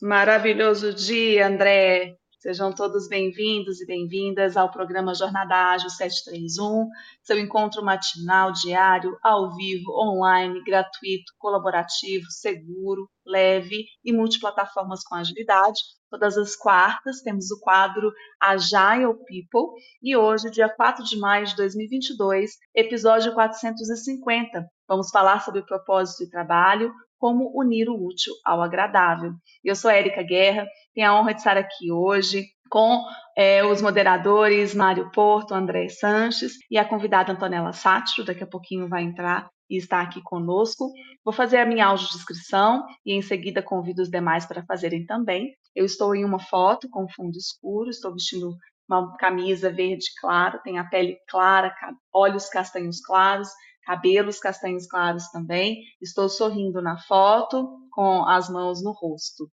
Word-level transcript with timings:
Maravilhoso 0.00 0.94
dia, 0.94 1.46
André. 1.46 2.16
Sejam 2.38 2.74
todos 2.74 3.06
bem-vindos 3.06 3.82
e 3.82 3.86
bem-vindas 3.86 4.56
ao 4.56 4.70
programa 4.70 5.14
Jornada 5.14 5.54
Ágil 5.72 5.90
731, 5.90 6.88
seu 7.22 7.38
encontro 7.38 7.84
matinal, 7.84 8.50
diário, 8.50 9.14
ao 9.22 9.54
vivo, 9.54 9.92
online, 9.92 10.64
gratuito, 10.64 11.34
colaborativo, 11.38 12.24
seguro, 12.30 13.10
leve 13.26 13.84
e 14.02 14.10
multiplataformas 14.10 15.04
com 15.04 15.16
agilidade. 15.16 15.78
Todas 16.08 16.38
as 16.38 16.56
quartas 16.56 17.20
temos 17.20 17.50
o 17.50 17.60
quadro 17.60 18.10
Agile 18.40 19.12
People 19.26 19.74
e 20.02 20.16
hoje, 20.16 20.50
dia 20.50 20.70
4 20.70 21.04
de 21.04 21.18
maio 21.18 21.44
de 21.44 21.54
2022, 21.56 22.52
episódio 22.74 23.34
450. 23.34 24.64
Vamos 24.88 25.10
falar 25.10 25.44
sobre 25.44 25.60
o 25.60 25.66
propósito 25.66 26.24
de 26.24 26.30
trabalho, 26.30 26.90
como 27.20 27.52
unir 27.54 27.88
o 27.90 28.02
útil 28.02 28.32
ao 28.42 28.62
agradável. 28.62 29.32
Eu 29.62 29.76
sou 29.76 29.90
Érica 29.90 30.22
Guerra, 30.22 30.66
tenho 30.94 31.10
a 31.10 31.20
honra 31.20 31.34
de 31.34 31.40
estar 31.40 31.56
aqui 31.58 31.92
hoje 31.92 32.46
com 32.70 33.04
é, 33.36 33.62
os 33.64 33.82
moderadores 33.82 34.74
Mário 34.74 35.10
Porto, 35.10 35.52
André 35.52 35.88
Sanches 35.88 36.54
e 36.70 36.78
a 36.78 36.84
convidada 36.84 37.32
Antonella 37.32 37.72
Sátiro, 37.72 38.26
daqui 38.26 38.42
a 38.42 38.46
pouquinho 38.46 38.88
vai 38.88 39.02
entrar 39.02 39.50
e 39.68 39.76
está 39.76 40.00
aqui 40.00 40.22
conosco. 40.22 40.90
Vou 41.22 41.34
fazer 41.34 41.58
a 41.58 41.66
minha 41.66 41.86
audiodescrição 41.86 42.86
e 43.04 43.12
em 43.12 43.20
seguida 43.20 43.62
convido 43.62 44.00
os 44.00 44.08
demais 44.08 44.46
para 44.46 44.64
fazerem 44.64 45.04
também. 45.04 45.52
Eu 45.76 45.84
estou 45.84 46.14
em 46.14 46.24
uma 46.24 46.40
foto 46.40 46.88
com 46.88 47.06
fundo 47.08 47.36
escuro, 47.36 47.90
estou 47.90 48.12
vestindo 48.14 48.56
uma 48.88 49.14
camisa 49.18 49.70
verde 49.70 50.06
claro, 50.20 50.58
tem 50.64 50.78
a 50.78 50.84
pele 50.84 51.16
clara, 51.28 51.72
olhos 52.12 52.48
castanhos 52.48 53.00
claros, 53.00 53.48
cabelos 53.90 54.38
castanhos 54.38 54.86
claros 54.86 55.28
também. 55.30 55.82
Estou 56.00 56.28
sorrindo 56.28 56.80
na 56.80 56.96
foto, 56.96 57.68
com 57.90 58.24
as 58.24 58.48
mãos 58.48 58.80
no 58.80 58.92
rosto. 58.92 59.50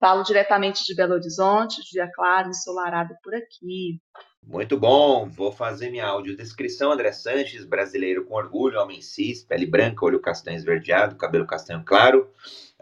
Falo 0.00 0.24
diretamente 0.24 0.84
de 0.84 0.94
Belo 0.94 1.14
Horizonte, 1.14 1.80
dia 1.92 2.10
claro, 2.12 2.48
ensolarado 2.48 3.14
por 3.22 3.32
aqui. 3.32 4.00
Muito 4.42 4.76
bom, 4.76 5.28
vou 5.28 5.52
fazer 5.52 5.90
minha 5.90 6.06
audiodescrição. 6.06 6.90
André 6.90 7.12
Sanches, 7.12 7.64
brasileiro 7.64 8.24
com 8.24 8.34
orgulho, 8.34 8.80
homem 8.80 9.00
cis, 9.00 9.44
pele 9.44 9.66
branca, 9.66 10.04
olho 10.04 10.20
castanho 10.20 10.56
esverdeado, 10.56 11.14
cabelo 11.14 11.46
castanho 11.46 11.84
claro. 11.84 12.28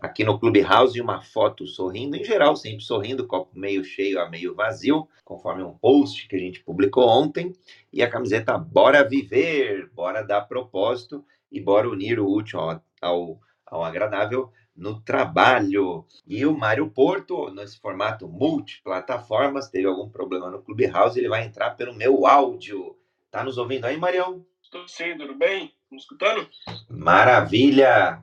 Aqui 0.04 0.22
no 0.22 0.38
Clubhouse, 0.38 1.00
uma 1.00 1.22
foto 1.22 1.66
sorrindo, 1.66 2.14
em 2.14 2.22
geral, 2.22 2.54
sempre 2.56 2.84
sorrindo, 2.84 3.26
copo 3.26 3.58
meio 3.58 3.82
cheio 3.82 4.20
a 4.20 4.28
meio 4.28 4.54
vazio, 4.54 5.08
conforme 5.24 5.62
um 5.62 5.72
post 5.72 6.28
que 6.28 6.36
a 6.36 6.38
gente 6.38 6.62
publicou 6.62 7.08
ontem. 7.08 7.54
E 7.90 8.02
a 8.02 8.10
camiseta 8.10 8.58
Bora 8.58 9.02
Viver, 9.02 9.88
bora 9.94 10.20
dar 10.20 10.42
propósito 10.42 11.24
e 11.50 11.58
bora 11.58 11.88
unir 11.88 12.20
o 12.20 12.30
útil 12.30 12.60
ao, 12.60 12.82
ao, 13.00 13.40
ao 13.64 13.82
agradável 13.82 14.52
no 14.76 15.00
trabalho. 15.00 16.04
E 16.26 16.44
o 16.44 16.54
Mário 16.54 16.90
Porto, 16.90 17.50
nesse 17.54 17.80
formato 17.80 18.28
multiplataformas, 18.28 19.70
teve 19.70 19.86
algum 19.86 20.10
problema 20.10 20.50
no 20.50 20.60
Clubhouse, 20.60 21.18
ele 21.18 21.30
vai 21.30 21.46
entrar 21.46 21.70
pelo 21.76 21.94
meu 21.94 22.26
áudio. 22.26 22.94
Tá 23.30 23.42
nos 23.42 23.56
ouvindo 23.56 23.86
aí, 23.86 23.96
Marião? 23.96 24.44
Estou 24.62 24.86
sim, 24.86 25.16
tudo 25.16 25.34
bem? 25.34 25.72
Me 25.90 25.96
escutando? 25.96 26.46
Maravilha! 26.90 28.22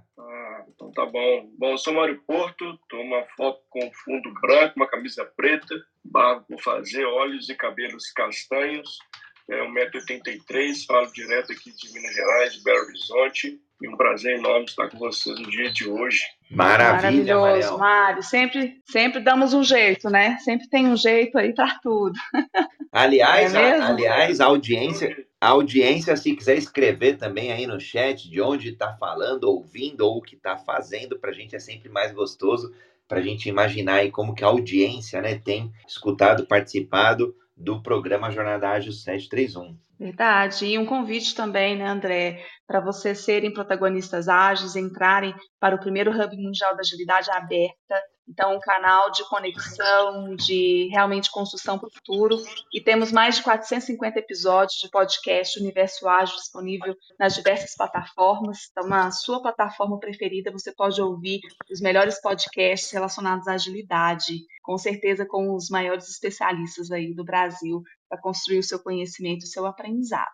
Então 0.81 0.91
tá 0.91 1.05
bom. 1.05 1.49
Bom, 1.59 1.71
eu 1.71 1.77
sou 1.77 1.93
Mário 1.93 2.19
Porto, 2.25 2.79
tô 2.89 2.99
uma 2.99 3.23
foto 3.37 3.61
com 3.69 3.91
fundo 4.03 4.33
branco, 4.41 4.73
uma 4.75 4.87
camisa 4.87 5.23
preta, 5.37 5.75
barba 6.03 6.43
por 6.47 6.59
fazer, 6.61 7.05
olhos 7.05 7.49
e 7.49 7.55
cabelos 7.55 8.11
castanhos, 8.11 8.97
é 9.49 9.61
1,83m, 9.63 10.85
falo 10.87 11.11
direto 11.11 11.51
aqui 11.51 11.71
de 11.75 11.93
Minas 11.93 12.15
Gerais, 12.15 12.53
de 12.53 12.63
Belo 12.63 12.85
Horizonte. 12.85 13.59
E 13.81 13.87
um 13.89 13.97
prazer 13.97 14.37
enorme 14.37 14.65
estar 14.65 14.87
com 14.89 14.99
vocês 14.99 15.39
no 15.39 15.49
dia 15.49 15.71
de 15.71 15.89
hoje. 15.89 16.21
Maravilha, 16.51 17.35
Maravilhoso, 17.35 17.79
Mário. 17.79 18.21
Sempre, 18.21 18.79
sempre 18.85 19.19
damos 19.19 19.55
um 19.55 19.63
jeito, 19.63 20.07
né? 20.07 20.37
Sempre 20.37 20.69
tem 20.69 20.85
um 20.85 20.95
jeito 20.95 21.35
aí 21.35 21.51
para 21.51 21.79
tudo. 21.81 22.13
Aliás, 22.91 23.55
é 23.55 23.79
a, 23.79 23.87
aliás, 23.87 24.39
a 24.39 24.45
audiência, 24.45 25.25
a 25.41 25.49
audiência, 25.49 26.15
se 26.15 26.35
quiser 26.35 26.55
escrever 26.55 27.17
também 27.17 27.51
aí 27.51 27.65
no 27.65 27.79
chat 27.79 28.29
de 28.29 28.39
onde 28.39 28.69
está 28.69 28.93
falando, 28.93 29.45
ouvindo 29.45 30.01
ou 30.01 30.19
o 30.19 30.21
que 30.21 30.35
está 30.35 30.55
fazendo, 30.55 31.17
para 31.19 31.31
a 31.31 31.33
gente 31.33 31.55
é 31.55 31.59
sempre 31.59 31.89
mais 31.89 32.11
gostoso 32.11 32.71
para 33.11 33.19
a 33.19 33.21
gente 33.21 33.49
imaginar 33.49 33.95
aí 33.95 34.09
como 34.09 34.33
que 34.33 34.41
a 34.41 34.47
audiência 34.47 35.21
né, 35.21 35.37
tem 35.37 35.69
escutado, 35.85 36.47
participado 36.47 37.35
do 37.57 37.81
programa 37.83 38.31
Jornada 38.31 38.69
Ágil 38.69 38.93
731. 38.93 39.77
Verdade. 39.99 40.65
E 40.65 40.77
um 40.77 40.85
convite 40.85 41.35
também, 41.35 41.77
né, 41.77 41.87
André, 41.87 42.41
para 42.65 42.79
vocês 42.79 43.19
serem 43.19 43.53
protagonistas 43.53 44.29
ágeis, 44.29 44.77
entrarem 44.77 45.35
para 45.59 45.75
o 45.75 45.79
primeiro 45.79 46.09
Hub 46.09 46.37
Mundial 46.37 46.73
da 46.73 46.79
Agilidade 46.79 47.29
aberta. 47.31 48.01
Então, 48.27 48.55
um 48.55 48.59
canal 48.59 49.11
de 49.11 49.27
conexão, 49.27 50.35
de 50.35 50.87
realmente 50.89 51.29
construção 51.29 51.77
para 51.77 51.87
o 51.87 51.91
futuro. 51.91 52.37
E 52.73 52.79
temos 52.79 53.11
mais 53.11 53.35
de 53.35 53.43
450 53.43 54.19
episódios 54.19 54.79
de 54.79 54.89
podcast 54.89 55.59
Universo 55.59 56.07
Ágil 56.07 56.37
disponível 56.37 56.95
nas 57.19 57.33
diversas 57.33 57.75
plataformas. 57.75 58.69
Então, 58.71 58.87
na 58.87 59.11
sua 59.11 59.41
plataforma 59.41 59.99
preferida, 59.99 60.51
você 60.51 60.71
pode 60.71 61.01
ouvir 61.01 61.41
os 61.69 61.81
melhores 61.81 62.21
podcasts 62.21 62.91
relacionados 62.91 63.47
à 63.47 63.53
agilidade, 63.53 64.45
com 64.63 64.77
certeza 64.77 65.25
com 65.25 65.53
os 65.53 65.69
maiores 65.69 66.09
especialistas 66.09 66.91
aí 66.91 67.13
do 67.13 67.25
Brasil 67.25 67.83
para 68.07 68.21
construir 68.21 68.59
o 68.59 68.63
seu 68.63 68.79
conhecimento 68.79 69.41
e 69.41 69.47
o 69.47 69.51
seu 69.51 69.65
aprendizado. 69.65 70.31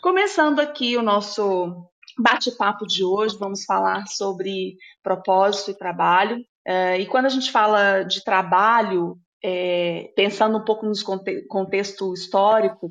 Começando 0.00 0.60
aqui 0.60 0.96
o 0.96 1.02
nosso 1.02 1.88
bate-papo 2.18 2.86
de 2.86 3.04
hoje, 3.04 3.36
vamos 3.38 3.64
falar 3.64 4.06
sobre 4.06 4.76
propósito 5.02 5.70
e 5.70 5.78
trabalho. 5.78 6.38
É, 6.66 6.98
e 6.98 7.06
quando 7.06 7.26
a 7.26 7.30
gente 7.30 7.50
fala 7.50 8.02
de 8.02 8.22
trabalho, 8.22 9.16
é, 9.42 10.12
pensando 10.16 10.58
um 10.58 10.64
pouco 10.64 10.84
no 10.84 10.92
contexto 11.48 12.12
histórico, 12.12 12.88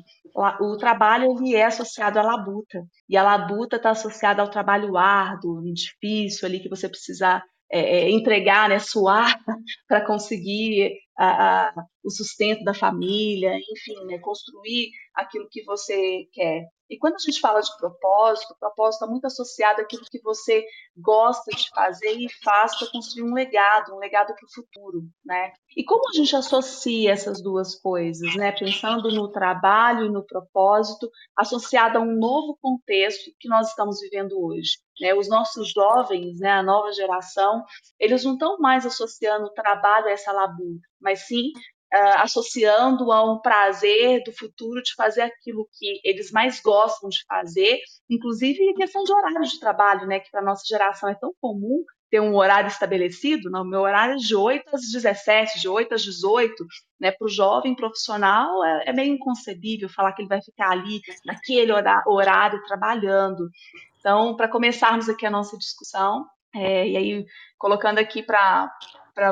o 0.60 0.76
trabalho 0.76 1.36
ele 1.38 1.54
é 1.54 1.66
associado 1.66 2.18
à 2.18 2.22
labuta. 2.22 2.82
E 3.08 3.16
a 3.16 3.22
labuta 3.22 3.76
está 3.76 3.90
associada 3.90 4.42
ao 4.42 4.50
trabalho 4.50 4.96
árduo, 4.96 5.62
difícil, 5.72 6.46
ali 6.46 6.60
que 6.60 6.68
você 6.68 6.88
precisa 6.88 7.42
é, 7.70 8.10
entregar, 8.10 8.68
né, 8.68 8.78
suar 8.78 9.38
para 9.86 10.04
conseguir 10.04 10.94
a, 11.18 11.68
a, 11.68 11.74
o 12.04 12.10
sustento 12.10 12.62
da 12.62 12.72
família, 12.72 13.52
enfim, 13.72 14.04
né, 14.06 14.18
construir 14.18 14.90
aquilo 15.14 15.48
que 15.50 15.64
você 15.64 16.26
quer. 16.32 16.64
E 16.90 16.96
quando 16.96 17.16
a 17.16 17.18
gente 17.18 17.40
fala 17.40 17.60
de 17.60 17.76
propósito, 17.76 18.56
propósito 18.58 19.02
está 19.02 19.06
muito 19.06 19.26
associado 19.26 19.82
àquilo 19.82 20.04
que 20.10 20.22
você 20.22 20.64
gosta 20.96 21.54
de 21.54 21.68
fazer 21.68 22.12
e 22.12 22.32
faz 22.42 22.78
para 22.78 22.90
construir 22.90 23.28
um 23.28 23.34
legado, 23.34 23.94
um 23.94 23.98
legado 23.98 24.34
para 24.34 24.46
o 24.46 24.54
futuro, 24.54 25.02
né? 25.24 25.52
E 25.76 25.84
como 25.84 26.08
a 26.08 26.16
gente 26.16 26.34
associa 26.34 27.12
essas 27.12 27.42
duas 27.42 27.74
coisas, 27.74 28.34
né? 28.36 28.52
Pensando 28.52 29.10
no 29.10 29.30
trabalho 29.30 30.06
e 30.06 30.10
no 30.10 30.24
propósito, 30.24 31.10
associado 31.36 31.98
a 31.98 32.00
um 32.00 32.16
novo 32.16 32.56
contexto 32.60 33.30
que 33.38 33.48
nós 33.48 33.68
estamos 33.68 34.00
vivendo 34.00 34.40
hoje. 34.40 34.78
Né? 35.00 35.14
Os 35.14 35.28
nossos 35.28 35.70
jovens, 35.70 36.38
né, 36.40 36.50
a 36.50 36.62
nova 36.62 36.90
geração, 36.92 37.64
eles 38.00 38.24
não 38.24 38.32
estão 38.32 38.58
mais 38.58 38.84
associando 38.84 39.46
o 39.46 39.52
trabalho 39.52 40.06
a 40.06 40.10
essa 40.10 40.32
labuta, 40.32 40.88
mas 41.00 41.26
sim 41.26 41.52
uh, 41.94 42.18
associando 42.18 43.10
a 43.12 43.32
um 43.32 43.40
prazer 43.40 44.22
do 44.24 44.32
futuro 44.32 44.82
de 44.82 44.94
fazer 44.94 45.22
aquilo 45.22 45.68
que 45.78 46.00
eles 46.04 46.30
mais 46.30 46.60
gostam 46.60 47.08
de 47.08 47.24
fazer, 47.26 47.80
inclusive 48.08 48.70
a 48.70 48.74
questão 48.74 49.02
de 49.02 49.12
horário 49.12 49.42
de 49.42 49.60
trabalho, 49.60 50.06
né, 50.06 50.20
que 50.20 50.30
para 50.30 50.42
nossa 50.42 50.64
geração 50.66 51.08
é 51.08 51.14
tão 51.14 51.32
comum 51.40 51.84
ter 52.10 52.20
um 52.20 52.34
horário 52.36 52.68
estabelecido, 52.68 53.50
não, 53.50 53.64
meu 53.64 53.80
horário 53.80 54.14
é 54.14 54.16
de 54.16 54.34
8 54.34 54.74
às 54.74 54.90
17, 54.90 55.60
de 55.60 55.68
8 55.68 55.94
às 55.94 56.02
18, 56.02 56.64
né, 56.98 57.10
para 57.10 57.26
o 57.26 57.28
jovem 57.28 57.74
profissional 57.74 58.64
é, 58.64 58.84
é, 58.86 58.92
meio 58.94 59.14
inconcebível 59.14 59.90
falar 59.90 60.12
que 60.12 60.22
ele 60.22 60.28
vai 60.28 60.40
ficar 60.40 60.70
ali 60.70 61.02
naquele 61.26 61.70
horário 62.06 62.62
trabalhando. 62.66 63.50
Então, 63.98 64.34
para 64.36 64.48
começarmos 64.48 65.08
aqui 65.08 65.26
a 65.26 65.30
nossa 65.30 65.58
discussão, 65.58 66.24
é, 66.54 66.88
e 66.88 66.96
aí 66.96 67.26
colocando 67.58 67.98
aqui 67.98 68.22
para 68.22 68.70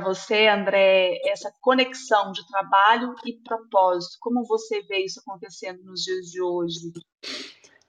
você, 0.02 0.48
André, 0.48 1.18
essa 1.26 1.52
conexão 1.60 2.32
de 2.32 2.46
trabalho 2.46 3.14
e 3.24 3.34
propósito? 3.42 4.18
Como 4.20 4.44
você 4.44 4.82
vê 4.82 5.04
isso 5.04 5.20
acontecendo 5.20 5.82
nos 5.84 6.02
dias 6.02 6.26
de 6.26 6.42
hoje? 6.42 6.92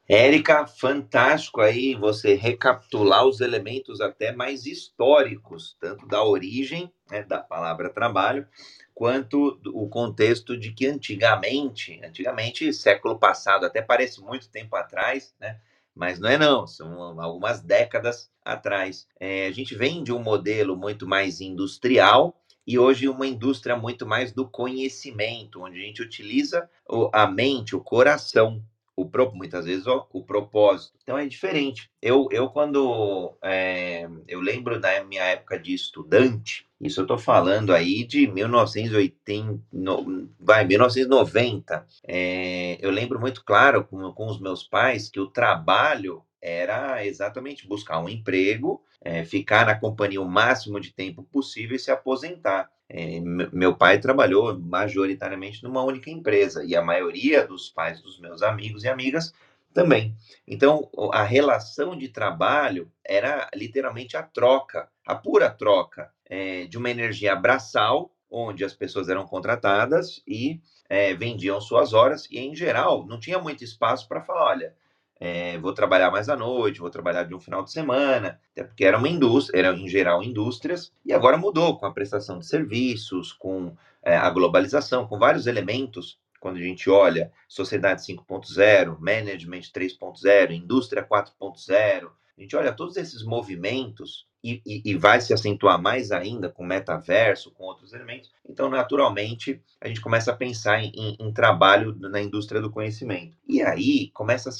Érica, 0.09 0.65
fantástico 0.65 1.59
aí 1.59 1.93
você 1.93 2.33
recapitular 2.33 3.25
os 3.25 3.41
elementos 3.41 3.99
até 3.99 4.31
mais 4.31 4.65
históricos, 4.65 5.75
tanto 5.81 6.07
da 6.07 6.23
origem 6.23 6.89
né, 7.11 7.23
da 7.23 7.39
palavra 7.39 7.89
trabalho, 7.89 8.47
quanto 8.95 9.59
o 9.65 9.89
contexto 9.89 10.57
de 10.57 10.71
que 10.71 10.87
antigamente, 10.87 11.99
antigamente, 12.03 12.71
século 12.73 13.19
passado, 13.19 13.65
até 13.65 13.81
parece 13.81 14.21
muito 14.21 14.49
tempo 14.49 14.77
atrás, 14.77 15.35
né? 15.39 15.59
Mas 15.97 16.19
não 16.19 16.29
é 16.29 16.37
não, 16.37 16.67
são 16.67 17.19
algumas 17.19 17.61
décadas 17.61 18.29
atrás. 18.45 19.07
É, 19.19 19.47
a 19.47 19.51
gente 19.51 19.75
vem 19.75 20.03
de 20.03 20.13
um 20.13 20.21
modelo 20.21 20.77
muito 20.77 21.07
mais 21.07 21.41
industrial 21.41 22.39
e 22.65 22.77
hoje 22.77 23.07
uma 23.07 23.25
indústria 23.25 23.75
muito 23.75 24.05
mais 24.05 24.31
do 24.31 24.47
conhecimento, 24.47 25.61
onde 25.61 25.79
a 25.79 25.81
gente 25.81 26.01
utiliza 26.01 26.69
a 27.13 27.25
mente, 27.25 27.75
o 27.75 27.81
coração 27.81 28.61
o 28.97 29.07
muitas 29.35 29.65
vezes 29.65 29.85
o, 29.85 30.07
o, 30.11 30.23
propósito. 30.23 30.97
Então 31.03 31.15
é 31.15 31.27
diferente. 31.27 31.89
Eu, 32.01 32.27
eu 32.31 32.49
quando 32.49 33.37
é, 33.43 34.09
eu 34.27 34.41
lembro 34.41 34.79
da 34.81 35.03
minha 35.03 35.23
época 35.23 35.59
de 35.59 35.75
estudante, 35.75 36.65
isso 36.81 37.01
eu 37.01 37.03
estou 37.03 37.17
falando 37.19 37.73
aí 37.73 38.03
de 38.03 38.25
1980, 38.25 39.61
no, 39.71 40.27
vai, 40.39 40.65
1990. 40.65 41.85
É, 42.07 42.77
eu 42.81 42.89
lembro 42.89 43.19
muito 43.19 43.45
claro 43.45 43.83
com, 43.83 44.11
com 44.13 44.27
os 44.27 44.41
meus 44.41 44.63
pais 44.63 45.09
que 45.09 45.19
o 45.19 45.27
trabalho 45.27 46.23
era 46.41 47.05
exatamente 47.05 47.67
buscar 47.67 47.99
um 47.99 48.09
emprego, 48.09 48.81
é, 49.01 49.23
ficar 49.23 49.67
na 49.67 49.79
companhia 49.79 50.21
o 50.21 50.27
máximo 50.27 50.79
de 50.79 50.91
tempo 50.91 51.23
possível 51.23 51.75
e 51.75 51.79
se 51.79 51.91
aposentar. 51.91 52.69
É, 52.89 53.19
meu 53.19 53.75
pai 53.75 53.99
trabalhou 53.99 54.57
majoritariamente 54.57 55.63
numa 55.63 55.83
única 55.83 56.09
empresa 56.09 56.63
e 56.63 56.75
a 56.75 56.81
maioria 56.81 57.45
dos 57.45 57.69
pais 57.69 58.01
dos 58.01 58.19
meus 58.19 58.41
amigos 58.41 58.83
e 58.83 58.87
amigas 58.87 59.33
também. 59.73 60.15
Então, 60.47 60.89
a 61.11 61.21
relação 61.21 61.97
de 61.97 62.07
trabalho 62.07 62.91
era 63.03 63.49
literalmente 63.53 64.15
a 64.15 64.23
troca, 64.23 64.89
a 65.05 65.13
pura 65.13 65.49
troca 65.49 66.11
é, 66.25 66.65
de 66.65 66.77
uma 66.77 66.89
energia 66.89 67.35
braçal, 67.35 68.11
onde 68.29 68.63
as 68.63 68.73
pessoas 68.73 69.09
eram 69.09 69.27
contratadas 69.27 70.21
e 70.25 70.59
é, 70.89 71.13
vendiam 71.13 71.59
suas 71.61 71.93
horas, 71.93 72.27
e 72.31 72.39
em 72.39 72.55
geral 72.55 73.05
não 73.05 73.19
tinha 73.19 73.37
muito 73.37 73.63
espaço 73.63 74.07
para 74.07 74.21
falar: 74.21 74.45
olha, 74.45 74.75
é, 75.19 75.57
vou 75.57 75.73
trabalhar 75.73 76.11
mais 76.11 76.29
à 76.29 76.35
noite, 76.35 76.79
vou 76.79 76.89
trabalhar 76.89 77.23
de 77.23 77.33
um 77.33 77.39
final 77.39 77.63
de 77.63 77.71
semana, 77.71 78.39
até 78.51 78.63
porque 78.63 78.85
era 78.85 78.97
uma 78.97 79.09
indústria, 79.09 79.59
eram 79.59 79.77
em 79.77 79.87
geral 79.87 80.23
indústrias, 80.23 80.91
e 81.05 81.11
agora 81.11 81.37
mudou 81.37 81.77
com 81.77 81.85
a 81.85 81.91
prestação 81.91 82.37
de 82.39 82.45
serviços, 82.45 83.33
com 83.33 83.75
é, 84.03 84.15
a 84.15 84.29
globalização, 84.29 85.07
com 85.07 85.17
vários 85.17 85.47
elementos. 85.47 86.19
Quando 86.39 86.57
a 86.57 86.61
gente 86.61 86.87
olha 86.89 87.31
sociedade 87.47 88.03
5.0, 88.03 88.97
management 88.99 89.71
3.0, 89.73 90.51
indústria 90.51 91.03
4.0, 91.03 92.09
a 92.37 92.41
gente 92.41 92.55
olha 92.55 92.71
todos 92.71 92.95
esses 92.95 93.23
movimentos 93.23 94.26
e, 94.43 94.61
e, 94.65 94.81
e, 94.85 94.97
vai 94.97 95.19
se 95.19 95.33
acentuar 95.33 95.81
mais 95.81 96.11
ainda 96.11 96.49
com 96.49 96.63
metaverso, 96.63 97.51
com 97.51 97.63
outros 97.63 97.93
elementos. 97.93 98.31
Então, 98.47 98.69
naturalmente, 98.69 99.61
a 99.81 99.87
gente 99.87 100.01
começa 100.01 100.31
a 100.31 100.35
pensar 100.35 100.79
em, 100.81 100.91
em, 100.95 101.17
em 101.19 101.33
trabalho 101.33 101.95
na 101.99 102.21
indústria 102.21 102.61
do 102.61 102.71
conhecimento. 102.71 103.35
E 103.47 103.61
aí 103.61 104.09
começam 104.11 104.51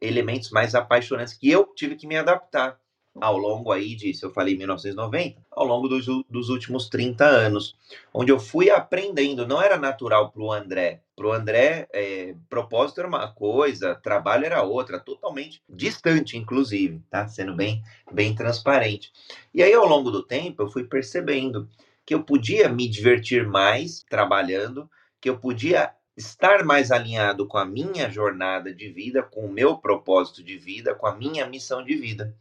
elementos 0.00 0.50
mais 0.50 0.74
apaixonantes 0.74 1.34
que 1.34 1.50
eu 1.50 1.66
tive 1.74 1.96
que 1.96 2.06
me 2.06 2.16
adaptar 2.16 2.78
ao 3.20 3.36
longo 3.36 3.72
aí 3.72 3.94
de, 3.94 4.12
se 4.14 4.24
eu 4.24 4.30
falei 4.30 4.56
1990, 4.56 5.40
ao 5.50 5.64
longo 5.64 5.88
dos, 5.88 6.06
dos 6.28 6.48
últimos 6.48 6.88
30 6.88 7.24
anos, 7.24 7.76
onde 8.12 8.32
eu 8.32 8.38
fui 8.38 8.70
aprendendo, 8.70 9.46
não 9.46 9.60
era 9.60 9.76
natural 9.76 10.30
para 10.30 10.42
o 10.42 10.52
André. 10.52 11.00
Para 11.16 11.26
o 11.26 11.32
André, 11.32 11.88
é, 11.92 12.34
propósito 12.48 13.00
era 13.00 13.08
uma 13.08 13.32
coisa, 13.32 13.94
trabalho 13.96 14.46
era 14.46 14.62
outra, 14.62 15.00
totalmente 15.00 15.62
distante, 15.68 16.36
inclusive, 16.36 17.02
tá? 17.10 17.26
Sendo 17.26 17.54
bem, 17.54 17.82
bem 18.12 18.34
transparente. 18.34 19.12
E 19.52 19.62
aí, 19.62 19.72
ao 19.72 19.86
longo 19.86 20.10
do 20.10 20.22
tempo, 20.22 20.62
eu 20.62 20.68
fui 20.68 20.84
percebendo 20.84 21.68
que 22.06 22.14
eu 22.14 22.22
podia 22.22 22.68
me 22.68 22.88
divertir 22.88 23.46
mais 23.46 24.04
trabalhando, 24.08 24.88
que 25.20 25.28
eu 25.28 25.38
podia 25.38 25.92
estar 26.18 26.64
mais 26.64 26.90
alinhado 26.90 27.46
com 27.46 27.56
a 27.56 27.64
minha 27.64 28.10
jornada 28.10 28.74
de 28.74 28.88
vida, 28.88 29.22
com 29.22 29.46
o 29.46 29.52
meu 29.52 29.78
propósito 29.78 30.42
de 30.42 30.58
vida, 30.58 30.94
com 30.94 31.06
a 31.06 31.14
minha 31.14 31.46
missão 31.46 31.84
de 31.84 31.94
vida. 31.94 32.34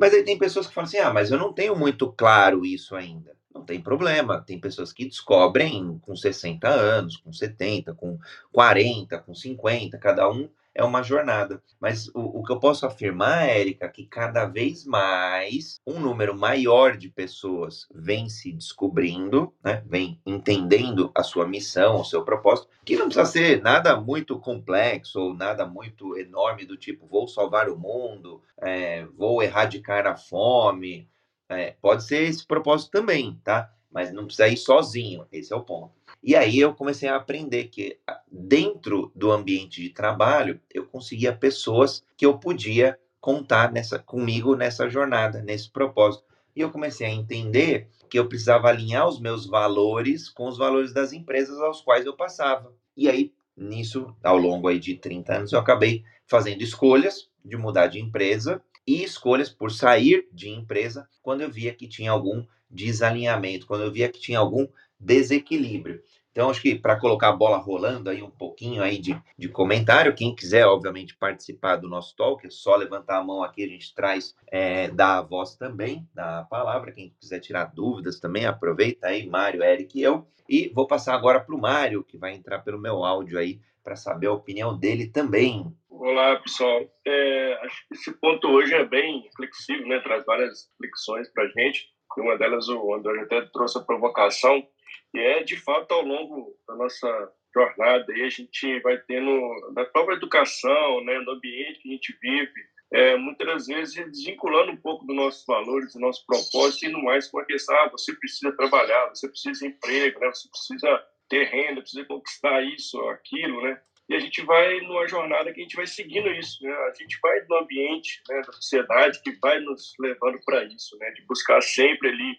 Mas 0.00 0.14
aí 0.14 0.24
tem 0.24 0.38
pessoas 0.38 0.66
que 0.66 0.72
falam 0.72 0.88
assim: 0.88 0.96
ah, 0.96 1.12
mas 1.12 1.30
eu 1.30 1.38
não 1.38 1.52
tenho 1.52 1.76
muito 1.76 2.10
claro 2.10 2.64
isso 2.64 2.96
ainda. 2.96 3.36
Não 3.54 3.62
tem 3.62 3.78
problema. 3.78 4.40
Tem 4.40 4.58
pessoas 4.58 4.94
que 4.94 5.04
descobrem 5.04 5.98
com 6.00 6.16
60 6.16 6.66
anos, 6.66 7.18
com 7.18 7.30
70, 7.30 7.92
com 7.94 8.18
40, 8.50 9.18
com 9.18 9.34
50, 9.34 9.98
cada 9.98 10.30
um 10.30 10.48
é 10.74 10.84
uma 10.84 11.02
jornada. 11.02 11.62
Mas 11.80 12.08
o, 12.08 12.40
o 12.40 12.44
que 12.44 12.52
eu 12.52 12.60
posso 12.60 12.86
afirmar, 12.86 13.48
Érica, 13.48 13.86
é 13.86 13.88
que 13.88 14.06
cada 14.06 14.46
vez 14.46 14.84
mais 14.84 15.80
um 15.86 15.98
número 15.98 16.36
maior 16.36 16.96
de 16.96 17.08
pessoas 17.08 17.86
vem 17.94 18.28
se 18.28 18.52
descobrindo, 18.52 19.52
né, 19.64 19.82
vem 19.86 20.20
entendendo 20.24 21.10
a 21.14 21.22
sua 21.22 21.46
missão, 21.46 22.00
o 22.00 22.04
seu 22.04 22.24
propósito, 22.24 22.68
que 22.84 22.96
não 22.96 23.06
precisa 23.06 23.26
ser 23.26 23.62
nada 23.62 24.00
muito 24.00 24.38
complexo 24.38 25.20
ou 25.20 25.34
nada 25.34 25.66
muito 25.66 26.16
enorme 26.16 26.64
do 26.64 26.76
tipo 26.76 27.06
vou 27.06 27.26
salvar 27.26 27.68
o 27.68 27.78
mundo, 27.78 28.42
é, 28.58 29.04
vou 29.16 29.42
erradicar 29.42 30.06
a 30.06 30.16
fome. 30.16 31.08
É, 31.48 31.72
pode 31.82 32.04
ser 32.04 32.22
esse 32.22 32.46
propósito 32.46 32.92
também, 32.92 33.40
tá? 33.42 33.72
Mas 33.90 34.12
não 34.12 34.24
precisa 34.24 34.46
ir 34.46 34.56
sozinho, 34.56 35.26
esse 35.32 35.52
é 35.52 35.56
o 35.56 35.64
ponto. 35.64 35.99
E 36.22 36.36
aí 36.36 36.58
eu 36.58 36.74
comecei 36.74 37.08
a 37.08 37.16
aprender 37.16 37.64
que 37.64 37.98
ah, 38.06 38.20
dentro 38.30 39.10
do 39.14 39.32
ambiente 39.32 39.80
de 39.82 39.90
trabalho 39.90 40.60
eu 40.72 40.86
conseguia 40.86 41.34
pessoas 41.34 42.04
que 42.16 42.26
eu 42.26 42.38
podia 42.38 42.98
contar 43.20 43.72
nessa 43.72 43.98
comigo 43.98 44.54
nessa 44.54 44.88
jornada, 44.88 45.42
nesse 45.42 45.70
propósito. 45.70 46.24
E 46.54 46.60
eu 46.60 46.70
comecei 46.70 47.06
a 47.06 47.12
entender 47.12 47.88
que 48.08 48.18
eu 48.18 48.28
precisava 48.28 48.68
alinhar 48.68 49.08
os 49.08 49.20
meus 49.20 49.46
valores 49.46 50.28
com 50.28 50.48
os 50.48 50.58
valores 50.58 50.92
das 50.92 51.12
empresas 51.12 51.58
aos 51.60 51.80
quais 51.80 52.04
eu 52.04 52.16
passava. 52.16 52.74
E 52.96 53.08
aí, 53.08 53.32
nisso, 53.56 54.14
ao 54.22 54.36
longo 54.36 54.68
aí 54.68 54.78
de 54.78 54.96
30 54.96 55.36
anos, 55.36 55.52
eu 55.52 55.58
acabei 55.58 56.02
fazendo 56.26 56.62
escolhas 56.62 57.30
de 57.44 57.56
mudar 57.56 57.86
de 57.86 58.00
empresa 58.00 58.62
e 58.86 59.02
escolhas 59.04 59.48
por 59.48 59.70
sair 59.70 60.28
de 60.32 60.48
empresa 60.48 61.08
quando 61.22 61.42
eu 61.42 61.50
via 61.50 61.72
que 61.72 61.86
tinha 61.86 62.10
algum 62.10 62.44
desalinhamento, 62.68 63.66
quando 63.66 63.82
eu 63.82 63.92
via 63.92 64.08
que 64.08 64.20
tinha 64.20 64.38
algum 64.38 64.66
desequilíbrio. 65.00 66.02
Então, 66.32 66.48
acho 66.48 66.62
que 66.62 66.76
para 66.76 66.98
colocar 66.98 67.28
a 67.30 67.36
bola 67.36 67.56
rolando 67.56 68.08
aí 68.08 68.22
um 68.22 68.30
pouquinho 68.30 68.82
aí 68.82 68.98
de, 68.98 69.20
de 69.36 69.48
comentário, 69.48 70.14
quem 70.14 70.34
quiser, 70.34 70.64
obviamente, 70.64 71.16
participar 71.16 71.76
do 71.76 71.88
nosso 71.88 72.14
talk, 72.14 72.46
é 72.46 72.50
só 72.50 72.76
levantar 72.76 73.18
a 73.18 73.24
mão 73.24 73.42
aqui, 73.42 73.64
a 73.64 73.68
gente 73.68 73.92
traz, 73.92 74.34
é, 74.46 74.88
voz 75.28 75.56
também, 75.56 76.08
dá 76.14 76.40
a 76.40 76.44
palavra. 76.44 76.92
Quem 76.92 77.12
quiser 77.20 77.40
tirar 77.40 77.72
dúvidas 77.74 78.20
também, 78.20 78.46
aproveita 78.46 79.08
aí, 79.08 79.26
Mário, 79.26 79.62
Eric 79.62 79.98
e 79.98 80.02
eu. 80.02 80.26
E 80.48 80.70
vou 80.72 80.86
passar 80.86 81.14
agora 81.14 81.40
para 81.40 81.54
o 81.54 81.60
Mário, 81.60 82.04
que 82.04 82.16
vai 82.16 82.34
entrar 82.34 82.60
pelo 82.60 82.80
meu 82.80 83.04
áudio 83.04 83.38
aí, 83.38 83.60
para 83.82 83.96
saber 83.96 84.28
a 84.28 84.32
opinião 84.32 84.78
dele 84.78 85.08
também. 85.08 85.66
Olá, 85.88 86.36
pessoal. 86.36 86.80
É, 87.04 87.58
acho 87.64 87.88
que 87.88 87.94
esse 87.94 88.12
ponto 88.20 88.46
hoje 88.48 88.72
é 88.72 88.84
bem 88.84 89.28
flexível, 89.34 89.86
né? 89.88 89.98
traz 90.00 90.24
várias 90.24 90.70
reflexões 90.72 91.28
para 91.32 91.44
a 91.44 91.48
gente. 91.48 91.88
Uma 92.18 92.36
delas, 92.36 92.68
o 92.68 92.94
André 92.94 93.20
até 93.22 93.42
trouxe 93.52 93.78
a 93.78 93.82
provocação 93.82 94.66
e 95.14 95.18
é, 95.18 95.42
de 95.42 95.56
fato, 95.56 95.92
ao 95.92 96.02
longo 96.02 96.56
da 96.66 96.74
nossa 96.76 97.32
jornada, 97.54 98.12
aí 98.12 98.22
a 98.22 98.28
gente 98.28 98.80
vai 98.80 98.98
tendo, 98.98 99.72
na 99.74 99.84
própria 99.84 100.14
educação, 100.14 101.04
né, 101.04 101.18
no 101.20 101.32
ambiente 101.32 101.80
que 101.80 101.88
a 101.88 101.92
gente 101.92 102.16
vive, 102.20 102.70
é, 102.92 103.16
muitas 103.16 103.66
vezes 103.66 103.94
desvinculando 103.94 104.72
um 104.72 104.76
pouco 104.76 105.06
dos 105.06 105.14
nossos 105.14 105.44
valores, 105.46 105.92
do 105.92 106.00
nosso 106.00 106.24
propósito, 106.26 106.90
no 106.90 107.04
mais 107.04 107.28
com 107.28 107.38
a 107.38 107.44
questão, 107.44 107.74
ah, 107.76 107.88
você 107.90 108.12
precisa 108.14 108.52
trabalhar, 108.52 109.08
você 109.08 109.28
precisa 109.28 109.66
emprego, 109.66 110.18
né, 110.20 110.28
você 110.28 110.48
precisa 110.48 111.06
ter 111.28 111.44
renda, 111.44 111.80
precisa 111.80 112.04
conquistar 112.04 112.62
isso 112.62 113.00
aquilo, 113.08 113.62
né? 113.62 113.80
E 114.08 114.14
a 114.16 114.18
gente 114.18 114.42
vai 114.42 114.80
numa 114.80 115.06
jornada 115.06 115.52
que 115.52 115.60
a 115.60 115.62
gente 115.62 115.76
vai 115.76 115.86
seguindo 115.86 116.28
isso, 116.32 116.64
né? 116.64 116.72
A 116.72 116.94
gente 116.94 117.16
vai 117.22 117.40
no 117.48 117.58
ambiente 117.58 118.20
né, 118.28 118.42
da 118.44 118.52
sociedade 118.52 119.22
que 119.22 119.30
vai 119.40 119.60
nos 119.60 119.94
levando 120.00 120.40
para 120.44 120.64
isso, 120.64 120.98
né? 120.98 121.12
De 121.12 121.24
buscar 121.26 121.62
sempre 121.62 122.08
ali 122.08 122.36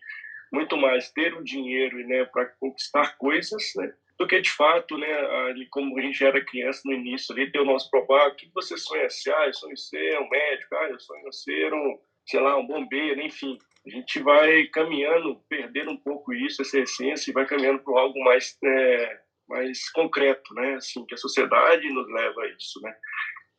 muito 0.51 0.75
mais 0.77 1.11
ter 1.11 1.33
o 1.33 1.43
dinheiro 1.43 1.97
né, 2.07 2.25
para 2.25 2.45
conquistar 2.59 3.17
coisas, 3.17 3.71
né, 3.75 3.93
do 4.21 4.27
que 4.27 4.39
de 4.39 4.51
fato, 4.51 4.97
né, 4.97 5.11
ali, 5.47 5.65
como 5.67 5.97
a 5.97 6.01
gente 6.01 6.23
era 6.23 6.43
criança 6.45 6.81
no 6.85 6.93
início, 6.93 7.33
ali, 7.33 7.51
ter 7.51 7.59
o 7.59 7.65
nosso 7.65 7.89
propósito, 7.89 8.29
ah, 8.29 8.31
o 8.31 8.35
que 8.35 8.51
você 8.53 8.77
sonha 8.77 9.09
ser? 9.09 9.33
Ah, 9.33 9.47
eu 9.47 9.53
sonho 9.53 9.77
ser 9.77 10.19
um 10.19 10.29
médico, 10.29 10.75
ah, 10.75 10.89
eu 10.89 10.99
sonho 10.99 11.33
ser 11.33 11.73
um, 11.73 11.99
sei 12.25 12.39
lá, 12.39 12.55
um 12.57 12.67
bombeiro, 12.67 13.19
enfim. 13.21 13.57
A 13.85 13.89
gente 13.89 14.19
vai 14.19 14.65
caminhando, 14.67 15.41
perdendo 15.49 15.91
um 15.91 15.97
pouco 15.97 16.33
isso, 16.33 16.61
essa 16.61 16.79
essência, 16.79 17.31
e 17.31 17.33
vai 17.33 17.47
caminhando 17.47 17.79
para 17.79 17.99
algo 17.99 18.23
mais, 18.23 18.55
é, 18.63 19.19
mais 19.49 19.89
concreto, 19.91 20.53
né, 20.53 20.75
assim, 20.75 21.03
que 21.05 21.15
a 21.15 21.17
sociedade 21.17 21.89
nos 21.89 22.07
leva 22.11 22.41
a 22.41 22.47
isso, 22.49 22.79
né. 22.81 22.95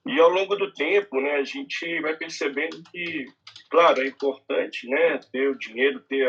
E 0.06 0.20
ao 0.20 0.28
longo 0.28 0.56
do 0.56 0.72
tempo, 0.72 1.20
né, 1.20 1.36
a 1.36 1.44
gente 1.44 2.00
vai 2.00 2.16
percebendo 2.16 2.82
que 2.90 3.26
Claro, 3.72 4.02
é 4.02 4.06
importante 4.06 4.86
né, 4.86 5.18
ter 5.32 5.48
o 5.48 5.58
dinheiro, 5.58 5.98
ter, 6.00 6.26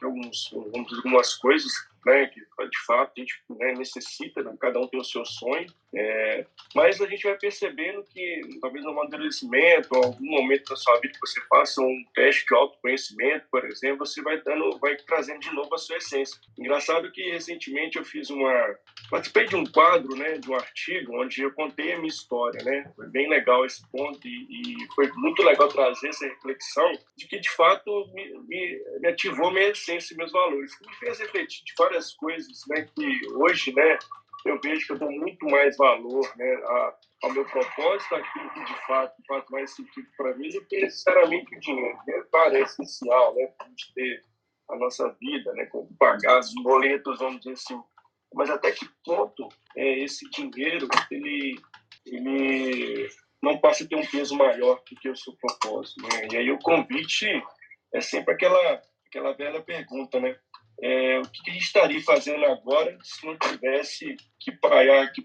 ter 0.00 0.06
alguns, 0.06 0.50
algumas 0.54 1.34
coisas 1.34 1.70
né, 2.04 2.26
que 2.26 2.40
de 2.40 2.78
fato 2.86 3.12
a 3.16 3.20
gente 3.20 3.34
né, 3.50 3.72
necessita, 3.72 4.42
né, 4.42 4.54
cada 4.60 4.80
um 4.80 4.88
tem 4.88 5.00
o 5.00 5.04
seu 5.04 5.24
sonho, 5.24 5.66
é, 5.94 6.46
mas 6.74 7.00
a 7.00 7.06
gente 7.06 7.22
vai 7.22 7.38
percebendo 7.38 8.04
que 8.04 8.40
talvez 8.60 8.84
no 8.84 8.90
amadurecimento, 8.90 9.94
algum 9.94 10.26
momento 10.26 10.68
da 10.68 10.76
sua 10.76 10.98
vida 11.00 11.14
que 11.14 11.20
você 11.20 11.40
faça 11.48 11.80
um 11.80 12.04
teste 12.14 12.46
de 12.46 12.54
autoconhecimento, 12.54 13.46
por 13.50 13.64
exemplo, 13.64 14.04
você 14.04 14.20
vai 14.22 14.40
dando, 14.42 14.78
vai 14.78 14.96
trazendo 14.96 15.40
de 15.40 15.54
novo 15.54 15.74
a 15.74 15.78
sua 15.78 15.96
essência. 15.96 16.38
Engraçado 16.58 17.10
que 17.12 17.30
recentemente 17.30 17.96
eu 17.96 18.04
fiz 18.04 18.28
uma, 18.30 18.76
participei 19.10 19.46
de 19.46 19.56
um 19.56 19.64
quadro, 19.64 20.14
né, 20.16 20.38
de 20.38 20.50
um 20.50 20.54
artigo 20.54 21.22
onde 21.22 21.42
eu 21.42 21.52
contei 21.52 21.92
a 21.92 21.96
minha 21.96 22.08
história, 22.08 22.62
né, 22.64 22.92
foi 22.94 23.06
bem 23.08 23.28
legal 23.28 23.64
esse 23.64 23.86
ponto 23.90 24.20
e, 24.26 24.46
e 24.50 24.94
foi 24.94 25.10
muito 25.12 25.42
legal 25.42 25.68
trazer 25.68 26.08
essa 26.08 26.26
reflexão 26.26 26.92
de 27.16 27.26
que 27.26 27.38
de 27.38 27.50
fato 27.50 28.10
me, 28.12 28.38
me, 28.46 28.82
me 29.00 29.08
ativou 29.08 29.50
minha 29.50 29.68
essência 29.68 30.16
meus 30.16 30.32
valores, 30.32 30.72
me 30.86 30.94
fez 30.96 31.18
refletir? 31.18 31.64
De 31.64 31.72
várias 31.78 31.95
várias 31.96 32.14
coisas 32.14 32.60
né, 32.68 32.86
que 32.94 33.32
hoje 33.34 33.72
né, 33.74 33.98
eu 34.44 34.60
vejo 34.62 34.86
que 34.86 34.92
eu 34.92 34.98
dou 34.98 35.10
muito 35.10 35.46
mais 35.46 35.76
valor 35.76 36.30
né, 36.36 36.62
ao 37.22 37.32
meu 37.32 37.44
propósito, 37.46 38.14
aquilo 38.14 38.50
que 38.50 38.64
de 38.64 38.86
fato 38.86 39.14
faz 39.26 39.44
mais 39.50 39.74
sentido 39.74 40.06
para 40.16 40.36
mim, 40.36 40.48
do 40.50 40.64
que 40.66 40.80
necessariamente 40.80 41.56
o 41.56 41.60
dinheiro. 41.60 41.96
O 41.96 42.04
dinheiro 42.04 42.56
é 42.56 42.60
essencial, 42.60 43.34
né, 43.34 43.46
para 43.46 43.66
a 43.66 43.68
gente 43.70 43.94
ter 43.94 44.22
a 44.68 44.76
nossa 44.76 45.08
vida, 45.20 45.52
né, 45.54 45.66
como 45.66 45.88
pagar 45.98 46.40
os 46.40 46.52
boletos, 46.62 47.18
vamos 47.18 47.38
dizer 47.38 47.52
assim. 47.52 47.82
Mas 48.34 48.50
até 48.50 48.72
que 48.72 48.86
ponto 49.04 49.48
é, 49.76 50.00
esse 50.00 50.28
dinheiro 50.30 50.88
ele, 51.10 51.58
ele 52.04 53.08
não 53.42 53.58
passa 53.58 53.84
a 53.84 53.86
ter 53.86 53.96
um 53.96 54.06
peso 54.06 54.36
maior 54.36 54.82
do 54.88 55.00
que 55.00 55.08
o 55.08 55.16
seu 55.16 55.34
propósito? 55.36 56.02
Né? 56.02 56.28
E 56.32 56.36
aí 56.36 56.50
o 56.50 56.58
convite 56.58 57.26
é 57.94 58.00
sempre 58.00 58.34
aquela, 58.34 58.82
aquela 59.06 59.32
velha 59.32 59.62
pergunta, 59.62 60.20
né? 60.20 60.36
É, 60.82 61.18
o 61.18 61.22
que 61.22 61.50
a 61.50 61.52
gente 61.54 61.64
estaria 61.64 62.02
fazendo 62.02 62.44
agora 62.44 62.96
se 63.02 63.26
não 63.26 63.36
tivesse 63.38 64.16
que 64.38 64.52
pagar, 64.52 65.10
que, 65.12 65.22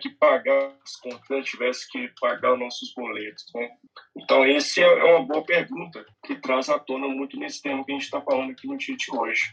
que 0.00 0.10
pagar 0.10 0.76
as 0.82 0.96
contas, 0.96 1.46
tivesse 1.46 1.90
que 1.90 2.08
pagar 2.20 2.52
os 2.54 2.60
nossos 2.60 2.92
boletos. 2.94 3.44
Né? 3.54 3.70
Então, 4.16 4.44
essa 4.44 4.80
é 4.80 5.04
uma 5.04 5.24
boa 5.24 5.44
pergunta 5.44 6.04
que 6.26 6.36
traz 6.36 6.68
à 6.68 6.78
tona 6.78 7.08
muito 7.08 7.38
nesse 7.38 7.62
tema 7.62 7.84
que 7.84 7.92
a 7.92 7.94
gente 7.94 8.04
está 8.04 8.20
falando 8.20 8.50
aqui 8.50 8.66
no 8.66 8.76
Tite 8.76 9.10
hoje. 9.14 9.50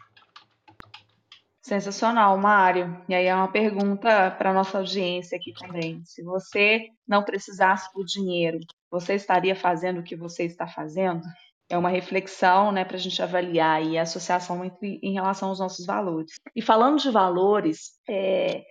Sensacional, 1.61 2.37
Mário. 2.37 3.03
E 3.09 3.13
aí 3.13 3.25
é 3.25 3.35
uma 3.35 3.51
pergunta 3.51 4.31
para 4.31 4.51
a 4.51 4.53
nossa 4.53 4.77
audiência 4.77 5.37
aqui 5.37 5.51
também. 5.53 6.01
Se 6.05 6.23
você 6.23 6.87
não 7.05 7.23
precisasse 7.23 7.93
do 7.93 8.05
dinheiro, 8.05 8.59
você 8.89 9.15
estaria 9.15 9.53
fazendo 9.53 9.99
o 9.99 10.03
que 10.03 10.15
você 10.15 10.45
está 10.45 10.65
fazendo? 10.65 11.23
É 11.69 11.77
uma 11.77 11.89
reflexão 11.89 12.71
né, 12.71 12.85
para 12.85 12.95
a 12.95 12.99
gente 12.99 13.21
avaliar 13.21 13.81
a 13.81 14.01
associação 14.01 14.63
entre, 14.63 14.99
em 15.03 15.13
relação 15.13 15.49
aos 15.49 15.59
nossos 15.59 15.85
valores. 15.85 16.31
E 16.55 16.61
falando 16.61 16.99
de 16.99 17.09
valores, 17.09 17.91
é, 18.07 18.63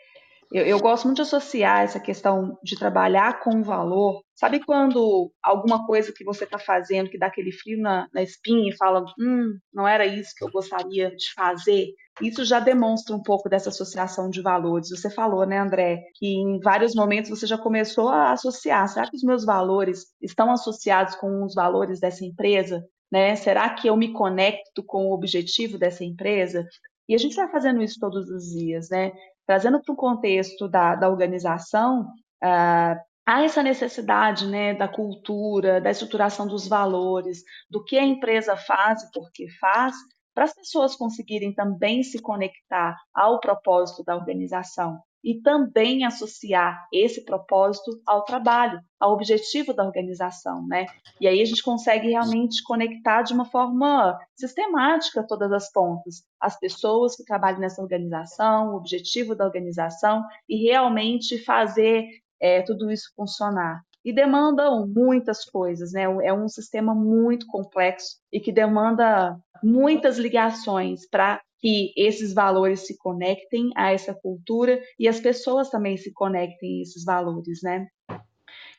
eu, 0.52 0.64
eu, 0.64 0.78
gosto 0.78 1.04
muito 1.04 1.16
de 1.16 1.22
associar 1.22 1.82
essa 1.82 1.98
questão 1.98 2.58
de 2.62 2.78
trabalhar 2.78 3.40
com 3.40 3.62
valor. 3.62 4.22
Sabe 4.34 4.64
quando 4.64 5.32
alguma 5.42 5.86
coisa 5.86 6.12
que 6.12 6.24
você 6.24 6.44
está 6.44 6.58
fazendo 6.58 7.10
que 7.10 7.18
dá 7.18 7.26
aquele 7.26 7.52
frio 7.52 7.80
na, 7.80 8.06
na 8.12 8.22
espinha 8.22 8.70
e 8.70 8.76
fala, 8.76 9.04
hum, 9.18 9.58
não 9.72 9.88
era 9.88 10.06
isso 10.06 10.32
que 10.36 10.44
eu 10.44 10.50
gostaria 10.50 11.10
de 11.10 11.32
fazer? 11.34 11.88
Isso 12.20 12.44
já 12.44 12.60
demonstra 12.60 13.14
um 13.14 13.22
pouco 13.22 13.48
dessa 13.48 13.68
associação 13.68 14.30
de 14.30 14.40
valores. 14.40 14.90
Você 14.90 15.10
falou, 15.10 15.44
né, 15.46 15.58
André, 15.58 16.02
que 16.14 16.26
em 16.26 16.60
vários 16.60 16.94
momentos 16.94 17.30
você 17.30 17.46
já 17.46 17.58
começou 17.58 18.08
a 18.08 18.32
associar. 18.32 18.88
Será 18.88 19.08
que 19.10 19.16
os 19.16 19.22
meus 19.22 19.44
valores 19.44 20.06
estão 20.22 20.50
associados 20.50 21.14
com 21.16 21.44
os 21.44 21.54
valores 21.54 22.00
dessa 22.00 22.24
empresa? 22.24 22.84
Né? 23.10 23.36
Será 23.36 23.68
que 23.70 23.88
eu 23.88 23.96
me 23.96 24.12
conecto 24.12 24.82
com 24.84 25.06
o 25.06 25.12
objetivo 25.12 25.78
dessa 25.78 26.04
empresa? 26.04 26.66
E 27.08 27.14
a 27.14 27.18
gente 27.18 27.36
vai 27.36 27.48
fazendo 27.50 27.82
isso 27.82 27.98
todos 28.00 28.28
os 28.28 28.44
dias, 28.50 28.88
né? 28.90 29.12
Trazendo 29.46 29.80
para 29.80 29.92
o 29.92 29.96
contexto 29.96 30.68
da, 30.68 30.94
da 30.96 31.08
organização, 31.08 32.02
uh, 32.42 33.00
há 33.26 33.42
essa 33.42 33.62
necessidade 33.62 34.46
né, 34.46 34.74
da 34.74 34.88
cultura, 34.88 35.80
da 35.80 35.90
estruturação 35.90 36.46
dos 36.46 36.66
valores, 36.66 37.42
do 37.70 37.84
que 37.84 37.98
a 37.98 38.04
empresa 38.04 38.56
faz 38.56 39.02
e 39.02 39.10
por 39.12 39.30
que 39.32 39.48
faz, 39.58 39.94
para 40.34 40.44
as 40.44 40.54
pessoas 40.54 40.94
conseguirem 40.94 41.54
também 41.54 42.02
se 42.02 42.20
conectar 42.20 42.96
ao 43.14 43.40
propósito 43.40 44.04
da 44.04 44.14
organização 44.14 45.00
e 45.26 45.40
também 45.40 46.04
associar 46.04 46.86
esse 46.92 47.24
propósito 47.24 48.00
ao 48.06 48.24
trabalho, 48.24 48.80
ao 49.00 49.12
objetivo 49.12 49.74
da 49.74 49.84
organização, 49.84 50.64
né? 50.68 50.86
E 51.20 51.26
aí 51.26 51.42
a 51.42 51.44
gente 51.44 51.64
consegue 51.64 52.10
realmente 52.10 52.62
conectar 52.62 53.22
de 53.22 53.34
uma 53.34 53.44
forma 53.44 54.16
sistemática 54.36 55.26
todas 55.26 55.50
as 55.50 55.72
pontas, 55.72 56.22
as 56.40 56.56
pessoas 56.56 57.16
que 57.16 57.24
trabalham 57.24 57.58
nessa 57.58 57.82
organização, 57.82 58.68
o 58.68 58.76
objetivo 58.76 59.34
da 59.34 59.44
organização 59.44 60.22
e 60.48 60.62
realmente 60.62 61.42
fazer 61.44 62.06
é, 62.40 62.62
tudo 62.62 62.88
isso 62.88 63.10
funcionar 63.16 63.82
e 64.04 64.12
demandam 64.12 64.86
muitas 64.86 65.44
coisas, 65.44 65.92
né? 65.92 66.04
É 66.22 66.32
um 66.32 66.46
sistema 66.46 66.94
muito 66.94 67.44
complexo 67.48 68.18
e 68.32 68.38
que 68.38 68.52
demanda 68.52 69.36
muitas 69.60 70.18
ligações 70.18 71.08
para 71.10 71.40
que 71.58 71.92
esses 71.96 72.32
valores 72.34 72.86
se 72.86 72.96
conectem 72.98 73.70
a 73.76 73.92
essa 73.92 74.14
cultura 74.14 74.80
e 74.98 75.08
as 75.08 75.20
pessoas 75.20 75.70
também 75.70 75.96
se 75.96 76.12
conectem 76.12 76.78
a 76.78 76.82
esses 76.82 77.04
valores, 77.04 77.60
né? 77.62 77.86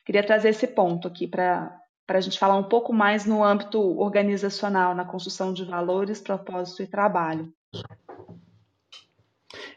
Queria 0.04 0.24
trazer 0.24 0.50
esse 0.50 0.66
ponto 0.66 1.06
aqui 1.06 1.26
para 1.26 1.80
a 2.08 2.20
gente 2.20 2.38
falar 2.38 2.56
um 2.56 2.68
pouco 2.68 2.92
mais 2.92 3.26
no 3.26 3.44
âmbito 3.44 3.78
organizacional, 3.98 4.94
na 4.94 5.04
construção 5.04 5.52
de 5.52 5.64
valores, 5.64 6.20
propósito 6.20 6.82
e 6.82 6.86
trabalho. 6.86 7.52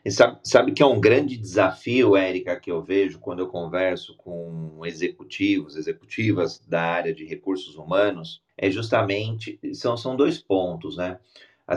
E 0.04 0.10
sabe, 0.10 0.40
sabe 0.44 0.72
que 0.72 0.82
é 0.82 0.86
um 0.86 1.00
grande 1.00 1.38
desafio, 1.38 2.16
Érica, 2.16 2.60
que 2.60 2.72
eu 2.72 2.82
vejo 2.82 3.20
quando 3.20 3.40
eu 3.40 3.48
converso 3.48 4.16
com 4.18 4.84
executivos, 4.84 5.76
executivas 5.76 6.60
da 6.66 6.82
área 6.82 7.14
de 7.14 7.24
recursos 7.24 7.76
humanos, 7.76 8.42
é 8.58 8.70
justamente, 8.72 9.60
são, 9.74 9.96
são 9.96 10.16
dois 10.16 10.40
pontos, 10.40 10.98
né? 10.98 11.20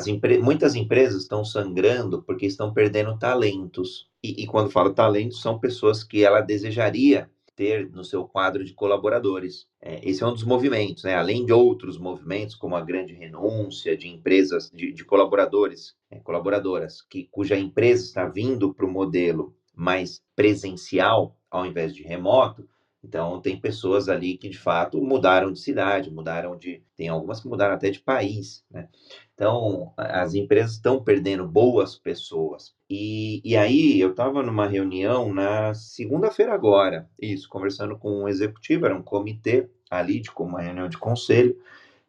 Empre 0.07 0.39
muitas 0.39 0.75
empresas 0.75 1.23
estão 1.23 1.45
sangrando 1.45 2.23
porque 2.23 2.47
estão 2.47 2.73
perdendo 2.73 3.19
talentos. 3.19 4.09
E, 4.23 4.43
e 4.43 4.47
quando 4.47 4.71
falo 4.71 4.93
talentos, 4.93 5.41
são 5.41 5.59
pessoas 5.59 6.03
que 6.03 6.25
ela 6.25 6.41
desejaria 6.41 7.31
ter 7.55 7.89
no 7.91 8.05
seu 8.05 8.25
quadro 8.25 8.65
de 8.65 8.73
colaboradores. 8.73 9.67
É, 9.81 10.01
esse 10.09 10.23
é 10.23 10.27
um 10.27 10.33
dos 10.33 10.45
movimentos, 10.45 11.05
né? 11.05 11.15
além 11.15 11.45
de 11.47 11.53
outros 11.53 11.99
movimentos, 11.99 12.55
como 12.55 12.77
a 12.77 12.81
grande 12.81 13.13
renúncia 13.15 13.97
de 13.97 14.09
empresas, 14.09 14.71
de, 14.73 14.93
de 14.93 15.05
colaboradores, 15.05 15.95
é, 16.11 16.19
colaboradoras, 16.19 17.03
que, 17.03 17.29
cuja 17.31 17.57
empresa 17.57 18.05
está 18.05 18.27
vindo 18.27 18.75
para 18.75 18.87
o 18.87 18.91
modelo 18.91 19.55
mais 19.75 20.23
presencial 20.35 21.37
ao 21.51 21.65
invés 21.65 21.95
de 21.95 22.03
remoto. 22.03 22.69
Então, 23.05 23.39
tem 23.41 23.61
pessoas 23.61 24.09
ali 24.09 24.39
que 24.39 24.49
de 24.49 24.59
fato 24.59 25.01
mudaram 25.01 25.53
de 25.53 25.61
cidade, 25.61 26.11
mudaram 26.11 26.57
de. 26.57 26.83
Tem 26.97 27.09
algumas 27.09 27.39
que 27.41 27.49
mudaram 27.49 27.75
até 27.75 27.91
de 27.91 28.01
país, 28.01 28.65
né? 28.71 28.89
Então, 29.35 29.93
as 29.97 30.35
empresas 30.35 30.73
estão 30.73 31.03
perdendo 31.03 31.47
boas 31.47 31.99
pessoas. 31.99 32.75
E, 32.89 33.43
e 33.45 33.57
aí, 33.57 34.01
eu 34.01 34.11
estava 34.11 34.43
numa 34.43 34.67
reunião 34.67 35.33
na 35.35 35.75
segunda-feira 35.75 36.55
agora, 36.55 37.09
isso, 37.21 37.49
conversando 37.49 37.99
com 37.99 38.23
um 38.23 38.29
executivo, 38.29 38.87
era 38.87 38.97
um 38.97 39.03
comitê 39.03 39.69
ali, 39.91 40.21
de 40.21 40.31
uma 40.39 40.63
reunião 40.63 40.89
de 40.89 40.97
conselho, 40.97 41.57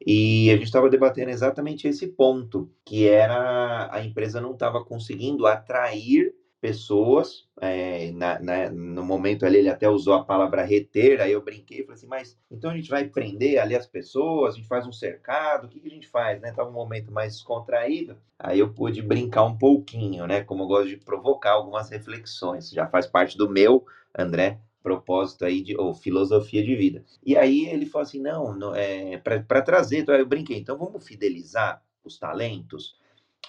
e 0.06 0.50
a 0.50 0.54
gente 0.54 0.66
estava 0.66 0.90
debatendo 0.90 1.30
exatamente 1.30 1.88
esse 1.88 2.08
ponto, 2.08 2.70
que 2.86 3.08
era 3.08 3.90
a 3.92 4.04
empresa 4.04 4.40
não 4.40 4.54
estava 4.54 4.84
conseguindo 4.84 5.46
atrair 5.46 6.34
pessoas, 6.66 7.48
é, 7.62 8.12
na, 8.14 8.40
na, 8.40 8.72
no 8.72 9.04
momento 9.04 9.46
ali 9.46 9.58
ele 9.58 9.70
até 9.70 9.88
usou 9.88 10.16
a 10.16 10.24
palavra 10.24 10.64
reter, 10.64 11.22
aí 11.22 11.32
eu 11.32 11.44
brinquei, 11.44 11.84
falei 11.84 11.94
assim, 11.94 12.08
mas 12.08 12.40
então 12.50 12.72
a 12.72 12.76
gente 12.76 12.90
vai 12.90 13.08
prender 13.08 13.60
ali 13.60 13.76
as 13.76 13.86
pessoas, 13.86 14.56
a 14.56 14.58
gente 14.58 14.68
faz 14.68 14.88
um 14.88 14.92
cercado, 14.92 15.68
o 15.68 15.70
que, 15.70 15.80
que 15.80 15.88
a 15.88 15.92
gente 15.92 16.08
faz, 16.08 16.42
né? 16.42 16.52
Tava 16.52 16.72
um 16.72 16.74
momento 16.74 17.12
mais 17.12 17.34
descontraído, 17.34 18.18
aí 18.40 18.58
eu 18.58 18.74
pude 18.74 19.00
brincar 19.04 19.44
um 19.44 19.56
pouquinho, 19.56 20.26
né? 20.26 20.44
Como 20.44 20.64
eu 20.64 20.68
gosto 20.68 20.90
de 20.90 20.98
provocar 20.98 21.52
algumas 21.52 21.88
reflexões, 21.92 22.72
já 22.72 22.88
faz 22.88 23.06
parte 23.06 23.38
do 23.38 23.48
meu, 23.48 23.86
André, 24.18 24.60
propósito 24.82 25.46
aí 25.46 25.62
de 25.62 25.78
ou 25.78 25.94
filosofia 25.94 26.64
de 26.64 26.76
vida. 26.76 27.06
E 27.24 27.38
aí 27.38 27.68
ele 27.68 27.86
falou 27.86 28.08
assim, 28.08 28.20
não, 28.20 28.56
não 28.56 28.76
é 28.76 29.18
para 29.20 29.62
trazer, 29.62 30.00
então 30.00 30.16
eu 30.16 30.26
brinquei, 30.26 30.58
então 30.58 30.80
vamos 30.80 31.06
fidelizar 31.06 31.84
os 32.04 32.18
talentos, 32.18 32.96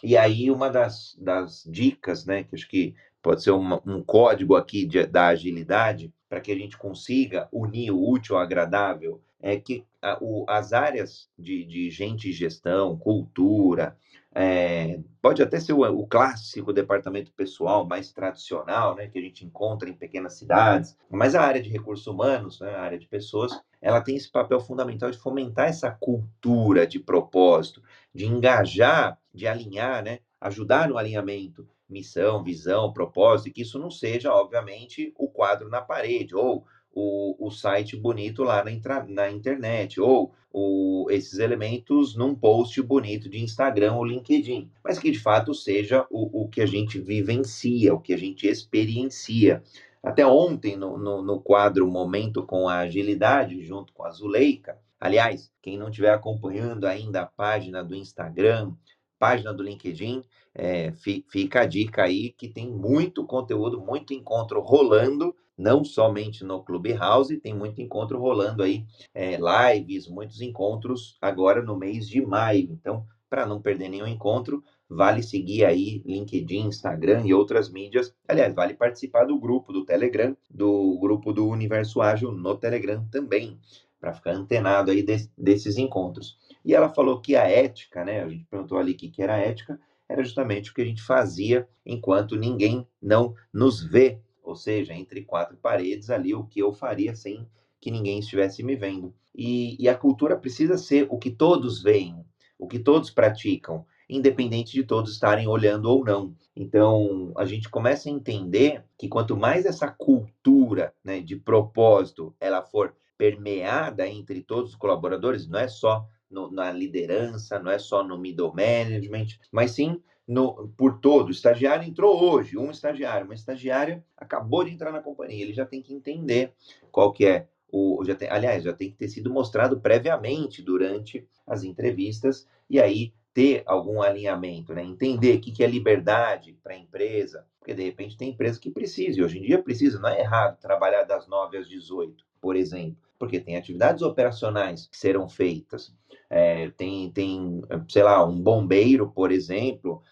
e 0.03 0.17
aí, 0.17 0.51
uma 0.51 0.71
das, 0.71 1.17
das 1.19 1.65
dicas, 1.67 2.25
né, 2.25 2.45
que 2.45 2.55
acho 2.55 2.69
que 2.69 2.95
pode 3.23 3.43
ser 3.43 3.51
uma, 3.51 3.83
um 3.87 4.03
código 4.03 4.55
aqui 4.55 4.85
de, 4.85 5.07
da 5.07 5.29
agilidade, 5.29 6.13
para 6.29 6.41
que 6.41 6.53
a 6.53 6.57
gente 6.57 6.77
consiga 6.77 7.49
unir 7.53 7.91
o 7.91 8.11
útil 8.11 8.37
ao 8.37 8.43
agradável, 8.43 9.21
é 9.41 9.57
que 9.57 9.85
a, 10.01 10.19
o, 10.21 10.45
as 10.49 10.73
áreas 10.73 11.29
de, 11.39 11.65
de 11.65 11.91
gente 11.91 12.29
e 12.31 12.33
gestão, 12.33 12.97
cultura, 12.97 13.97
é, 14.39 15.01
pode 15.23 15.43
até 15.43 15.59
ser 15.59 15.73
o, 15.73 15.81
o, 15.81 16.07
clássico 16.07 16.71
departamento 16.71 17.33
pessoal 17.33 17.87
mais 17.87 18.13
tradicional, 18.13 18.95
né, 18.95 19.09
que 19.09 19.19
a 19.19 19.23
gente 19.23 19.47
encontra 19.47 19.89
em 19.89 19.95
pequenas 19.95 20.35
cidades, 20.35 20.95
mas 21.11 21.35
a 21.35 21.41
área 21.41 21.63
de 21.63 21.71
recursos 21.71 22.07
humanos, 22.07 22.61
né, 22.61 22.75
a 22.75 22.83
área 22.83 22.99
de 22.99 23.09
pessoas, 23.09 23.59
ela 23.81 24.03
tem 24.03 24.15
esse 24.15 24.31
papel 24.31 24.61
fundamental 24.61 25.11
de 25.11 25.17
fomentar 25.17 25.69
essa 25.69 25.91
cultura 25.91 26.87
de 26.87 26.99
propósito, 26.99 27.83
de 28.15 28.27
engajar, 28.27 29.19
de 29.33 29.47
alinhar, 29.47 30.05
né, 30.05 30.19
ajudar 30.39 30.87
no 30.87 30.99
alinhamento, 30.99 31.67
missão, 31.89 32.45
visão, 32.45 32.93
propósito, 32.93 33.49
e 33.49 33.53
que 33.53 33.63
isso 33.63 33.79
não 33.79 33.91
seja, 33.91 34.35
obviamente, 34.35 35.15
o 35.17 35.29
quadro 35.31 35.71
na 35.71 35.81
parede, 35.81 36.35
ou 36.35 36.67
o, 36.97 37.37
o 37.47 37.51
site 37.51 37.95
bonito 37.95 38.43
lá 38.43 38.65
na, 38.65 38.71
intra, 38.71 39.05
na 39.07 39.31
internet, 39.31 40.01
ou 40.01 40.33
o, 40.51 41.07
esses 41.11 41.39
elementos 41.39 42.17
num 42.17 42.35
post 42.35 42.81
bonito 42.81 43.29
de 43.29 43.39
Instagram 43.39 43.93
ou 43.93 44.05
LinkedIn, 44.05 44.71
mas 44.83 44.99
que 44.99 45.11
de 45.11 45.21
fato 45.21 45.53
seja 45.53 46.07
o, 46.11 46.45
o 46.45 46.49
que 46.49 46.63
a 46.63 46.67
gente 46.67 46.99
vivencia, 46.99 47.93
o 47.93 48.01
que 48.01 48.15
a 48.15 48.17
gente 48.17 48.47
experiencia. 48.47 49.63
Até 50.03 50.27
ontem, 50.27 50.75
no, 50.75 50.97
no, 50.97 51.21
no 51.21 51.39
quadro 51.39 51.87
Momento 51.87 52.43
com 52.47 52.67
a 52.67 52.79
Agilidade, 52.79 53.63
junto 53.63 53.93
com 53.93 54.03
a 54.03 54.11
Zuleika, 54.11 54.79
aliás, 54.99 55.53
quem 55.61 55.77
não 55.77 55.91
estiver 55.91 56.15
acompanhando 56.15 56.87
ainda 56.87 57.21
a 57.21 57.27
página 57.27 57.85
do 57.85 57.95
Instagram 57.95 58.73
página 59.19 59.53
do 59.53 59.63
LinkedIn, 59.63 60.23
é, 60.55 60.93
fica 61.29 61.61
a 61.61 61.67
dica 61.67 62.05
aí 62.05 62.31
que 62.31 62.49
tem 62.49 62.71
muito 62.71 63.25
conteúdo, 63.27 63.81
muito 63.81 64.15
encontro 64.15 64.61
rolando, 64.61 65.35
não 65.57 65.85
somente 65.85 66.45
no 66.45 66.63
Clubhouse, 66.63 67.37
tem 67.39 67.55
muito 67.55 67.81
encontro 67.81 68.19
rolando 68.19 68.63
aí, 68.63 68.85
é, 69.15 69.37
lives, 69.37 70.09
muitos 70.09 70.41
encontros 70.41 71.17
agora 71.21 71.63
no 71.63 71.77
mês 71.77 72.09
de 72.09 72.21
maio. 72.21 72.69
Então, 72.71 73.07
para 73.29 73.47
não 73.47 73.61
perder 73.61 73.89
nenhum 73.89 74.07
encontro, 74.07 74.63
vale 74.89 75.23
seguir 75.23 75.65
aí 75.65 76.03
LinkedIn, 76.07 76.67
Instagram 76.67 77.23
e 77.27 77.35
outras 77.35 77.71
mídias. 77.71 78.15
Aliás, 78.29 78.55
vale 78.55 78.75
participar 78.75 79.25
do 79.25 79.39
grupo 79.39 79.73
do 79.73 79.85
Telegram, 79.85 80.37
do 80.49 80.99
grupo 80.99 81.33
do 81.33 81.47
Universo 81.49 82.01
Ágil 82.01 82.33
no 82.33 82.57
Telegram 82.57 83.05
também, 83.11 83.59
para 84.01 84.13
ficar 84.13 84.33
antenado 84.33 84.91
aí 84.91 85.03
de, 85.03 85.29
desses 85.37 85.77
encontros. 85.77 86.39
E 86.67 86.75
ela 86.75 86.89
falou 86.89 87.21
que 87.21 87.37
a 87.37 87.45
ética, 87.45 88.05
né? 88.05 88.25
A 88.25 88.29
gente 88.29 88.45
perguntou 88.47 88.77
ali 88.77 88.91
o 88.91 88.97
que, 88.97 89.23
era 89.23 89.39
ética, 89.39 89.81
era 90.09 90.25
justamente 90.25 90.73
o 90.73 90.75
que 90.75 90.83
a 90.83 90.85
gente 90.85 91.01
fazia 91.01 91.69
enquanto 91.85 92.35
ninguém 92.35 92.85
não 93.01 93.37
nos 93.55 93.85
vê, 93.85 94.19
ou 94.43 94.57
seja, 94.57 94.93
entre 94.93 95.23
quatro 95.23 95.57
paredes 95.57 96.11
ali, 96.11 96.35
o 96.35 96.43
que 96.45 96.59
eu 96.59 96.73
faria 96.73 97.15
sem 97.15 97.49
que 97.81 97.89
ninguém 97.89 98.19
estivesse 98.19 98.65
me 98.65 98.75
vendo. 98.75 99.15
E, 99.33 99.81
e 99.81 99.89
a 99.89 99.95
cultura 99.95 100.37
precisa 100.37 100.77
ser 100.77 101.07
o 101.09 101.19
que 101.19 101.31
todos 101.31 101.81
veem, 101.81 102.25
o 102.59 102.67
que 102.67 102.81
todos 102.81 103.11
praticam, 103.11 103.87
independente 104.11 104.73
de 104.73 104.83
todos 104.83 105.13
estarem 105.13 105.47
olhando 105.47 105.87
ou 105.87 106.05
não. 106.05 106.35
Então, 106.57 107.33
a 107.37 107.45
gente 107.45 107.69
começa 107.69 108.09
a 108.09 108.13
entender 108.13 108.85
que 108.99 109.09
quanto 109.09 109.37
mais 109.37 109.67
essa 109.67 109.87
cultura 109.87 110.93
né, 111.05 111.21
de 111.21 111.37
propósito 111.37 112.35
ela 112.41 112.61
for 112.61 112.93
permeada 113.17 114.09
entre 114.09 114.43
todos 114.43 114.71
os 114.71 114.77
colaboradores, 114.77 115.47
não 115.47 115.61
é 115.61 115.69
só 115.69 116.09
no, 116.31 116.51
na 116.51 116.71
liderança, 116.71 117.59
não 117.59 117.71
é 117.71 117.79
só 117.79 118.03
no 118.03 118.19
middle 118.19 118.55
management, 118.55 119.27
mas 119.51 119.73
sim 119.73 120.01
no, 120.27 120.69
por 120.77 120.99
todo. 120.99 121.29
O 121.29 121.33
estagiário 121.33 121.87
entrou 121.87 122.23
hoje, 122.23 122.59
um 122.59 122.71
estagiário, 122.71 123.27
uma 123.27 123.35
estagiária 123.35 124.05
acabou 124.17 124.65
de 124.65 124.73
entrar 124.73 124.93
na 124.93 125.01
companhia, 125.01 125.43
ele 125.43 125.53
já 125.53 125.65
tem 125.65 125.83
que 125.83 125.95
entender 125.95 126.53
qual 126.91 127.13
que 127.13 127.27
é 127.27 127.49
o, 127.69 128.03
já 128.05 128.15
tem, 128.15 128.29
aliás, 128.31 128.63
já 128.63 128.73
tem 128.73 128.91
que 128.91 128.97
ter 128.97 129.09
sido 129.09 129.31
mostrado 129.31 129.81
previamente 129.81 130.63
durante 130.63 131.27
as 131.47 131.65
entrevistas 131.65 132.47
e 132.71 132.81
aí 132.81 133.13
ter 133.35 133.63
algum 133.67 134.01
alinhamento, 134.01 134.73
né? 134.73 134.83
Entender 134.83 135.37
o 135.37 135.41
que, 135.41 135.53
que 135.53 135.63
é 135.63 135.67
liberdade 135.67 136.59
para 136.63 136.73
a 136.73 136.79
empresa, 136.79 137.47
porque 137.59 137.75
de 137.75 137.83
repente 137.83 138.17
tem 138.17 138.31
empresa 138.31 138.59
que 138.59 138.71
precisa, 138.71 139.19
e 139.19 139.23
hoje 139.23 139.39
em 139.39 139.43
dia 139.43 139.63
precisa, 139.63 139.99
não 139.99 140.09
é 140.09 140.21
errado 140.21 140.59
trabalhar 140.59 141.03
das 141.03 141.29
9 141.29 141.59
às 141.59 141.69
18, 141.69 142.25
por 142.41 142.57
exemplo, 142.57 143.06
porque 143.19 143.41
tem 143.41 143.57
atividades 143.57 144.03
operacionais 144.03 144.87
que 144.87 144.97
serão 144.97 145.29
feitas. 145.29 145.95
É, 146.29 146.71
tem, 146.71 147.11
tem, 147.13 147.63
sei 147.89 148.03
lá, 148.03 148.25
um 148.25 148.41
bombeiro, 148.41 149.11
por 149.11 149.31
exemplo, 149.31 150.03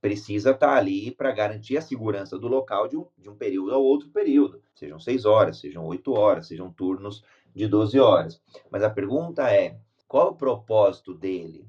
precisa 0.00 0.50
estar 0.50 0.68
tá 0.68 0.76
ali 0.76 1.10
para 1.10 1.32
garantir 1.32 1.76
a 1.76 1.82
segurança 1.82 2.38
do 2.38 2.48
local 2.48 2.88
de 2.88 2.96
um, 2.96 3.06
de 3.18 3.28
um 3.28 3.34
período 3.34 3.74
ao 3.74 3.82
outro 3.82 4.08
período, 4.10 4.62
sejam 4.74 5.00
seis 5.00 5.24
horas, 5.24 5.58
sejam 5.58 5.84
oito 5.86 6.12
horas, 6.12 6.46
sejam 6.46 6.72
turnos 6.72 7.24
de 7.54 7.66
12 7.66 7.98
horas. 7.98 8.40
Mas 8.70 8.82
a 8.82 8.90
pergunta 8.90 9.50
é: 9.52 9.78
qual 10.06 10.28
o 10.28 10.36
propósito 10.36 11.12
dele? 11.12 11.68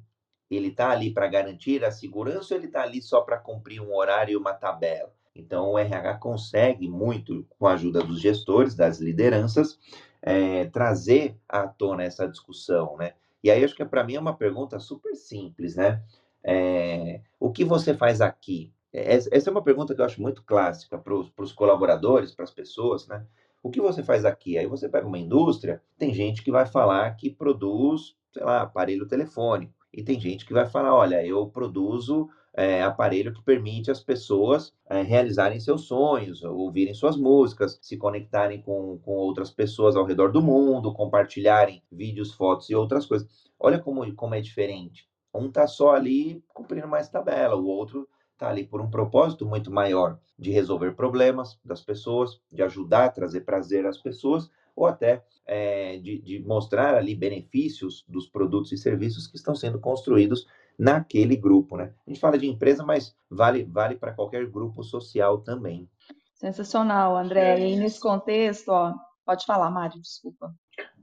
ele 0.49 0.69
está 0.69 0.89
ali 0.89 1.11
para 1.11 1.27
garantir 1.27 1.85
a 1.85 1.91
segurança 1.91 2.53
ou 2.53 2.59
ele 2.59 2.67
está 2.67 2.81
ali 2.81 3.01
só 3.01 3.21
para 3.21 3.37
cumprir 3.37 3.81
um 3.81 3.93
horário 3.95 4.33
e 4.33 4.37
uma 4.37 4.53
tabela? 4.53 5.13
Então, 5.35 5.71
o 5.71 5.79
RH 5.79 6.15
consegue 6.15 6.89
muito, 6.89 7.45
com 7.57 7.67
a 7.67 7.73
ajuda 7.73 8.03
dos 8.03 8.19
gestores, 8.19 8.75
das 8.75 8.99
lideranças, 8.99 9.79
é, 10.21 10.65
trazer 10.65 11.37
à 11.47 11.67
tona 11.67 12.03
essa 12.03 12.27
discussão, 12.27 12.97
né? 12.97 13.13
E 13.43 13.49
aí, 13.49 13.63
acho 13.63 13.75
que 13.75 13.85
para 13.85 14.03
mim 14.03 14.15
é 14.15 14.19
uma 14.19 14.35
pergunta 14.35 14.79
super 14.79 15.15
simples, 15.15 15.75
né? 15.75 16.03
É, 16.43 17.21
o 17.39 17.51
que 17.51 17.63
você 17.63 17.93
faz 17.95 18.21
aqui? 18.21 18.73
Essa 18.91 19.49
é 19.49 19.51
uma 19.51 19.63
pergunta 19.63 19.93
que 19.93 20.01
eu 20.01 20.05
acho 20.05 20.21
muito 20.21 20.43
clássica 20.43 20.97
para 20.97 21.13
os 21.13 21.53
colaboradores, 21.53 22.33
para 22.33 22.43
as 22.43 22.51
pessoas, 22.51 23.07
né? 23.07 23.25
O 23.61 23.69
que 23.69 23.79
você 23.81 24.01
faz 24.01 24.25
aqui? 24.25 24.57
Aí 24.57 24.65
você 24.65 24.89
pega 24.89 25.07
uma 25.07 25.19
indústria, 25.19 25.81
tem 25.97 26.13
gente 26.13 26.41
que 26.41 26.51
vai 26.51 26.65
falar 26.65 27.15
que 27.15 27.29
produz, 27.29 28.15
sei 28.33 28.43
lá, 28.43 28.61
aparelho 28.61 29.07
telefônico. 29.07 29.73
E 29.93 30.03
tem 30.03 30.19
gente 30.19 30.45
que 30.45 30.53
vai 30.53 30.65
falar: 30.65 30.95
olha, 30.95 31.25
eu 31.25 31.47
produzo 31.47 32.29
é, 32.53 32.81
aparelho 32.81 33.33
que 33.33 33.41
permite 33.41 33.91
as 33.91 34.01
pessoas 34.01 34.73
é, 34.89 35.01
realizarem 35.01 35.59
seus 35.59 35.85
sonhos, 35.85 36.43
ouvirem 36.43 36.93
suas 36.93 37.15
músicas, 37.15 37.79
se 37.81 37.97
conectarem 37.97 38.61
com, 38.61 38.99
com 38.99 39.11
outras 39.11 39.51
pessoas 39.51 39.95
ao 39.95 40.05
redor 40.05 40.31
do 40.31 40.41
mundo, 40.41 40.93
compartilharem 40.93 41.83
vídeos, 41.91 42.33
fotos 42.33 42.69
e 42.69 42.75
outras 42.75 43.05
coisas. 43.05 43.27
Olha 43.59 43.79
como, 43.79 44.13
como 44.15 44.35
é 44.35 44.41
diferente. 44.41 45.07
Um 45.33 45.47
está 45.47 45.67
só 45.67 45.91
ali 45.91 46.43
cumprindo 46.53 46.87
mais 46.87 47.07
tabela, 47.07 47.55
o 47.55 47.67
outro 47.67 48.07
está 48.33 48.49
ali 48.49 48.65
por 48.65 48.81
um 48.81 48.89
propósito 48.89 49.45
muito 49.45 49.69
maior 49.69 50.17
de 50.37 50.49
resolver 50.51 50.93
problemas 50.93 51.59
das 51.63 51.81
pessoas, 51.81 52.41
de 52.51 52.63
ajudar 52.63 53.05
a 53.05 53.11
trazer 53.11 53.41
prazer 53.41 53.85
às 53.85 53.97
pessoas 53.97 54.49
ou 54.75 54.87
até 54.87 55.23
é, 55.45 55.97
de, 55.97 56.19
de 56.19 56.39
mostrar 56.39 56.95
ali 56.95 57.13
benefícios 57.13 58.05
dos 58.07 58.27
produtos 58.27 58.71
e 58.71 58.77
serviços 58.77 59.27
que 59.27 59.35
estão 59.35 59.53
sendo 59.53 59.77
construídos 59.77 60.47
naquele 60.79 61.35
grupo, 61.35 61.75
né? 61.75 61.93
A 62.07 62.09
gente 62.09 62.21
fala 62.21 62.37
de 62.37 62.47
empresa, 62.47 62.85
mas 62.85 63.13
vale, 63.29 63.65
vale 63.65 63.97
para 63.97 64.13
qualquer 64.13 64.49
grupo 64.49 64.81
social 64.81 65.39
também. 65.41 65.89
Sensacional, 66.33 67.17
André. 67.17 67.59
E 67.59 67.63
aí, 67.63 67.75
nesse 67.75 67.99
contexto, 67.99 68.69
ó, 68.69 68.93
pode 69.25 69.45
falar, 69.45 69.69
Mário, 69.69 69.99
desculpa. 69.99 70.55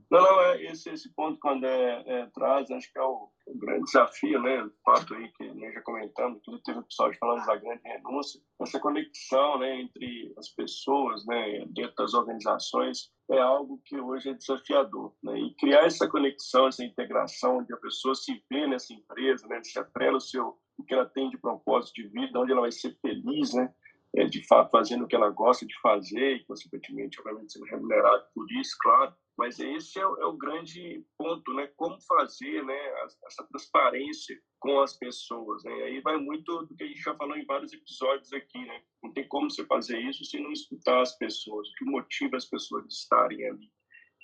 Não, 0.09 0.21
não, 0.21 0.41
é 0.41 0.63
esse, 0.63 0.89
esse 0.89 1.13
ponto 1.13 1.37
quando 1.39 1.65
é, 1.65 2.03
é, 2.07 2.25
traz, 2.27 2.71
acho 2.71 2.91
que 2.91 2.97
é 2.97 3.03
o, 3.03 3.29
o, 3.45 3.57
grande 3.57 3.83
desafio, 3.83 4.41
né? 4.41 4.63
O 4.63 4.71
fato 4.83 5.13
aí 5.13 5.29
que 5.33 5.51
nós 5.53 5.73
já 5.73 5.81
comentamos, 5.81 6.41
que 6.41 6.63
teve 6.63 6.79
episódio 6.79 7.19
falando 7.19 7.45
da 7.45 7.55
grande 7.57 7.81
renúncia, 7.83 8.41
essa 8.61 8.79
conexão, 8.79 9.59
né, 9.59 9.81
entre 9.81 10.33
as 10.37 10.47
pessoas, 10.49 11.25
né, 11.25 11.65
dentro 11.67 11.95
das 11.97 12.13
organizações, 12.13 13.11
é 13.29 13.39
algo 13.39 13.81
que 13.83 13.99
hoje 13.99 14.29
é 14.29 14.33
desafiador, 14.33 15.13
né? 15.21 15.37
E 15.37 15.53
criar 15.55 15.85
essa 15.85 16.07
conexão, 16.07 16.67
essa 16.67 16.83
integração, 16.83 17.57
onde 17.57 17.73
a 17.73 17.77
pessoa 17.77 18.15
se 18.15 18.43
vê 18.49 18.65
nessa 18.67 18.93
empresa, 18.93 19.47
né, 19.47 19.61
se 19.63 19.77
atrela 19.77 20.17
o 20.17 20.21
seu 20.21 20.57
o 20.77 20.83
que 20.83 20.93
ela 20.93 21.05
tem 21.05 21.27
de 21.31 21.37
propósito 21.39 21.95
de 21.95 22.07
vida, 22.07 22.39
onde 22.39 22.51
ela 22.51 22.61
vai 22.61 22.71
ser 22.71 22.95
feliz, 23.01 23.51
né? 23.53 23.73
É, 24.17 24.25
de 24.25 24.45
fato 24.47 24.71
fazendo 24.71 25.03
o 25.03 25.07
que 25.07 25.15
ela 25.15 25.29
gosta 25.29 25.63
de 25.63 25.79
fazer 25.79 26.37
e, 26.37 26.45
consequentemente, 26.45 27.19
obviamente, 27.19 27.53
sendo 27.53 27.65
remunerado 27.65 28.25
por 28.33 28.51
isso, 28.51 28.75
claro. 28.81 29.13
Mas 29.37 29.59
esse 29.59 29.99
é 29.99 30.01
é 30.01 30.25
o 30.25 30.35
grande 30.35 31.05
ponto, 31.15 31.53
né? 31.53 31.67
Como 31.75 32.01
fazer 32.01 32.65
né, 32.65 32.79
essa 33.27 33.45
transparência 33.47 34.35
com 34.59 34.79
as 34.81 34.97
pessoas, 34.97 35.63
né? 35.63 35.83
Aí 35.83 36.01
vai 36.01 36.17
muito 36.17 36.65
do 36.65 36.75
que 36.75 36.83
a 36.83 36.87
gente 36.87 36.99
já 36.99 37.13
falou 37.15 37.37
em 37.37 37.45
vários 37.45 37.71
episódios 37.71 38.33
aqui, 38.33 38.57
né? 38.57 38.81
Não 39.03 39.13
tem 39.13 39.27
como 39.27 39.51
você 39.51 39.63
fazer 39.65 39.99
isso 39.99 40.25
se 40.25 40.39
não 40.39 40.51
escutar 40.51 40.99
as 40.99 41.15
pessoas, 41.15 41.67
o 41.69 41.73
que 41.73 41.85
motiva 41.85 42.37
as 42.37 42.45
pessoas 42.45 42.87
de 42.87 42.93
estarem 42.93 43.47
ali 43.47 43.69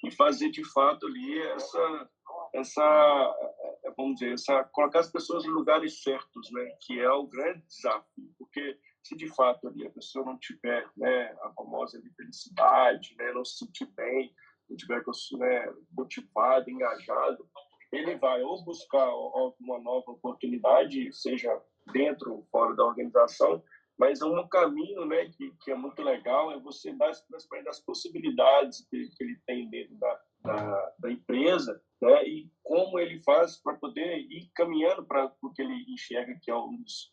e 0.03 0.11
fazer 0.11 0.49
de 0.49 0.63
fato 0.71 1.05
ali 1.07 1.39
essa 1.39 2.09
essa 2.53 3.35
vamos 3.95 4.19
dizer 4.19 4.33
essa 4.33 4.63
colocar 4.65 4.99
as 4.99 5.11
pessoas 5.11 5.45
em 5.45 5.49
lugares 5.49 6.01
certos, 6.01 6.51
né? 6.51 6.77
Que 6.81 6.99
é 6.99 7.11
o 7.11 7.27
grande 7.27 7.63
desafio, 7.67 8.33
porque 8.37 8.77
se 9.03 9.15
de 9.15 9.27
fato 9.27 9.67
ali 9.67 9.85
a 9.85 9.91
pessoa 9.91 10.25
não 10.25 10.37
tiver 10.37 10.87
né, 10.95 11.35
a 11.41 11.51
famosa 11.51 12.01
felicidade, 12.15 13.15
né, 13.17 13.33
não 13.33 13.43
se 13.43 13.57
sentir 13.57 13.85
bem, 13.87 14.33
não 14.69 14.77
tiver 14.77 15.03
né, 15.37 15.73
motivado, 15.91 16.69
engajado, 16.69 17.47
ele 17.91 18.15
vai 18.15 18.41
ou 18.41 18.63
buscar 18.63 19.07
uma 19.59 19.79
nova 19.79 20.11
oportunidade, 20.11 21.13
seja 21.13 21.61
dentro 21.91 22.33
ou 22.33 22.43
fora 22.45 22.75
da 22.75 22.85
organização, 22.85 23.61
mas 23.97 24.21
é 24.21 24.25
um 24.25 24.47
caminho 24.47 25.05
né, 25.05 25.29
que, 25.29 25.51
que 25.61 25.71
é 25.71 25.75
muito 25.75 26.01
legal, 26.01 26.51
é 26.51 26.59
você 26.59 26.91
dar 26.93 27.11
das 27.63 27.79
possibilidades 27.81 28.87
que, 28.89 29.09
que, 29.15 29.23
ele 29.23 29.39
tem 29.45 29.69
dentro 29.69 29.95
da, 29.95 30.21
da, 30.41 30.93
da 30.99 31.11
empresa 31.11 31.79
né, 32.01 32.27
e 32.27 32.49
como 32.63 32.97
ele 32.97 33.21
faz 33.23 33.61
para 33.61 33.75
poder 33.75 34.17
ir 34.17 34.49
caminhando 34.55 35.05
para 35.05 35.31
o 35.41 35.51
que 35.51 35.61
ele 35.61 35.85
enxerga 35.93 36.39
que 36.41 36.49
é 36.49 36.55
um 36.55 36.81
dos 36.81 37.12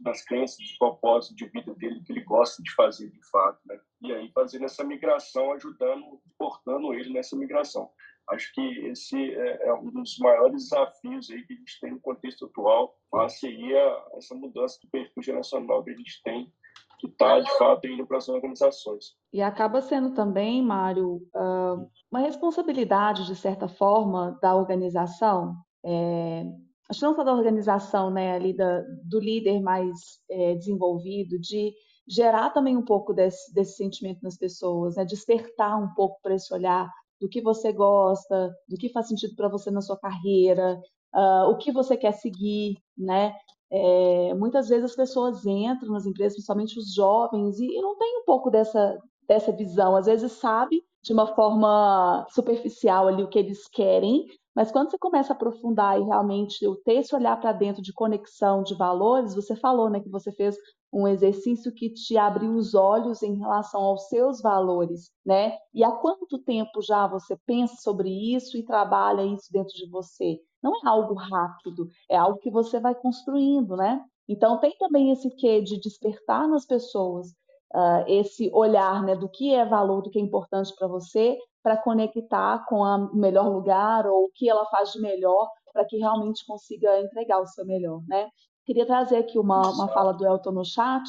das 0.00 0.24
crenças, 0.24 0.56
dos 0.58 0.78
propósitos 0.78 1.36
de 1.36 1.46
vida 1.46 1.74
dele 1.74 2.02
que 2.04 2.12
ele 2.12 2.24
gosta 2.24 2.62
de 2.62 2.72
fazer 2.74 3.10
de 3.10 3.30
fato, 3.30 3.58
né? 3.66 3.78
E 4.02 4.12
aí 4.12 4.30
fazendo 4.32 4.64
essa 4.64 4.84
migração, 4.84 5.52
ajudando, 5.52 6.20
portando 6.38 6.92
ele 6.92 7.12
nessa 7.12 7.36
migração. 7.36 7.90
Acho 8.28 8.52
que 8.52 8.60
esse 8.86 9.16
é, 9.34 9.68
é 9.68 9.74
um 9.74 9.90
dos 9.90 10.18
maiores 10.18 10.64
desafios 10.64 11.30
aí 11.30 11.42
que 11.44 11.52
a 11.52 11.56
gente 11.56 11.80
tem 11.80 11.92
no 11.92 12.00
contexto 12.00 12.46
atual, 12.46 12.96
face 13.10 13.46
aí 13.46 13.76
a 13.76 14.06
essa 14.16 14.34
mudança 14.34 14.78
do 14.82 14.90
perfil 14.90 15.22
geracional 15.22 15.82
que 15.82 15.90
a 15.90 15.96
gente 15.96 16.22
tem, 16.22 16.52
que 16.98 17.08
está 17.08 17.40
de 17.40 17.58
fato 17.58 17.86
indo 17.86 18.06
para 18.06 18.18
as 18.18 18.28
organizações. 18.28 19.16
E 19.32 19.42
acaba 19.42 19.80
sendo 19.80 20.14
também, 20.14 20.62
Mário, 20.62 21.20
uma 22.10 22.20
responsabilidade 22.20 23.26
de 23.26 23.34
certa 23.34 23.66
forma 23.66 24.38
da 24.40 24.54
organização. 24.54 25.56
É 25.84 26.44
acho 26.90 27.04
não 27.04 27.14
só 27.14 27.22
da 27.22 27.32
organização, 27.32 28.10
né, 28.10 28.34
ali 28.34 28.54
da, 28.54 28.82
do 29.04 29.20
líder 29.20 29.60
mais 29.60 29.96
é, 30.28 30.54
desenvolvido, 30.56 31.38
de 31.38 31.72
gerar 32.06 32.50
também 32.50 32.76
um 32.76 32.84
pouco 32.84 33.14
desse, 33.14 33.54
desse 33.54 33.76
sentimento 33.76 34.18
nas 34.22 34.36
pessoas, 34.36 34.96
né, 34.96 35.04
despertar 35.04 35.80
um 35.80 35.94
pouco 35.94 36.18
para 36.20 36.34
esse 36.34 36.52
olhar 36.52 36.90
do 37.20 37.28
que 37.28 37.40
você 37.40 37.72
gosta, 37.72 38.50
do 38.68 38.76
que 38.76 38.88
faz 38.88 39.06
sentido 39.06 39.36
para 39.36 39.48
você 39.48 39.70
na 39.70 39.80
sua 39.80 39.98
carreira, 39.98 40.80
uh, 41.14 41.50
o 41.50 41.56
que 41.56 41.70
você 41.70 41.96
quer 41.96 42.12
seguir, 42.12 42.76
né? 42.96 43.32
É, 43.72 44.34
muitas 44.34 44.68
vezes 44.68 44.86
as 44.86 44.96
pessoas 44.96 45.46
entram 45.46 45.92
nas 45.92 46.04
empresas, 46.04 46.32
principalmente 46.32 46.76
os 46.76 46.92
jovens, 46.92 47.60
e, 47.60 47.66
e 47.66 47.80
não 47.80 47.96
tem 47.96 48.18
um 48.18 48.24
pouco 48.24 48.50
dessa, 48.50 48.98
dessa 49.28 49.52
visão. 49.52 49.94
Às 49.94 50.06
vezes 50.06 50.32
sabe 50.32 50.82
de 51.02 51.12
uma 51.12 51.26
forma 51.34 52.26
superficial 52.30 53.06
ali 53.06 53.22
o 53.22 53.28
que 53.28 53.38
eles 53.38 53.68
querem, 53.68 54.24
mas 54.54 54.70
quando 54.72 54.90
você 54.90 54.98
começa 54.98 55.32
a 55.32 55.36
aprofundar 55.36 55.98
e 56.00 56.04
realmente 56.04 56.58
ter 56.84 56.94
esse 56.94 57.14
olhar 57.14 57.40
para 57.40 57.52
dentro 57.52 57.82
de 57.82 57.92
conexão 57.92 58.62
de 58.62 58.74
valores, 58.74 59.34
você 59.34 59.54
falou 59.56 59.88
né, 59.88 60.00
que 60.00 60.08
você 60.08 60.32
fez 60.32 60.56
um 60.92 61.06
exercício 61.06 61.72
que 61.72 61.92
te 61.92 62.16
abriu 62.16 62.54
os 62.54 62.74
olhos 62.74 63.22
em 63.22 63.38
relação 63.38 63.80
aos 63.80 64.08
seus 64.08 64.40
valores, 64.40 65.10
né? 65.24 65.56
E 65.72 65.84
há 65.84 65.92
quanto 65.92 66.38
tempo 66.42 66.82
já 66.82 67.06
você 67.06 67.36
pensa 67.46 67.76
sobre 67.76 68.10
isso 68.34 68.56
e 68.56 68.64
trabalha 68.64 69.24
isso 69.24 69.52
dentro 69.52 69.72
de 69.72 69.88
você? 69.88 70.40
Não 70.62 70.72
é 70.74 70.88
algo 70.88 71.14
rápido, 71.14 71.88
é 72.10 72.16
algo 72.16 72.38
que 72.40 72.50
você 72.50 72.80
vai 72.80 72.94
construindo, 72.94 73.76
né? 73.76 74.04
Então 74.28 74.58
tem 74.58 74.76
também 74.78 75.10
esse 75.12 75.30
quê 75.36 75.60
de 75.62 75.78
despertar 75.80 76.48
nas 76.48 76.66
pessoas 76.66 77.32
uh, 77.74 78.04
esse 78.06 78.50
olhar, 78.52 79.02
né, 79.04 79.16
do 79.16 79.28
que 79.28 79.54
é 79.54 79.64
valor, 79.64 80.02
do 80.02 80.10
que 80.10 80.18
é 80.18 80.22
importante 80.22 80.74
para 80.76 80.88
você, 80.88 81.36
para 81.62 81.76
conectar 81.76 82.64
com 82.66 82.82
o 82.82 83.16
melhor 83.16 83.48
lugar 83.48 84.06
ou 84.06 84.24
o 84.24 84.30
que 84.34 84.48
ela 84.48 84.64
faz 84.66 84.92
de 84.92 85.00
melhor 85.00 85.48
para 85.72 85.84
que 85.84 85.98
realmente 85.98 86.44
consiga 86.46 87.00
entregar 87.00 87.40
o 87.40 87.46
seu 87.46 87.64
melhor, 87.64 88.02
né? 88.08 88.28
Queria 88.64 88.86
trazer 88.86 89.16
aqui 89.16 89.38
uma, 89.38 89.62
uma 89.70 89.88
fala 89.88 90.12
do 90.12 90.26
Elton 90.26 90.52
no 90.52 90.64
chat. 90.64 91.08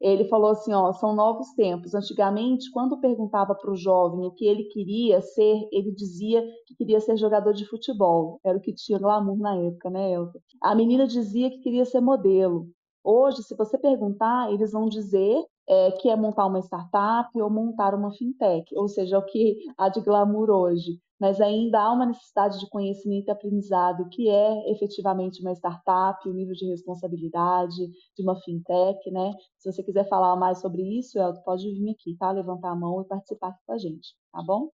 Ele 0.00 0.24
falou 0.26 0.50
assim: 0.50 0.72
ó, 0.72 0.92
são 0.92 1.14
novos 1.14 1.52
tempos. 1.54 1.94
Antigamente, 1.94 2.70
quando 2.70 3.00
perguntava 3.00 3.54
para 3.54 3.70
o 3.70 3.76
jovem 3.76 4.26
o 4.26 4.32
que 4.32 4.44
ele 4.46 4.64
queria 4.64 5.20
ser, 5.22 5.68
ele 5.72 5.92
dizia 5.92 6.42
que 6.66 6.74
queria 6.76 7.00
ser 7.00 7.16
jogador 7.16 7.52
de 7.52 7.64
futebol. 7.66 8.40
Era 8.44 8.58
o 8.58 8.60
que 8.60 8.74
tinha 8.74 8.98
glamour 8.98 9.38
na 9.38 9.56
época, 9.56 9.88
né, 9.90 10.12
Elton? 10.12 10.38
A 10.62 10.74
menina 10.74 11.06
dizia 11.06 11.50
que 11.50 11.60
queria 11.60 11.84
ser 11.84 12.00
modelo. 12.00 12.68
Hoje, 13.02 13.42
se 13.42 13.54
você 13.54 13.78
perguntar, 13.78 14.52
eles 14.52 14.72
vão 14.72 14.88
dizer 14.88 15.42
é, 15.68 15.92
que 15.92 16.08
é 16.08 16.16
montar 16.16 16.46
uma 16.46 16.60
startup 16.60 17.30
ou 17.40 17.50
montar 17.50 17.94
uma 17.94 18.12
fintech, 18.12 18.66
ou 18.76 18.88
seja, 18.88 19.18
o 19.18 19.24
que 19.24 19.56
há 19.76 19.88
de 19.88 20.00
glamour 20.00 20.50
hoje. 20.50 21.00
Mas 21.18 21.40
ainda 21.40 21.80
há 21.80 21.92
uma 21.92 22.06
necessidade 22.06 22.58
de 22.58 22.68
conhecimento 22.68 23.28
e 23.28 23.30
aprendizado, 23.30 24.08
que 24.10 24.28
é 24.28 24.72
efetivamente 24.72 25.40
uma 25.40 25.52
startup, 25.52 26.28
o 26.28 26.32
nível 26.32 26.54
de 26.54 26.66
responsabilidade 26.66 27.86
de 28.16 28.22
uma 28.22 28.36
fintech, 28.42 29.10
né? 29.10 29.32
Se 29.58 29.72
você 29.72 29.82
quiser 29.82 30.08
falar 30.08 30.36
mais 30.36 30.60
sobre 30.60 30.82
isso, 30.82 31.18
Elton, 31.18 31.40
pode 31.42 31.70
vir 31.72 31.90
aqui, 31.90 32.16
tá? 32.18 32.30
Levantar 32.32 32.72
a 32.72 32.76
mão 32.76 33.00
e 33.00 33.04
participar 33.06 33.48
aqui 33.48 33.60
com 33.64 33.72
a 33.72 33.78
gente, 33.78 34.14
tá 34.32 34.42
bom? 34.42 34.70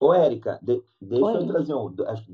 Ô, 0.00 0.14
Érica, 0.14 0.58
de, 0.62 0.82
deixa 0.98 1.26
Oi. 1.26 1.36
eu 1.36 1.46
trazer 1.46 1.74
um. 1.74 1.94
Acho, 2.06 2.24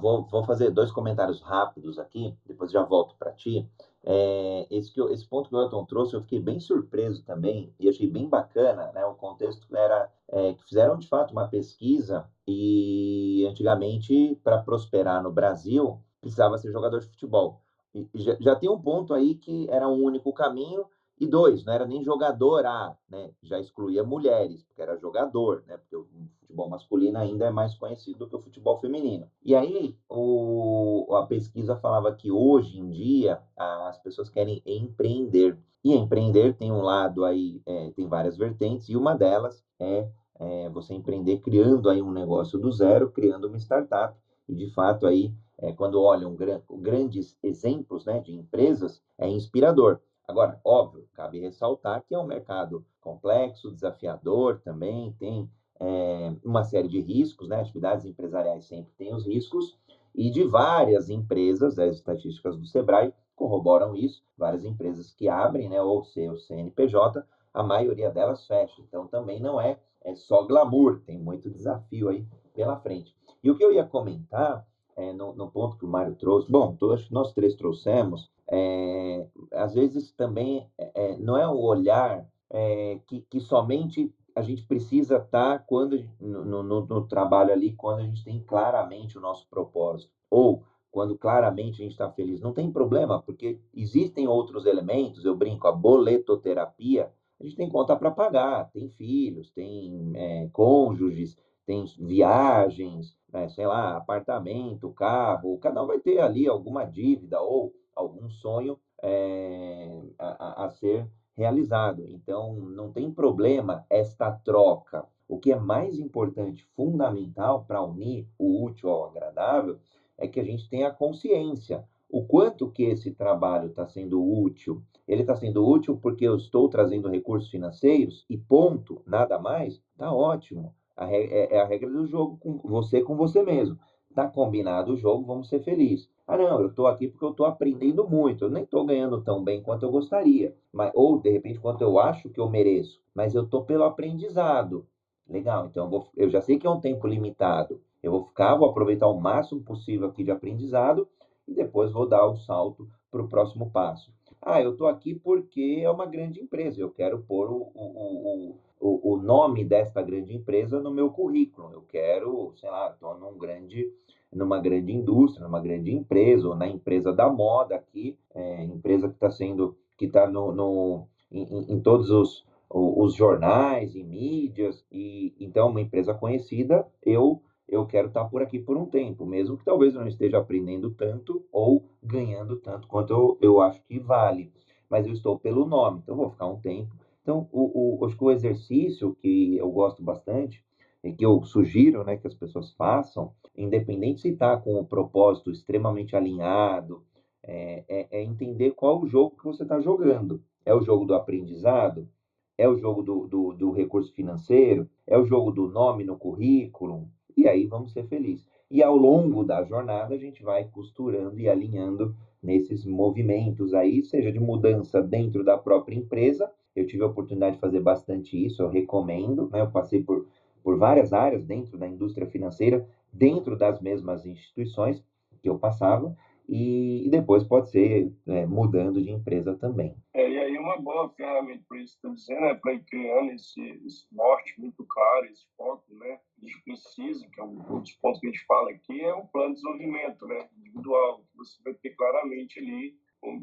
vou, 0.00 0.24
vou 0.24 0.42
fazer 0.42 0.72
dois 0.72 0.90
comentários 0.90 1.40
rápidos 1.40 1.96
aqui, 1.96 2.36
depois 2.44 2.72
já 2.72 2.82
volto 2.82 3.14
para 3.16 3.30
ti. 3.30 3.70
É, 4.02 4.66
esse, 4.68 4.92
que, 4.92 5.00
esse 5.00 5.24
ponto 5.24 5.48
que 5.48 5.54
o 5.54 5.62
Elton 5.62 5.84
trouxe, 5.84 6.14
eu 6.14 6.22
fiquei 6.22 6.40
bem 6.40 6.58
surpreso 6.58 7.22
também 7.24 7.72
e 7.78 7.88
achei 7.88 8.10
bem 8.10 8.28
bacana, 8.28 8.90
né? 8.92 9.06
O 9.06 9.14
contexto 9.14 9.64
era 9.76 10.10
é, 10.28 10.54
que 10.54 10.64
fizeram 10.64 10.98
de 10.98 11.06
fato 11.06 11.30
uma 11.30 11.46
pesquisa 11.46 12.28
e 12.48 13.46
antigamente, 13.48 14.38
para 14.42 14.58
prosperar 14.58 15.22
no 15.22 15.30
Brasil, 15.30 16.00
precisava 16.20 16.58
ser 16.58 16.72
jogador 16.72 16.98
de 16.98 17.06
futebol. 17.06 17.62
E 17.94 18.08
já, 18.16 18.36
já 18.40 18.56
tem 18.56 18.68
um 18.68 18.80
ponto 18.80 19.14
aí 19.14 19.36
que 19.36 19.70
era 19.70 19.88
um 19.88 20.02
único 20.02 20.32
caminho, 20.32 20.84
e 21.18 21.26
dois, 21.26 21.64
não 21.64 21.72
era 21.72 21.86
nem 21.86 22.02
jogador 22.02 22.66
A, 22.66 22.96
né? 23.08 23.30
Já 23.42 23.60
excluía 23.60 24.02
mulheres, 24.02 24.64
porque 24.64 24.82
era 24.82 24.96
jogador, 24.96 25.62
né? 25.66 25.76
Porque 25.76 25.94
o 25.94 26.06
futebol 26.40 26.68
masculino 26.68 27.18
ainda 27.18 27.46
é 27.46 27.50
mais 27.50 27.74
conhecido 27.74 28.20
do 28.20 28.28
que 28.28 28.36
o 28.36 28.40
futebol 28.40 28.80
feminino. 28.80 29.30
E 29.42 29.54
aí, 29.54 29.96
o, 30.08 31.14
a 31.14 31.26
pesquisa 31.26 31.76
falava 31.76 32.12
que 32.14 32.32
hoje 32.32 32.80
em 32.80 32.90
dia 32.90 33.40
as 33.56 33.98
pessoas 33.98 34.28
querem 34.28 34.60
empreender. 34.66 35.56
E 35.84 35.94
empreender 35.94 36.54
tem 36.54 36.72
um 36.72 36.80
lado 36.80 37.24
aí, 37.24 37.60
é, 37.66 37.90
tem 37.90 38.08
várias 38.08 38.36
vertentes, 38.36 38.88
e 38.88 38.96
uma 38.96 39.14
delas 39.14 39.62
é, 39.78 40.08
é 40.40 40.70
você 40.70 40.94
empreender 40.94 41.38
criando 41.38 41.90
aí 41.90 42.00
um 42.02 42.10
negócio 42.10 42.58
do 42.58 42.72
zero, 42.72 43.10
criando 43.10 43.46
uma 43.46 43.58
startup. 43.58 44.18
E 44.48 44.54
de 44.54 44.70
fato 44.70 45.06
aí, 45.06 45.32
é, 45.58 45.72
quando 45.72 46.00
olham 46.00 46.34
gran, 46.34 46.60
grandes 46.80 47.36
exemplos 47.42 48.04
né, 48.04 48.18
de 48.20 48.32
empresas, 48.32 49.02
é 49.18 49.28
inspirador. 49.28 50.00
Agora, 50.26 50.60
óbvio, 50.64 51.06
cabe 51.14 51.40
ressaltar 51.40 52.02
que 52.06 52.14
é 52.14 52.18
um 52.18 52.26
mercado 52.26 52.84
complexo, 53.00 53.70
desafiador 53.70 54.60
também, 54.64 55.12
tem 55.18 55.50
é, 55.80 56.34
uma 56.44 56.64
série 56.64 56.88
de 56.88 57.00
riscos, 57.00 57.48
né? 57.48 57.60
Atividades 57.60 58.06
empresariais 58.06 58.64
sempre 58.64 58.92
têm 58.96 59.14
os 59.14 59.26
riscos, 59.26 59.78
e 60.14 60.30
de 60.30 60.44
várias 60.44 61.10
empresas, 61.10 61.78
as 61.78 61.96
estatísticas 61.96 62.56
do 62.56 62.66
Sebrae 62.66 63.12
corroboram 63.34 63.96
isso, 63.96 64.22
várias 64.38 64.64
empresas 64.64 65.10
que 65.10 65.28
abrem, 65.28 65.68
né, 65.68 65.82
ou 65.82 66.04
seu 66.04 66.36
CNPJ, 66.36 67.26
a 67.52 67.62
maioria 67.62 68.10
delas 68.10 68.46
fecha. 68.46 68.80
Então 68.80 69.08
também 69.08 69.40
não 69.40 69.60
é, 69.60 69.78
é 70.02 70.14
só 70.14 70.44
glamour, 70.44 71.00
tem 71.04 71.18
muito 71.18 71.50
desafio 71.50 72.08
aí 72.08 72.24
pela 72.54 72.78
frente. 72.78 73.14
E 73.42 73.50
o 73.50 73.56
que 73.56 73.64
eu 73.64 73.72
ia 73.72 73.84
comentar 73.84 74.64
é, 74.96 75.12
no, 75.12 75.34
no, 75.34 75.50
ponto 75.50 75.76
que 75.76 75.84
o 75.84 75.88
Mário 75.88 76.14
trouxe, 76.14 76.50
bom, 76.50 76.76
acho 76.92 77.08
que 77.08 77.12
nós 77.14 77.32
três 77.32 77.54
trouxemos, 77.56 78.30
é, 78.50 79.26
às 79.52 79.74
vezes 79.74 80.12
também 80.12 80.68
é, 80.78 80.90
é, 80.94 81.16
não 81.18 81.36
é 81.36 81.46
o 81.46 81.60
olhar 81.60 82.26
é, 82.50 83.00
que, 83.06 83.22
que, 83.22 83.40
somente 83.40 84.12
a 84.34 84.42
gente 84.42 84.62
precisa 84.64 85.16
estar 85.16 85.58
tá 85.58 85.58
quando 85.58 86.04
no, 86.20 86.62
no, 86.62 86.86
no, 86.86 87.06
trabalho 87.06 87.52
ali, 87.52 87.72
quando 87.72 88.00
a 88.00 88.04
gente 88.04 88.24
tem 88.24 88.40
claramente 88.40 89.16
o 89.16 89.20
nosso 89.20 89.46
propósito, 89.48 90.12
ou 90.30 90.64
quando 90.90 91.16
claramente 91.16 91.80
a 91.80 91.84
gente 91.84 91.92
está 91.92 92.10
feliz. 92.10 92.40
Não 92.40 92.52
tem 92.52 92.70
problema, 92.70 93.20
porque 93.20 93.58
existem 93.72 94.28
outros 94.28 94.66
elementos, 94.66 95.24
eu 95.24 95.34
brinco, 95.34 95.66
a 95.66 95.72
boletoterapia, 95.72 97.10
a 97.40 97.44
gente 97.44 97.56
tem 97.56 97.68
conta 97.68 97.96
para 97.96 98.10
pagar, 98.10 98.70
tem 98.70 98.88
filhos, 98.90 99.50
tem 99.50 100.12
é, 100.14 100.48
cônjuges, 100.52 101.36
tem 101.66 101.84
viagens, 101.98 103.16
né, 103.32 103.48
sei 103.48 103.66
lá, 103.66 103.96
apartamento, 103.96 104.92
carro, 104.92 105.58
cada 105.58 105.82
um 105.82 105.86
vai 105.86 105.98
ter 105.98 106.20
ali 106.20 106.46
alguma 106.46 106.84
dívida 106.84 107.40
ou 107.40 107.72
algum 107.94 108.28
sonho 108.30 108.78
é, 109.02 110.02
a, 110.18 110.64
a 110.64 110.70
ser 110.70 111.08
realizado. 111.36 112.04
Então, 112.08 112.54
não 112.54 112.92
tem 112.92 113.10
problema 113.10 113.84
esta 113.90 114.30
troca. 114.30 115.06
O 115.28 115.38
que 115.38 115.52
é 115.52 115.56
mais 115.56 115.98
importante, 115.98 116.66
fundamental 116.76 117.64
para 117.64 117.82
unir 117.82 118.28
o 118.38 118.64
útil 118.64 118.90
ao 118.90 119.06
agradável, 119.06 119.78
é 120.16 120.28
que 120.28 120.38
a 120.38 120.44
gente 120.44 120.68
tenha 120.68 120.90
consciência. 120.90 121.84
O 122.08 122.24
quanto 122.24 122.70
que 122.70 122.84
esse 122.84 123.10
trabalho 123.10 123.68
está 123.68 123.86
sendo 123.86 124.22
útil. 124.22 124.82
Ele 125.06 125.22
está 125.22 125.34
sendo 125.34 125.66
útil 125.66 125.98
porque 126.00 126.24
eu 126.24 126.36
estou 126.36 126.68
trazendo 126.68 127.08
recursos 127.08 127.50
financeiros 127.50 128.24
e 128.30 128.38
ponto, 128.38 129.02
nada 129.06 129.38
mais, 129.38 129.82
está 129.92 130.12
ótimo. 130.12 130.74
A 130.96 131.12
é, 131.12 131.54
é 131.54 131.60
a 131.60 131.66
regra 131.66 131.90
do 131.90 132.06
jogo 132.06 132.38
com 132.38 132.56
você 132.58 133.02
com 133.02 133.16
você 133.16 133.42
mesmo. 133.42 133.78
Tá 134.14 134.28
combinado 134.28 134.92
o 134.92 134.96
jogo, 134.96 135.26
vamos 135.26 135.48
ser 135.48 135.62
felizes. 135.64 136.08
Ah, 136.26 136.38
não, 136.38 136.60
eu 136.60 136.68
estou 136.68 136.86
aqui 136.86 137.06
porque 137.08 137.24
eu 137.24 137.30
estou 137.30 137.46
aprendendo 137.46 138.08
muito. 138.08 138.44
Eu 138.44 138.50
nem 138.50 138.64
estou 138.64 138.84
ganhando 138.84 139.20
tão 139.22 139.42
bem 139.44 139.62
quanto 139.62 139.84
eu 139.84 139.90
gostaria. 139.90 140.54
Mas, 140.72 140.90
ou, 140.94 141.18
de 141.18 141.30
repente, 141.30 141.58
quanto 141.58 141.82
eu 141.82 141.98
acho 141.98 142.30
que 142.30 142.40
eu 142.40 142.48
mereço. 142.48 143.00
Mas 143.14 143.34
eu 143.34 143.44
estou 143.44 143.64
pelo 143.64 143.84
aprendizado. 143.84 144.86
Legal, 145.28 145.66
então 145.66 145.84
eu, 145.84 145.90
vou, 145.90 146.08
eu 146.16 146.28
já 146.28 146.40
sei 146.40 146.58
que 146.58 146.66
é 146.66 146.70
um 146.70 146.80
tempo 146.80 147.06
limitado. 147.06 147.80
Eu 148.02 148.12
vou 148.12 148.24
ficar, 148.24 148.54
vou 148.56 148.68
aproveitar 148.68 149.06
o 149.06 149.20
máximo 149.20 149.62
possível 149.62 150.08
aqui 150.08 150.22
de 150.24 150.30
aprendizado 150.30 151.08
e 151.48 151.54
depois 151.54 151.92
vou 151.92 152.06
dar 152.06 152.26
o 152.26 152.36
salto 152.36 152.88
para 153.10 153.22
o 153.22 153.28
próximo 153.28 153.70
passo. 153.70 154.12
Ah, 154.40 154.60
eu 154.60 154.72
estou 154.72 154.86
aqui 154.86 155.14
porque 155.14 155.80
é 155.82 155.90
uma 155.90 156.04
grande 156.04 156.40
empresa. 156.40 156.80
Eu 156.80 156.90
quero 156.90 157.20
pôr 157.20 157.50
o, 157.50 157.70
o, 157.74 158.56
o, 158.78 159.14
o 159.14 159.16
nome 159.16 159.64
desta 159.64 160.02
grande 160.02 160.34
empresa 160.34 160.80
no 160.80 160.90
meu 160.90 161.10
currículo. 161.10 161.70
Eu 161.72 161.82
quero, 161.82 162.52
sei 162.56 162.70
lá, 162.70 162.90
estou 162.90 163.16
num 163.16 163.38
grande 163.38 163.90
numa 164.34 164.58
grande 164.58 164.92
indústria, 164.92 165.44
numa 165.44 165.60
grande 165.60 165.92
empresa, 165.92 166.48
ou 166.48 166.56
na 166.56 166.68
empresa 166.68 167.12
da 167.12 167.30
moda 167.30 167.76
aqui, 167.76 168.18
é, 168.34 168.64
empresa 168.64 169.08
que 169.08 169.14
está 169.14 169.30
sendo, 169.30 169.76
que 169.96 170.06
está 170.06 170.28
no, 170.28 170.52
no 170.52 171.06
em, 171.30 171.72
em, 171.72 171.80
todos 171.80 172.10
os, 172.10 172.44
os 172.68 173.14
jornais 173.14 173.94
e 173.94 174.02
mídias, 174.02 174.84
e 174.90 175.34
então 175.40 175.70
uma 175.70 175.80
empresa 175.80 176.14
conhecida, 176.14 176.86
eu 177.02 177.42
eu 177.66 177.86
quero 177.86 178.08
estar 178.08 178.24
tá 178.24 178.28
por 178.28 178.42
aqui 178.42 178.58
por 178.58 178.76
um 178.76 178.84
tempo, 178.84 179.24
mesmo 179.24 179.56
que 179.56 179.64
talvez 179.64 179.94
eu 179.94 180.00
não 180.02 180.08
esteja 180.08 180.38
aprendendo 180.38 180.90
tanto 180.90 181.44
ou 181.50 181.88
ganhando 182.02 182.56
tanto 182.56 182.86
quanto 182.86 183.12
eu, 183.12 183.38
eu 183.40 183.60
acho 183.60 183.82
que 183.84 183.98
vale, 183.98 184.52
mas 184.88 185.06
eu 185.06 185.12
estou 185.12 185.38
pelo 185.38 185.64
nome, 185.64 186.00
então 186.02 186.14
vou 186.14 186.30
ficar 186.30 186.46
um 186.46 186.60
tempo. 186.60 186.94
Então, 187.22 187.48
o, 187.50 188.02
o, 188.02 188.04
acho 188.04 188.18
que 188.18 188.24
o 188.24 188.30
exercício 188.30 189.14
que 189.14 189.56
eu 189.56 189.70
gosto 189.70 190.02
bastante 190.02 190.62
e 191.04 191.12
que 191.12 191.24
eu 191.24 191.42
sugiro 191.44 192.02
né, 192.02 192.16
que 192.16 192.26
as 192.26 192.34
pessoas 192.34 192.72
façam, 192.72 193.32
independente 193.56 194.22
se 194.22 194.30
está 194.30 194.56
com 194.56 194.74
o 194.80 194.84
propósito 194.86 195.50
extremamente 195.50 196.16
alinhado, 196.16 197.04
é, 197.42 197.84
é, 197.86 198.08
é, 198.10 198.22
entender 198.22 198.70
qual 198.70 199.02
o 199.02 199.06
jogo 199.06 199.36
que 199.36 199.44
você 199.44 199.64
está 199.64 199.78
jogando. 199.80 200.42
É 200.64 200.74
o 200.74 200.80
jogo 200.80 201.04
do 201.04 201.14
aprendizado? 201.14 202.08
É 202.56 202.66
o 202.66 202.78
jogo 202.78 203.02
do, 203.02 203.26
do, 203.26 203.52
do, 203.52 203.70
recurso 203.70 204.14
financeiro? 204.14 204.88
É 205.06 205.18
o 205.18 205.26
jogo 205.26 205.50
do 205.50 205.68
nome 205.68 206.04
no 206.04 206.16
currículo? 206.16 207.06
E 207.36 207.46
aí 207.46 207.66
vamos 207.66 207.92
ser 207.92 208.06
felizes. 208.06 208.46
E 208.70 208.82
ao 208.82 208.96
longo 208.96 209.44
da 209.44 209.62
jornada, 209.62 210.14
a 210.14 210.18
gente 210.18 210.42
vai 210.42 210.64
costurando 210.64 211.38
e 211.38 211.48
alinhando 211.48 212.16
nesses 212.42 212.86
movimentos 212.86 213.74
aí, 213.74 214.02
seja 214.02 214.32
de 214.32 214.40
mudança 214.40 215.02
dentro 215.02 215.44
da 215.44 215.58
própria 215.58 215.96
empresa. 215.96 216.50
Eu 216.74 216.86
tive 216.86 217.02
a 217.02 217.08
oportunidade 217.08 217.56
de 217.56 217.60
fazer 217.60 217.80
bastante 217.80 218.42
isso, 218.42 218.62
eu 218.62 218.68
recomendo. 218.68 219.50
Né? 219.50 219.60
Eu 219.60 219.70
passei 219.70 220.02
por, 220.02 220.26
por 220.64 220.78
várias 220.78 221.12
áreas 221.12 221.44
dentro 221.44 221.76
da 221.76 221.86
indústria 221.86 222.26
financeira, 222.26 222.88
dentro 223.12 223.56
das 223.56 223.80
mesmas 223.80 224.24
instituições 224.24 225.04
que 225.42 225.48
eu 225.48 225.58
passava, 225.58 226.16
e, 226.48 227.06
e 227.06 227.10
depois 227.10 227.44
pode 227.44 227.70
ser 227.70 228.12
é, 228.26 228.46
mudando 228.46 229.02
de 229.02 229.10
empresa 229.10 229.54
também. 229.54 229.94
É, 230.14 230.28
e 230.28 230.38
aí 230.38 230.58
uma 230.58 230.78
boa 230.78 231.08
ferramenta 231.10 231.62
para 231.68 231.78
isso, 231.78 231.98
dizendo, 232.14 232.46
é 232.46 232.54
para 232.54 232.72
ir 232.74 232.84
criando 232.84 233.32
esse, 233.32 233.60
esse 233.86 234.06
norte 234.12 234.58
muito 234.58 234.84
claro, 234.86 235.26
esse 235.26 235.46
foco, 235.56 235.84
né? 235.94 236.18
A 236.42 236.46
gente 236.46 236.62
precisa, 236.64 237.26
que 237.28 237.40
é 237.40 237.44
um 237.44 237.56
dos 237.80 237.92
pontos 237.92 238.20
que 238.20 238.26
a 238.26 238.30
gente 238.30 238.44
fala 238.46 238.70
aqui, 238.70 239.00
é 239.00 239.14
um 239.14 239.26
plano 239.26 239.54
de 239.54 239.60
desenvolvimento 239.60 240.26
né? 240.26 240.48
individual, 240.58 241.18
que 241.30 241.36
você 241.36 241.62
vai 241.62 241.74
ter 241.74 241.90
claramente 241.90 242.58
ali, 242.58 242.96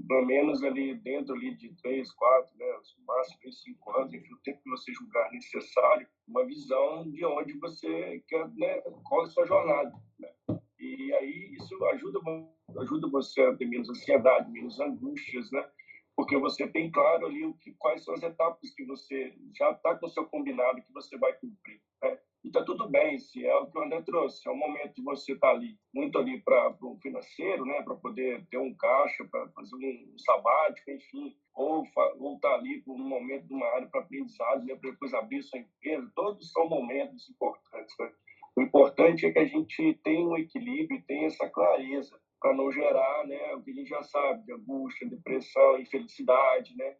pelo 0.08 0.26
menos 0.26 0.64
ali 0.64 0.96
dentro 0.96 1.34
ali 1.34 1.56
de 1.56 1.74
três, 1.82 2.12
quatro, 2.14 2.56
né, 2.58 2.66
máximo 3.08 3.40
de 3.42 3.52
cinco 3.52 3.98
anos, 3.98 4.14
enfim, 4.14 4.34
o 4.34 4.40
tempo 4.44 4.62
que 4.64 4.70
você 4.70 4.94
julgar 4.94 5.32
necessário, 5.32 6.08
uma 6.28 6.46
visão 6.46 7.10
de 7.10 7.26
onde 7.26 7.54
você 7.60 8.24
quer, 8.28 8.48
né, 8.50 8.82
qual 9.08 9.24
é 9.24 9.26
a 9.26 9.30
sua 9.30 9.46
jornada. 9.46 9.92
Né? 10.20 10.30
E 10.80 11.14
aí 11.14 11.54
isso 11.54 11.84
ajuda, 11.86 12.20
ajuda 12.80 13.08
você 13.10 13.42
a 13.42 13.56
ter 13.56 13.66
menos 13.66 13.90
ansiedade, 13.90 14.52
menos 14.52 14.80
angústias, 14.80 15.52
né? 15.52 15.68
Porque 16.16 16.38
você 16.38 16.68
tem 16.68 16.92
claro 16.92 17.26
ali 17.26 17.46
o 17.46 17.54
que, 17.54 17.74
quais 17.74 18.04
são 18.04 18.14
as 18.14 18.22
etapas 18.22 18.70
que 18.76 18.86
você 18.86 19.34
já 19.56 19.72
está 19.72 19.96
com 19.96 20.06
o 20.06 20.10
seu 20.10 20.26
combinado 20.26 20.82
que 20.82 20.92
você 20.94 21.18
vai 21.18 21.34
cumprir. 21.34 21.82
Né? 22.04 22.20
Está 22.52 22.66
tudo 22.66 22.90
bem, 22.90 23.18
se 23.18 23.46
é 23.46 23.56
o 23.56 23.68
que 23.68 23.80
o 23.80 23.82
André 23.82 24.02
trouxe, 24.02 24.46
é 24.46 24.52
o 24.52 24.58
momento 24.58 24.94
de 24.94 25.02
você 25.02 25.32
estar 25.32 25.48
tá 25.48 25.54
ali, 25.54 25.80
muito 25.94 26.20
ali 26.20 26.42
para 26.42 26.76
o 26.82 27.00
financeiro, 27.02 27.66
né? 27.66 27.82
para 27.82 27.96
poder 27.96 28.46
ter 28.48 28.58
um 28.58 28.76
caixa, 28.76 29.24
para 29.32 29.48
fazer 29.52 29.74
um, 29.78 30.18
sabático, 30.18 30.92
enfim, 30.92 31.34
ou 31.56 31.86
estar 31.86 32.10
tá 32.42 32.56
ali 32.56 32.82
por 32.82 33.00
um 33.00 33.08
momento 33.08 33.48
de 33.48 33.54
uma 33.54 33.66
área 33.68 33.88
para 33.88 34.02
aprendizado, 34.02 34.66
né? 34.66 34.76
para 34.76 34.92
depois 34.92 35.14
abrir 35.14 35.42
sua 35.44 35.60
empresa, 35.60 36.12
todos 36.14 36.52
são 36.52 36.68
momentos 36.68 37.30
importantes. 37.30 37.96
Né? 37.98 38.12
O 38.58 38.62
importante 38.62 39.26
é 39.26 39.32
que 39.32 39.40
a 39.40 39.46
gente 39.46 39.94
tenha 40.04 40.28
um 40.28 40.38
equilíbrio, 40.38 41.02
tenha 41.08 41.28
essa 41.28 41.50
clareza 41.50 42.20
para 42.42 42.54
não 42.54 42.70
gerar, 42.70 43.28
né, 43.28 43.54
o 43.54 43.62
que 43.62 43.72
a 43.72 43.74
gente 43.76 43.88
já 43.88 44.04
sabe, 44.04 44.44
de 44.44 44.52
angústia, 44.52 45.08
depressão, 45.08 45.80
infelicidade, 45.80 46.76
né? 46.76 46.96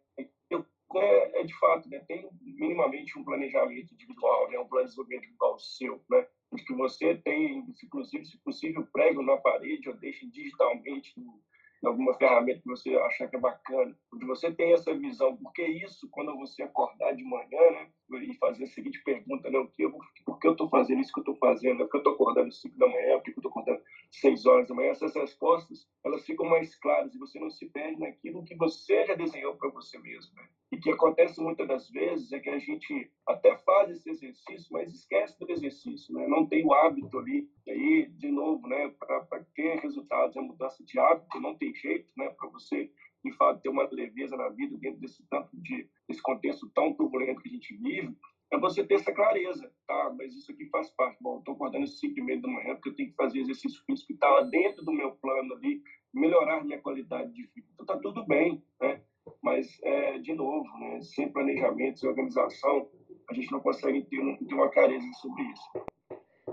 Eu, 0.48 0.64
é, 0.98 1.40
é, 1.40 1.44
de 1.44 1.58
fato, 1.58 1.88
né, 1.88 1.98
tem 2.08 2.28
minimamente 2.40 3.18
um 3.18 3.24
planejamento 3.24 3.92
individual, 3.94 4.50
né, 4.50 4.58
um 4.58 4.66
plano 4.66 4.84
de 4.84 4.90
desenvolvimento 4.90 5.24
individual 5.24 5.58
seu, 5.58 6.02
né? 6.10 6.26
Que 6.66 6.74
você 6.74 7.14
tem, 7.16 7.64
inclusive, 7.82 8.26
se 8.26 8.36
possível, 8.38 8.86
prego 8.92 9.22
na 9.22 9.38
parede 9.38 9.88
ou 9.88 9.96
deixe 9.96 10.26
digitalmente 10.26 11.18
no, 11.18 11.40
alguma 11.86 12.14
ferramenta 12.14 12.60
que 12.60 12.68
você 12.68 12.94
achar 12.94 13.28
que 13.28 13.36
é 13.36 13.40
bacana, 13.40 13.96
onde 14.12 14.26
você 14.26 14.52
tem 14.52 14.72
essa 14.72 14.94
visão, 14.94 15.36
porque 15.36 15.62
isso, 15.62 16.08
quando 16.10 16.36
você 16.36 16.62
acordar 16.62 17.12
de 17.14 17.24
manhã, 17.24 17.70
né, 17.72 17.90
e 18.22 18.34
fazer 18.34 18.64
a 18.64 18.66
seguinte 18.68 19.02
pergunta, 19.04 19.50
né, 19.50 19.58
o 19.58 19.68
que 19.68 19.84
eu, 19.84 19.92
por 20.24 20.38
que 20.38 20.46
eu 20.46 20.52
estou 20.52 20.68
fazendo 20.68 21.00
isso 21.00 21.12
que 21.12 21.20
eu 21.20 21.22
estou 21.22 21.36
fazendo, 21.36 21.78
né, 21.78 21.84
por 21.84 21.90
que 21.90 21.96
eu 21.96 22.00
estou 22.00 22.14
acordando 22.14 22.48
às 22.48 22.60
5 22.60 22.78
da 22.78 22.86
manhã, 22.86 23.16
por 23.16 23.22
que 23.24 23.30
eu 23.30 23.34
estou 23.36 23.50
acordando 23.50 23.78
às 23.78 24.20
6 24.20 24.46
horas 24.46 24.68
da 24.68 24.74
manhã, 24.74 24.90
essas 24.90 25.14
respostas, 25.14 25.88
elas 26.04 26.24
ficam 26.24 26.46
mais 26.46 26.74
claras 26.76 27.14
e 27.14 27.18
você 27.18 27.38
não 27.38 27.50
se 27.50 27.68
perde 27.70 28.00
naquilo 28.00 28.44
que 28.44 28.54
você 28.56 29.06
já 29.06 29.14
desenhou 29.14 29.56
para 29.56 29.70
você 29.70 29.98
mesmo, 29.98 30.34
né? 30.36 30.48
E 30.72 30.78
que 30.78 30.90
acontece 30.90 31.40
muitas 31.40 31.68
das 31.68 31.90
vezes 31.90 32.32
é 32.32 32.40
que 32.40 32.48
a 32.48 32.58
gente 32.58 33.10
até 33.28 33.56
faz 33.58 33.90
esse 33.90 34.08
exercício, 34.10 34.68
mas 34.70 34.92
esquece 34.92 35.38
do 35.38 35.50
exercício, 35.50 36.14
né? 36.14 36.26
Não 36.26 36.46
tem 36.46 36.64
o 36.64 36.72
hábito 36.72 37.18
ali. 37.18 37.48
E 37.66 37.70
aí, 37.70 38.06
de 38.06 38.30
novo, 38.30 38.66
né, 38.66 38.92
para 38.98 39.44
ter 39.54 39.78
resultados, 39.80 40.36
é 40.36 40.40
mudança 40.40 40.82
de 40.84 40.98
hábito, 40.98 41.40
não 41.40 41.56
tem 41.56 41.74
jeito, 41.74 42.08
né, 42.16 42.28
para 42.30 42.48
você 42.48 42.90
de 43.24 43.32
fato 43.36 43.62
ter 43.62 43.68
uma 43.68 43.88
leveza 43.92 44.36
na 44.36 44.48
vida 44.48 44.76
dentro 44.78 45.00
desse 45.00 45.24
tanto 45.28 45.48
de 45.54 45.88
desse 46.08 46.20
contexto 46.20 46.68
tão 46.74 46.92
turbulento 46.92 47.40
que 47.40 47.48
a 47.48 47.52
gente 47.52 47.76
vive, 47.76 48.16
é 48.52 48.58
você 48.58 48.84
ter 48.84 48.94
essa 48.94 49.12
clareza, 49.12 49.72
tá? 49.86 50.14
Mas 50.16 50.34
isso 50.34 50.52
aqui 50.52 50.66
faz 50.66 50.90
parte. 50.90 51.16
Bom, 51.22 51.38
estou 51.38 51.54
acordando 51.54 51.84
às 51.84 51.98
5 51.98 52.18
e 52.18 52.22
meia 52.22 52.40
da 52.40 52.48
manhã 52.48 52.74
porque 52.74 52.90
eu 52.90 52.94
tenho 52.94 53.10
que 53.10 53.16
fazer 53.16 53.40
exercício 53.40 53.82
físico 53.86 54.08
que 54.08 54.12
está 54.12 54.42
dentro 54.42 54.84
do 54.84 54.92
meu 54.92 55.12
plano 55.12 55.54
ali, 55.54 55.82
melhorar 56.12 56.62
minha 56.62 56.80
qualidade 56.80 57.32
de 57.32 57.42
vida. 57.54 57.66
Então, 57.72 57.86
tá 57.86 57.98
tudo 57.98 58.26
bem, 58.26 58.62
né? 58.80 59.02
Mas, 59.42 59.78
é, 59.82 60.18
de 60.18 60.34
novo, 60.34 60.68
né, 60.78 61.00
sem 61.00 61.32
planejamento, 61.32 61.98
sem 61.98 62.08
organização, 62.08 62.90
a 63.30 63.34
gente 63.34 63.50
não 63.50 63.60
consegue 63.60 64.02
ter, 64.02 64.18
ter 64.18 64.54
uma 64.54 64.68
clareza 64.68 65.06
sobre 65.20 65.44
isso. 65.44 65.70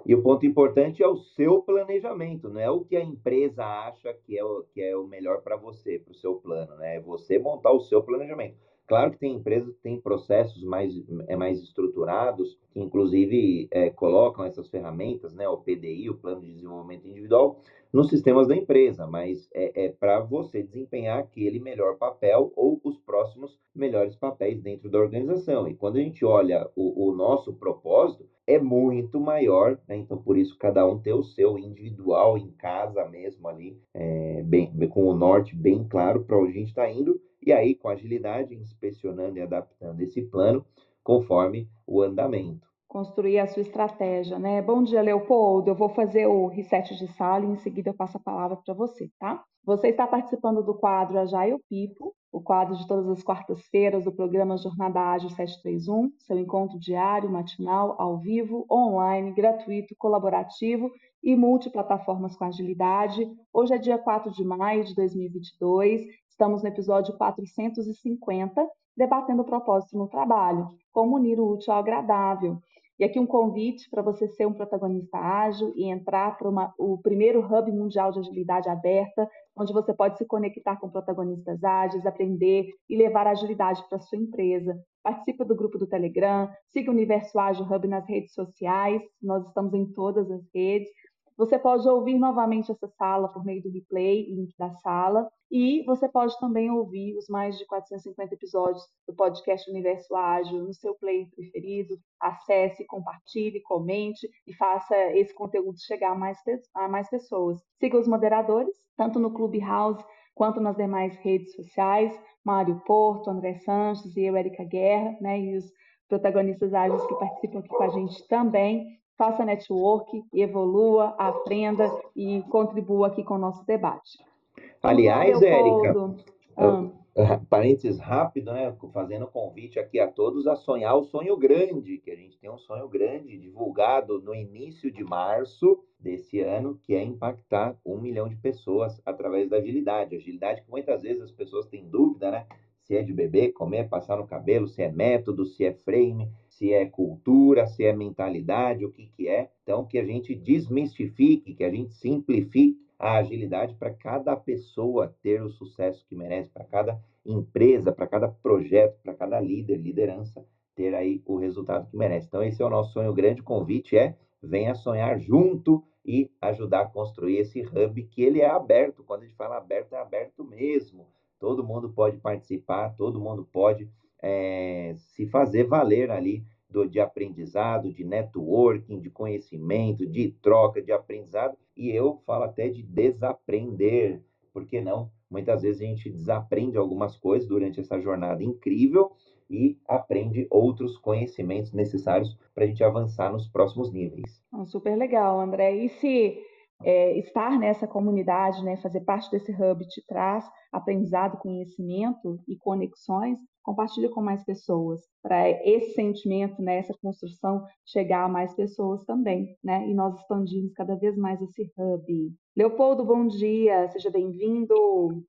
E 0.10 0.16
o 0.16 0.24
ponto 0.24 0.44
importante 0.44 1.04
é 1.04 1.08
o 1.08 1.18
seu 1.18 1.62
planejamento, 1.62 2.50
não 2.50 2.60
é 2.60 2.68
o 2.68 2.84
que 2.84 2.96
a 2.96 3.04
empresa 3.04 3.64
acha 3.64 4.12
que 4.12 4.36
é 4.36 4.44
o, 4.44 4.64
que 4.74 4.82
é 4.82 4.98
o 4.98 5.06
melhor 5.06 5.44
para 5.44 5.56
você, 5.56 6.00
para 6.00 6.14
o 6.14 6.16
seu 6.16 6.34
plano, 6.34 6.76
né? 6.78 6.96
É 6.96 7.00
você 7.00 7.38
montar 7.38 7.72
o 7.72 7.82
seu 7.82 8.02
planejamento. 8.02 8.58
Claro 8.88 9.12
que 9.12 9.20
tem 9.20 9.36
empresas 9.36 9.72
que 9.76 9.84
têm 9.84 10.02
processos 10.02 10.64
mais, 10.64 10.92
é, 11.28 11.36
mais 11.36 11.62
estruturados, 11.62 12.58
que 12.72 12.80
inclusive 12.80 13.68
é, 13.70 13.92
colocam 13.92 14.44
essas 14.46 14.68
ferramentas, 14.68 15.32
né, 15.36 15.48
o 15.48 15.58
PDI, 15.58 16.10
o 16.10 16.18
Plano 16.18 16.42
de 16.42 16.54
Desenvolvimento 16.54 17.08
Individual, 17.08 17.62
nos 17.94 18.10
sistemas 18.10 18.48
da 18.48 18.56
empresa, 18.56 19.06
mas 19.06 19.48
é, 19.54 19.86
é 19.86 19.90
para 19.90 20.22
você 20.22 20.64
desempenhar 20.64 21.20
aquele 21.20 21.60
melhor 21.60 21.98
papel 22.00 22.52
ou 22.56 22.82
os 22.84 22.98
próximos 22.98 23.60
melhores 23.76 24.16
papéis 24.16 24.60
dentro 24.60 24.90
da 24.90 24.98
organização. 24.98 25.68
E 25.68 25.76
quando 25.76 25.98
a 25.98 26.02
gente 26.02 26.26
olha 26.26 26.68
o, 26.76 27.10
o 27.10 27.16
nosso 27.16 27.54
propósito, 27.54 28.28
é 28.54 28.60
muito 28.60 29.20
maior, 29.20 29.80
né? 29.88 29.96
então 29.96 30.18
por 30.18 30.38
isso 30.38 30.58
cada 30.58 30.86
um 30.86 31.00
tem 31.00 31.14
o 31.14 31.24
seu 31.24 31.58
individual 31.58 32.38
em 32.38 32.52
casa 32.52 33.06
mesmo 33.06 33.48
ali, 33.48 33.80
é, 33.94 34.44
bem, 34.44 34.72
com 34.90 35.06
o 35.06 35.16
norte 35.16 35.56
bem 35.56 35.88
claro 35.88 36.24
para 36.24 36.38
onde 36.38 36.52
a 36.52 36.54
gente 36.54 36.70
está 36.70 36.90
indo 36.90 37.20
e 37.42 37.54
aí, 37.54 37.74
com 37.74 37.88
agilidade, 37.88 38.54
inspecionando 38.54 39.38
e 39.38 39.42
adaptando 39.42 40.02
esse 40.02 40.22
plano 40.22 40.66
conforme 41.04 41.70
o 41.88 42.02
andamento. 42.02 42.68
Construir 42.88 43.40
a 43.40 43.48
sua 43.48 43.62
estratégia, 43.62 44.38
né? 44.38 44.62
Bom 44.62 44.84
dia, 44.84 45.02
Leopoldo. 45.02 45.70
Eu 45.70 45.76
vou 45.76 45.90
fazer 45.90 46.26
o 46.26 46.48
reset 46.48 46.96
de 46.96 47.08
sala 47.14 47.46
e 47.46 47.50
em 47.50 47.56
seguida 47.58 47.90
eu 47.90 47.94
passo 47.94 48.18
a 48.18 48.20
palavra 48.20 48.58
para 48.58 48.74
você, 48.74 49.10
tá? 49.20 49.44
Você 49.64 49.90
está 49.90 50.08
participando 50.08 50.64
do 50.64 50.74
quadro 50.74 51.20
Agile 51.20 51.60
Pipo, 51.70 52.14
o 52.32 52.42
quadro 52.42 52.76
de 52.76 52.88
todas 52.88 53.08
as 53.10 53.24
quartas-feiras 53.24 54.06
do 54.06 54.12
programa 54.12 54.58
Jornada 54.58 55.00
Ágil 55.00 55.30
731, 55.30 56.12
seu 56.20 56.38
encontro 56.38 56.80
diário, 56.80 57.30
matinal, 57.30 57.96
ao 58.00 58.18
vivo, 58.18 58.66
online, 58.72 59.34
gratuito, 59.34 59.96
colaborativo 59.98 60.92
e 61.24 61.36
multiplataformas 61.36 62.36
com 62.36 62.46
agilidade. 62.46 63.30
Hoje 63.54 63.74
é 63.74 63.78
dia 63.78 63.98
4 63.98 64.32
de 64.32 64.44
maio 64.44 64.84
de 64.84 64.96
2022 64.96 66.08
Estamos 66.40 66.64
no 66.64 66.70
episódio 66.70 67.18
450, 67.18 68.66
debatendo 68.96 69.42
o 69.42 69.46
propósito 69.46 69.98
no 69.98 70.08
trabalho, 70.08 70.70
como 70.90 71.18
unir 71.18 71.38
o 71.38 71.52
útil 71.52 71.74
ao 71.74 71.80
agradável. 71.80 72.62
E 73.00 73.06
aqui 73.06 73.18
um 73.18 73.26
convite 73.26 73.90
para 73.90 74.02
você 74.02 74.28
ser 74.28 74.46
um 74.46 74.54
protagonista 74.54 75.18
ágil 75.18 75.72
e 75.74 75.90
entrar 75.90 76.38
para 76.38 76.74
o 76.78 76.98
primeiro 76.98 77.40
Hub 77.40 77.72
Mundial 77.72 78.12
de 78.12 78.20
Agilidade 78.20 78.68
aberta, 78.68 79.26
onde 79.56 79.72
você 79.72 79.94
pode 79.94 80.18
se 80.18 80.26
conectar 80.26 80.76
com 80.76 80.90
protagonistas 80.90 81.64
ágeis, 81.64 82.06
aprender 82.06 82.68
e 82.90 82.98
levar 82.98 83.26
agilidade 83.26 83.82
para 83.88 84.02
sua 84.02 84.18
empresa. 84.18 84.78
Participe 85.02 85.46
do 85.46 85.56
grupo 85.56 85.78
do 85.78 85.88
Telegram, 85.88 86.50
siga 86.74 86.92
o 86.92 86.94
Universo 86.94 87.40
Ágil 87.40 87.66
Hub 87.66 87.88
nas 87.88 88.06
redes 88.06 88.34
sociais, 88.34 89.02
nós 89.24 89.48
estamos 89.48 89.74
em 89.74 89.86
todas 89.94 90.30
as 90.30 90.42
redes. 90.54 90.90
Você 91.40 91.58
pode 91.58 91.88
ouvir 91.88 92.20
novamente 92.20 92.70
essa 92.70 92.90
sala 92.98 93.30
por 93.30 93.46
meio 93.46 93.64
do 93.64 93.72
replay, 93.72 94.26
link 94.26 94.54
da 94.58 94.74
sala, 94.74 95.32
e 95.50 95.82
você 95.86 96.10
pode 96.10 96.38
também 96.38 96.70
ouvir 96.70 97.16
os 97.16 97.30
mais 97.30 97.58
de 97.58 97.66
450 97.66 98.34
episódios 98.34 98.84
do 99.08 99.16
podcast 99.16 99.72
Universo 99.72 100.14
Ágil 100.18 100.66
no 100.66 100.74
seu 100.74 100.96
player 100.96 101.30
preferido. 101.34 101.98
Acesse, 102.20 102.86
compartilhe, 102.86 103.62
comente 103.62 104.30
e 104.46 104.54
faça 104.54 104.94
esse 105.14 105.34
conteúdo 105.34 105.80
chegar 105.80 106.12
a 106.12 106.16
mais, 106.16 106.38
a 106.76 106.90
mais 106.90 107.10
pessoas. 107.10 107.58
Siga 107.80 107.98
os 107.98 108.06
moderadores, 108.06 108.76
tanto 108.98 109.18
no 109.18 109.32
Clubhouse 109.32 110.04
quanto 110.36 110.60
nas 110.60 110.76
demais 110.76 111.16
redes 111.20 111.56
sociais, 111.56 112.20
Mário 112.44 112.82
Porto, 112.86 113.30
André 113.30 113.56
Sanches 113.60 114.14
e 114.18 114.26
eu, 114.26 114.36
Erika 114.36 114.66
Guerra, 114.66 115.18
né, 115.22 115.40
e 115.40 115.56
os 115.56 115.72
protagonistas 116.10 116.74
ágeis 116.74 117.06
que 117.06 117.16
participam 117.16 117.60
aqui 117.60 117.70
com 117.70 117.84
a 117.84 117.90
gente 117.90 118.28
também 118.28 118.99
faça 119.20 119.44
network, 119.44 120.24
evolua, 120.34 121.10
aprenda 121.18 121.92
e 122.16 122.42
contribua 122.44 123.08
aqui 123.08 123.22
com 123.22 123.34
o 123.34 123.38
nosso 123.38 123.66
debate. 123.66 124.18
Então, 124.56 124.90
Aliás, 124.90 125.42
Érica, 125.42 126.16
ah. 126.56 127.42
parênteses 127.50 128.00
rápido, 128.00 128.54
né? 128.54 128.74
Fazendo 128.94 129.28
convite 129.28 129.78
aqui 129.78 130.00
a 130.00 130.08
todos 130.08 130.48
a 130.48 130.56
sonhar 130.56 130.96
o 130.96 131.04
sonho 131.04 131.36
grande, 131.36 131.98
que 131.98 132.10
a 132.10 132.16
gente 132.16 132.40
tem 132.40 132.50
um 132.50 132.58
sonho 132.58 132.88
grande 132.88 133.38
divulgado 133.38 134.22
no 134.22 134.34
início 134.34 134.90
de 134.90 135.04
março 135.04 135.84
desse 136.00 136.40
ano, 136.40 136.80
que 136.82 136.96
é 136.96 137.04
impactar 137.04 137.76
um 137.86 137.98
milhão 137.98 138.30
de 138.30 138.38
pessoas 138.38 139.02
através 139.06 139.50
da 139.50 139.58
agilidade. 139.58 140.16
Agilidade 140.16 140.62
que 140.62 140.72
muitas 140.72 141.02
vezes 141.02 141.22
as 141.22 141.32
pessoas 141.32 141.66
têm 141.66 141.86
dúvida, 141.86 142.32
né? 142.32 142.46
Se 142.84 142.96
é 142.96 143.04
de 143.04 143.12
beber, 143.12 143.52
comer, 143.52 143.90
passar 143.90 144.16
no 144.16 144.26
cabelo, 144.26 144.66
se 144.66 144.82
é 144.82 144.90
método, 144.90 145.46
se 145.46 145.66
é 145.66 145.74
frame, 145.74 146.32
se 146.60 146.74
é 146.74 146.86
cultura, 146.86 147.66
se 147.66 147.86
é 147.86 147.94
mentalidade, 147.94 148.86
o 148.86 148.92
que, 148.92 149.08
que 149.08 149.30
é. 149.30 149.50
Então, 149.64 149.86
que 149.86 149.98
a 149.98 150.04
gente 150.04 150.36
desmistifique, 150.36 151.56
que 151.56 151.64
a 151.64 151.70
gente 151.70 151.94
simplifique 151.94 152.78
a 153.00 153.16
agilidade 153.16 153.74
para 153.76 153.94
cada 153.94 154.36
pessoa 154.36 155.16
ter 155.24 155.42
o 155.42 155.50
sucesso 155.50 156.06
que 156.06 156.14
merece, 156.14 156.50
para 156.50 156.66
cada 156.66 157.02
empresa, 157.26 157.94
para 157.94 158.06
cada 158.06 158.28
projeto, 158.28 159.00
para 159.02 159.14
cada 159.14 159.40
líder, 159.40 159.78
liderança 159.78 160.46
ter 160.76 160.94
aí 160.94 161.22
o 161.26 161.38
resultado 161.38 161.90
que 161.90 161.96
merece. 161.96 162.28
Então, 162.28 162.44
esse 162.44 162.62
é 162.62 162.66
o 162.66 162.70
nosso 162.70 162.92
sonho. 162.92 163.12
O 163.12 163.16
grande 163.16 163.42
convite 163.42 163.98
é 163.98 164.18
venha 164.44 164.76
sonhar 164.76 165.18
junto 165.18 165.82
e 166.06 166.30
ajudar 166.42 166.82
a 166.82 166.88
construir 166.88 167.38
esse 167.38 167.62
hub 167.62 168.04
que 168.04 168.22
ele 168.22 168.42
é 168.42 168.50
aberto. 168.50 169.02
Quando 169.04 169.22
a 169.22 169.26
gente 169.26 169.36
fala 169.36 169.58
aberto, 169.58 169.94
é 169.94 169.98
aberto 169.98 170.44
mesmo. 170.44 171.08
Todo 171.40 171.64
mundo 171.64 171.90
pode 171.90 172.18
participar, 172.18 172.96
todo 172.98 173.20
mundo 173.20 173.48
pode 173.50 173.90
é, 174.22 174.94
se 174.98 175.28
fazer 175.28 175.66
valer 175.66 176.12
ali 176.12 176.44
do, 176.70 176.88
de 176.88 177.00
aprendizado, 177.00 177.92
de 177.92 178.04
networking, 178.04 179.00
de 179.00 179.10
conhecimento, 179.10 180.06
de 180.06 180.32
troca, 180.42 180.82
de 180.82 180.92
aprendizado. 180.92 181.58
E 181.76 181.90
eu 181.90 182.22
falo 182.26 182.44
até 182.44 182.70
de 182.70 182.84
desaprender, 182.84 184.22
por 184.54 184.66
que 184.66 184.80
não? 184.82 185.12
Muitas 185.30 185.62
vezes 185.62 185.82
a 185.82 185.86
gente 185.86 186.10
desaprende 186.10 186.78
algumas 186.78 187.16
coisas 187.16 187.48
durante 187.48 187.80
essa 187.80 188.00
jornada 188.00 188.44
incrível 188.44 189.12
e 189.50 189.80
aprende 189.88 190.48
outros 190.50 190.98
conhecimentos 190.98 191.74
necessários 191.74 192.38
para 192.54 192.66
a 192.66 192.68
gente 192.68 192.84
avançar 192.84 193.32
nos 193.32 193.48
próximos 193.48 193.92
níveis. 193.92 194.44
super 194.66 194.96
legal, 194.96 195.40
André. 195.40 195.76
E 195.76 195.90
se 195.90 196.40
é, 196.84 197.18
estar 197.18 197.58
nessa 197.58 197.88
comunidade, 197.88 198.64
né, 198.64 198.78
fazer 198.78 199.02
parte 199.02 199.30
desse 199.32 199.52
hub 199.52 199.86
te 199.88 200.06
traz 200.06 200.50
aprendizado, 200.72 201.38
conhecimento 201.38 202.40
e 202.48 202.56
conexões, 202.58 203.40
compartilhe 203.64 204.10
com 204.10 204.22
mais 204.22 204.44
pessoas, 204.44 205.02
para 205.22 205.50
esse 205.68 205.94
sentimento, 205.94 206.62
né, 206.62 206.78
essa 206.78 206.94
construção 207.02 207.66
chegar 207.86 208.26
a 208.26 208.30
mais 208.30 208.54
pessoas 208.54 209.04
também, 209.04 209.58
né, 209.64 209.88
e 209.88 209.94
nós 209.94 210.16
expandirmos 210.20 210.74
cada 210.74 210.96
vez 210.96 211.18
mais 211.18 211.42
esse 211.42 211.72
hub. 211.78 212.34
Leopoldo, 212.56 213.04
bom 213.04 213.28
dia, 213.28 213.88
seja 213.90 214.10
bem-vindo. 214.10 215.24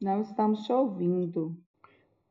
Não 0.00 0.22
estamos 0.22 0.64
te 0.64 0.72
ouvindo. 0.72 1.56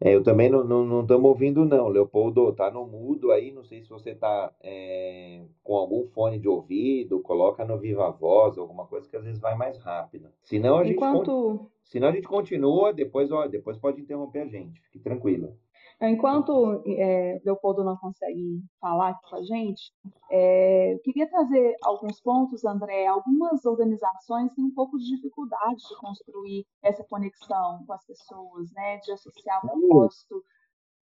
É, 0.02 0.16
eu 0.16 0.24
também 0.24 0.50
não 0.50 0.62
estamos 0.62 0.88
não, 0.88 1.04
não 1.04 1.24
ouvindo, 1.24 1.66
não. 1.66 1.90
Leopoldo, 1.90 2.54
tá 2.54 2.72
no 2.72 2.88
mudo 2.88 3.32
aí. 3.32 3.52
Não 3.52 3.64
sei 3.66 3.82
se 3.82 3.90
você 3.90 4.16
tá 4.16 4.54
é, 4.62 5.42
com 5.62 5.76
algum 5.76 6.06
fone 6.08 6.40
de 6.40 6.48
ouvido, 6.48 7.20
coloca 7.20 7.66
no 7.66 7.78
Viva 7.78 8.10
Voz, 8.10 8.58
alguma 8.58 8.86
coisa 8.88 9.10
que 9.10 9.18
às 9.18 9.24
vezes 9.26 9.42
vai 9.42 9.56
mais 9.56 9.78
rápido. 9.78 10.30
Senão 10.42 10.78
a, 10.78 10.88
Enquanto... 10.88 11.52
gente, 11.52 11.70
senão 11.84 12.08
a 12.08 12.12
gente 12.14 12.28
continua, 12.28 12.94
depois, 12.94 13.30
ó, 13.30 13.46
depois 13.48 13.78
pode 13.78 14.00
interromper 14.00 14.40
a 14.40 14.48
gente. 14.48 14.80
Fique 14.84 15.00
tranquilo. 15.00 15.58
Enquanto 16.02 16.82
é, 16.88 17.42
Leopoldo 17.44 17.84
não 17.84 17.98
consegue 17.98 18.64
falar 18.80 19.10
aqui 19.10 19.30
com 19.30 19.36
a 19.36 19.44
gente, 19.44 19.92
é, 20.32 20.94
eu 20.94 21.00
queria 21.00 21.30
trazer 21.30 21.76
alguns 21.84 22.22
pontos, 22.22 22.64
André. 22.64 23.06
Algumas 23.06 23.66
organizações 23.66 24.54
têm 24.54 24.64
um 24.64 24.74
pouco 24.74 24.98
de 24.98 25.06
dificuldade 25.06 25.76
de 25.76 25.96
construir 25.98 26.66
essa 26.82 27.04
conexão 27.04 27.84
com 27.86 27.92
as 27.92 28.06
pessoas, 28.06 28.72
né? 28.72 28.98
de 29.00 29.12
associar 29.12 29.60
o 29.66 29.70
propósito 29.70 30.42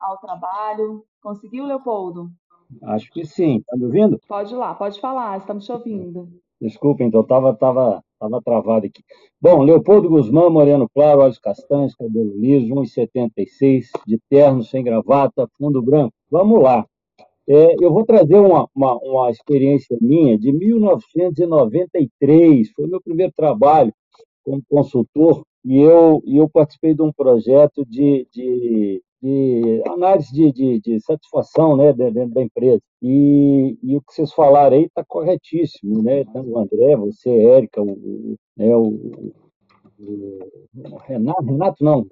ao 0.00 0.18
trabalho. 0.18 1.04
Conseguiu, 1.22 1.66
Leopoldo? 1.66 2.28
Acho 2.82 3.10
que 3.12 3.24
sim. 3.24 3.58
Está 3.58 3.76
me 3.76 3.84
ouvindo? 3.84 4.18
Pode 4.26 4.52
ir 4.52 4.56
lá, 4.56 4.74
pode 4.74 5.00
falar, 5.00 5.38
estamos 5.38 5.64
te 5.66 5.72
ouvindo. 5.72 6.28
Desculpa, 6.60 7.02
então, 7.02 7.22
estava 7.22 7.54
tava, 7.54 8.04
tava 8.18 8.42
travado 8.42 8.84
aqui. 8.86 9.02
Bom, 9.40 9.62
Leopoldo 9.62 10.10
Guzmão, 10.10 10.50
moreno 10.50 10.86
claro, 10.92 11.22
olhos 11.22 11.38
castanhos, 11.38 11.94
cabelo 11.94 12.36
liso, 12.36 12.74
1,76, 12.74 13.86
de 14.06 14.20
terno, 14.28 14.62
sem 14.62 14.84
gravata, 14.84 15.48
fundo 15.56 15.80
branco. 15.80 16.12
Vamos 16.30 16.62
lá. 16.62 16.84
É, 17.48 17.74
eu 17.80 17.90
vou 17.92 18.04
trazer 18.04 18.36
uma, 18.36 18.68
uma, 18.74 18.98
uma, 18.98 19.30
experiência 19.30 19.96
minha 20.00 20.38
de 20.38 20.52
1993, 20.52 22.70
foi 22.72 22.86
meu 22.86 23.00
primeiro 23.00 23.32
trabalho 23.34 23.92
como 24.44 24.62
consultor, 24.68 25.42
e 25.64 25.78
eu, 25.78 26.20
e 26.24 26.36
eu 26.36 26.48
participei 26.48 26.94
de 26.94 27.02
um 27.02 27.12
projeto 27.12 27.84
de, 27.86 28.28
de 28.32 29.02
de 29.22 29.82
análise 29.86 30.32
de, 30.32 30.52
de, 30.52 30.80
de, 30.80 31.00
satisfação 31.00 31.76
né, 31.76 31.92
dentro 31.92 32.30
da 32.30 32.42
empresa. 32.42 32.80
E, 33.02 33.78
e 33.82 33.96
o 33.96 34.00
que 34.00 34.14
vocês 34.14 34.32
falaram 34.32 34.76
aí 34.76 34.84
está 34.84 35.04
corretíssimo, 35.04 36.02
né? 36.02 36.24
Tanto 36.24 36.50
o 36.50 36.58
André, 36.58 36.96
você, 36.96 37.30
Érica, 37.30 37.82
o, 37.82 38.36
né, 38.56 38.74
o, 38.74 39.32
o, 39.98 40.96
Renato, 41.06 41.42
Renato 41.42 41.84
não. 41.84 42.06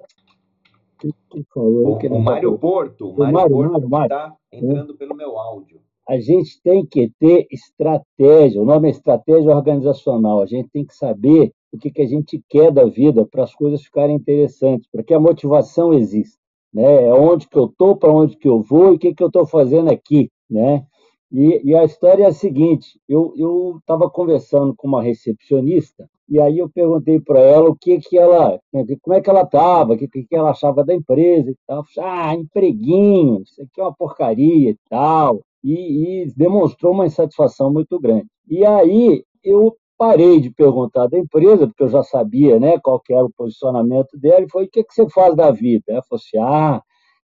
Quem 1.31 1.44
falou? 1.55 1.99
O, 2.03 2.16
o 2.16 2.21
Mário 2.21 2.59
Porto, 2.59 3.11
o 3.11 3.33
Mário, 3.33 3.57
Porto 3.57 4.03
está 4.03 4.35
entrando 4.53 4.97
pelo 4.97 5.14
meu 5.14 5.38
áudio. 5.38 5.81
A 6.09 6.18
gente 6.18 6.61
tem 6.62 6.85
que 6.87 7.12
ter 7.18 7.47
estratégia, 7.51 8.61
o 8.61 8.64
nome 8.64 8.88
é 8.88 8.90
estratégia 8.90 9.55
organizacional. 9.55 10.40
A 10.40 10.47
gente 10.47 10.68
tem 10.71 10.85
que 10.85 10.94
saber 10.94 11.53
o 11.71 11.79
que, 11.79 11.90
que 11.90 12.01
a 12.01 12.07
gente 12.07 12.42
quer 12.49 12.73
da 12.73 12.87
vida 12.87 13.27
para 13.27 13.44
as 13.44 13.55
coisas 13.55 13.83
ficarem 13.83 14.16
interessantes, 14.16 14.88
para 14.90 15.03
que 15.03 15.12
a 15.12 15.21
motivação 15.21 15.92
exista 15.92 16.38
né? 16.72 17.09
É 17.09 17.12
onde 17.14 17.48
que 17.48 17.59
eu 17.59 17.66
estou, 17.66 17.96
para 17.96 18.12
onde 18.12 18.37
que 18.37 18.48
eu 18.48 18.62
vou 18.62 18.92
e 18.92 18.96
o 18.96 18.98
que, 18.98 19.14
que 19.14 19.22
eu 19.22 19.28
estou 19.28 19.46
fazendo 19.46 19.90
aqui, 19.90 20.31
né? 20.50 20.85
E, 21.31 21.61
e, 21.70 21.74
a 21.74 21.85
história 21.85 22.24
é 22.24 22.26
a 22.26 22.33
seguinte: 22.33 22.98
eu 23.09 23.76
estava 23.78 24.09
conversando 24.11 24.74
com 24.74 24.88
uma 24.88 25.02
recepcionista 25.02 26.09
e 26.28 26.38
aí 26.40 26.59
eu 26.59 26.68
perguntei 26.68 27.18
para 27.20 27.40
ela 27.40 27.70
o 27.70 27.76
que 27.76 27.98
que 28.00 28.18
ela, 28.18 28.61
como 29.02 29.16
é 29.16 29.20
que 29.20 29.31
ela 29.31 29.42
estava, 29.42 29.94
o 29.94 29.96
que, 29.96 30.07
que 30.09 30.37
ela 30.37 30.50
achava 30.50 30.85
da 30.85 30.94
empresa 30.94 31.50
e 31.50 31.57
tal. 31.66 31.85
Ah, 31.98 32.35
empreguinho, 32.35 33.42
isso 33.42 33.62
aqui 33.62 33.81
é 33.81 33.83
uma 33.83 33.94
porcaria 33.94 34.70
e 34.70 34.76
tal. 34.90 35.40
E, 35.64 36.22
e 36.24 36.33
demonstrou 36.37 36.92
uma 36.92 37.07
insatisfação 37.07 37.72
muito 37.72 37.98
grande. 37.98 38.26
E 38.48 38.64
aí 38.64 39.24
eu 39.42 39.74
parei 39.99 40.41
de 40.41 40.51
perguntar 40.51 41.09
da 41.09 41.19
empresa, 41.19 41.67
porque 41.67 41.83
eu 41.83 41.89
já 41.89 42.05
sabia 42.05 42.61
né, 42.61 42.79
qual 42.79 43.03
era 43.11 43.25
o 43.25 43.33
posicionamento 43.33 44.17
dela, 44.17 44.43
e 44.43 44.51
foi, 44.51 44.65
o 44.65 44.71
que, 44.71 44.85
que 44.85 44.95
você 44.95 45.09
faz 45.11 45.35
da 45.35 45.51
vida? 45.51 45.85
Ela 45.89 46.03
falou 46.03 46.23
assim, 46.25 46.39
ah, 46.39 46.81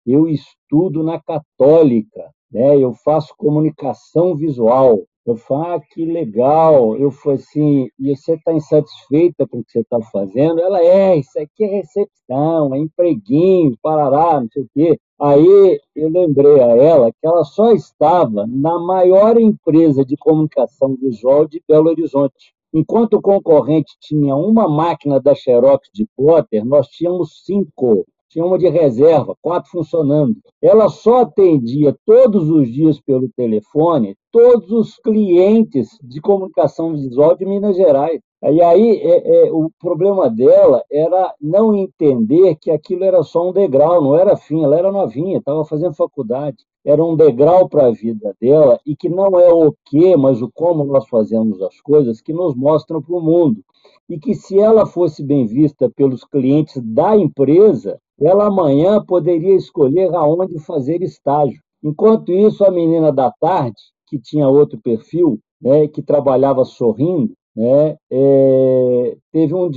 eu 0.08 0.28
estudo 0.28 1.04
na 1.04 1.20
Católica, 1.22 2.32
né, 2.52 2.78
eu 2.78 2.94
faço 2.94 3.36
comunicação 3.38 4.36
visual. 4.36 5.04
Eu 5.24 5.36
falo, 5.36 5.76
ah, 5.76 5.80
que 5.80 6.04
legal. 6.04 6.98
Eu 6.98 7.12
falei 7.12 7.38
assim, 7.38 7.88
e 8.00 8.16
você 8.16 8.34
está 8.34 8.54
insatisfeita 8.54 9.48
com 9.48 9.60
o 9.60 9.64
que 9.64 9.72
você 9.72 9.82
está 9.82 10.02
fazendo? 10.12 10.60
Ela, 10.60 10.82
é, 10.82 11.16
isso 11.16 11.40
aqui 11.40 11.64
é 11.64 11.68
recepção, 11.68 12.74
é 12.74 12.80
empreguinho, 12.80 13.78
parará, 13.84 14.42
não 14.42 14.48
sei 14.52 14.64
o 14.64 14.68
quê. 14.74 15.00
Aí 15.20 15.80
eu 15.96 16.10
lembrei 16.10 16.60
a 16.60 16.76
ela 16.76 17.12
que 17.12 17.28
ela 17.28 17.44
só 17.44 17.72
estava 17.72 18.48
na 18.48 18.80
maior 18.80 19.40
empresa 19.40 20.04
de 20.04 20.18
comunicação 20.18 20.96
visual 20.96 21.48
de 21.48 21.62
Belo 21.68 21.90
Horizonte. 21.90 22.56
Enquanto 22.74 23.16
o 23.16 23.22
concorrente 23.22 23.98
tinha 24.00 24.36
uma 24.36 24.68
máquina 24.68 25.20
da 25.20 25.36
Xerox 25.36 25.90
de 25.94 26.08
plotter, 26.16 26.66
nós 26.66 26.88
tínhamos 26.88 27.44
cinco. 27.44 28.06
Tinha 28.30 28.46
uma 28.46 28.58
de 28.58 28.70
reserva, 28.70 29.36
quatro 29.42 29.70
funcionando. 29.70 30.38
Ela 30.62 30.88
só 30.88 31.24
atendia 31.24 31.94
todos 32.06 32.50
os 32.50 32.72
dias 32.72 33.00
pelo 33.02 33.28
telefone 33.36 34.16
todos 34.32 34.72
os 34.72 34.96
clientes 34.96 36.00
de 36.02 36.22
comunicação 36.22 36.94
visual 36.94 37.36
de 37.36 37.46
Minas 37.46 37.76
Gerais. 37.76 38.22
E 38.44 38.62
aí 38.62 38.98
é, 38.98 39.48
é, 39.48 39.52
o 39.52 39.70
problema 39.80 40.30
dela 40.30 40.84
era 40.92 41.34
não 41.40 41.76
entender 41.76 42.56
que 42.56 42.72
aquilo 42.72 43.04
era 43.04 43.22
só 43.24 43.50
um 43.50 43.54
degrau, 43.54 44.02
não 44.02 44.16
era 44.16 44.36
fim, 44.36 44.64
ela 44.64 44.78
era 44.78 44.92
novinha, 44.92 45.38
estava 45.38 45.64
fazendo 45.64 45.94
faculdade 45.94 46.58
era 46.84 47.04
um 47.04 47.16
degrau 47.16 47.70
para 47.70 47.88
a 47.88 47.92
vida 47.92 48.36
dela 48.40 48.80
e 48.86 48.96
que 48.96 49.08
não 49.08 49.40
é 49.40 49.52
o 49.54 49.74
que, 49.86 50.16
mas 50.18 50.42
o 50.42 50.50
como 50.52 50.84
nós 50.84 51.08
fazemos 51.08 51.62
as 51.62 51.80
coisas 51.82 52.22
que 52.22 52.34
nos 52.34 52.56
mostram 52.56 53.02
para 53.02 53.16
o 53.16 53.22
mundo. 53.22 53.62
E 54.10 54.20
que 54.20 54.34
se 54.34 54.60
ela 54.60 54.86
fosse 54.86 55.24
bem 55.24 55.46
vista 55.46 55.90
pelos 55.90 56.24
clientes 56.24 56.82
da 56.84 57.16
empresa, 57.16 58.00
ela 58.20 58.48
amanhã 58.48 59.04
poderia 59.04 59.56
escolher 59.56 60.14
aonde 60.14 60.60
fazer 60.60 61.02
estágio. 61.02 61.62
Enquanto 61.84 62.32
isso, 62.32 62.64
a 62.64 62.72
menina 62.72 63.12
da 63.12 63.32
tarde, 63.32 63.78
que 64.08 64.20
tinha 64.20 64.48
outro 64.48 64.80
perfil, 64.80 65.40
né, 65.62 65.88
que 65.88 66.02
trabalhava 66.02 66.66
sorrindo, 66.66 67.34
né, 67.56 67.98
é, 68.10 69.18
teve 69.32 69.54
um 69.54 69.70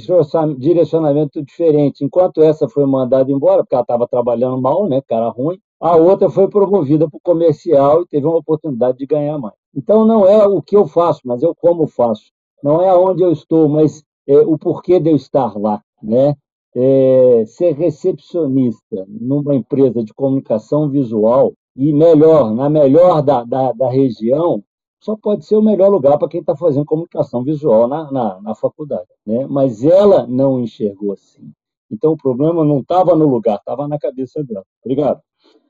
direcionamento 0.57 1.43
diferente. 1.43 2.05
Enquanto 2.05 2.43
essa 2.43 2.69
foi 2.69 2.87
mandada 2.87 3.31
embora, 3.31 3.63
porque 3.63 3.75
ela 3.75 3.83
estava 3.83 4.07
trabalhando 4.09 4.61
mal, 4.61 4.89
né, 4.89 5.01
cara 5.07 5.29
ruim, 5.31 5.59
a 5.81 5.97
outra 5.97 6.31
foi 6.31 6.49
promovida 6.49 7.09
para 7.09 7.17
o 7.17 7.21
comercial 7.21 8.03
e 8.03 8.07
teve 8.07 8.27
uma 8.27 8.39
oportunidade 8.39 8.99
de 8.99 9.07
ganhar 9.07 9.39
mais. 9.39 9.55
Então, 9.77 10.07
não 10.07 10.27
é 10.27 10.47
o 10.47 10.63
que 10.63 10.77
eu 10.77 10.87
faço, 10.87 11.21
mas 11.25 11.43
o 11.43 11.55
como 11.55 11.87
faço. 11.87 12.33
Não 12.63 12.81
é 12.81 12.89
aonde 12.89 13.23
eu 13.23 13.33
estou, 13.33 13.69
mas 13.69 14.03
é 14.27 14.39
o 14.39 14.57
porquê 14.57 14.99
de 14.99 15.11
eu 15.11 15.17
estar 15.17 15.59
lá. 15.59 15.83
Né? 16.03 16.35
É, 16.75 17.45
ser 17.47 17.75
recepcionista 17.75 19.05
numa 19.09 19.55
empresa 19.55 20.03
de 20.03 20.15
comunicação 20.15 20.89
visual 20.89 21.53
e 21.77 21.93
melhor, 21.93 22.55
na 22.55 22.71
melhor 22.71 23.23
da, 23.23 23.45
da, 23.45 23.73
da 23.73 23.91
região, 23.91 24.63
só 25.05 25.15
pode 25.15 25.45
ser 25.45 25.57
o 25.57 25.63
melhor 25.63 25.91
lugar 25.91 26.19
para 26.19 26.29
quem 26.29 26.41
está 26.41 26.57
fazendo 26.57 26.87
comunicação 26.87 27.45
visual 27.45 27.87
na, 27.87 28.11
na, 28.11 28.41
na 28.41 28.55
faculdade. 28.55 29.09
Né? 29.27 29.47
Mas 29.47 29.85
ela 29.85 30.27
não 30.27 30.59
enxergou 30.59 31.13
assim. 31.13 31.53
Então 31.91 32.13
o 32.13 32.17
problema 32.17 32.65
não 32.65 32.79
estava 32.79 33.15
no 33.15 33.29
lugar, 33.29 33.59
estava 33.59 33.87
na 33.87 33.99
cabeça 33.99 34.43
dela. 34.43 34.65
Obrigado. 34.83 35.21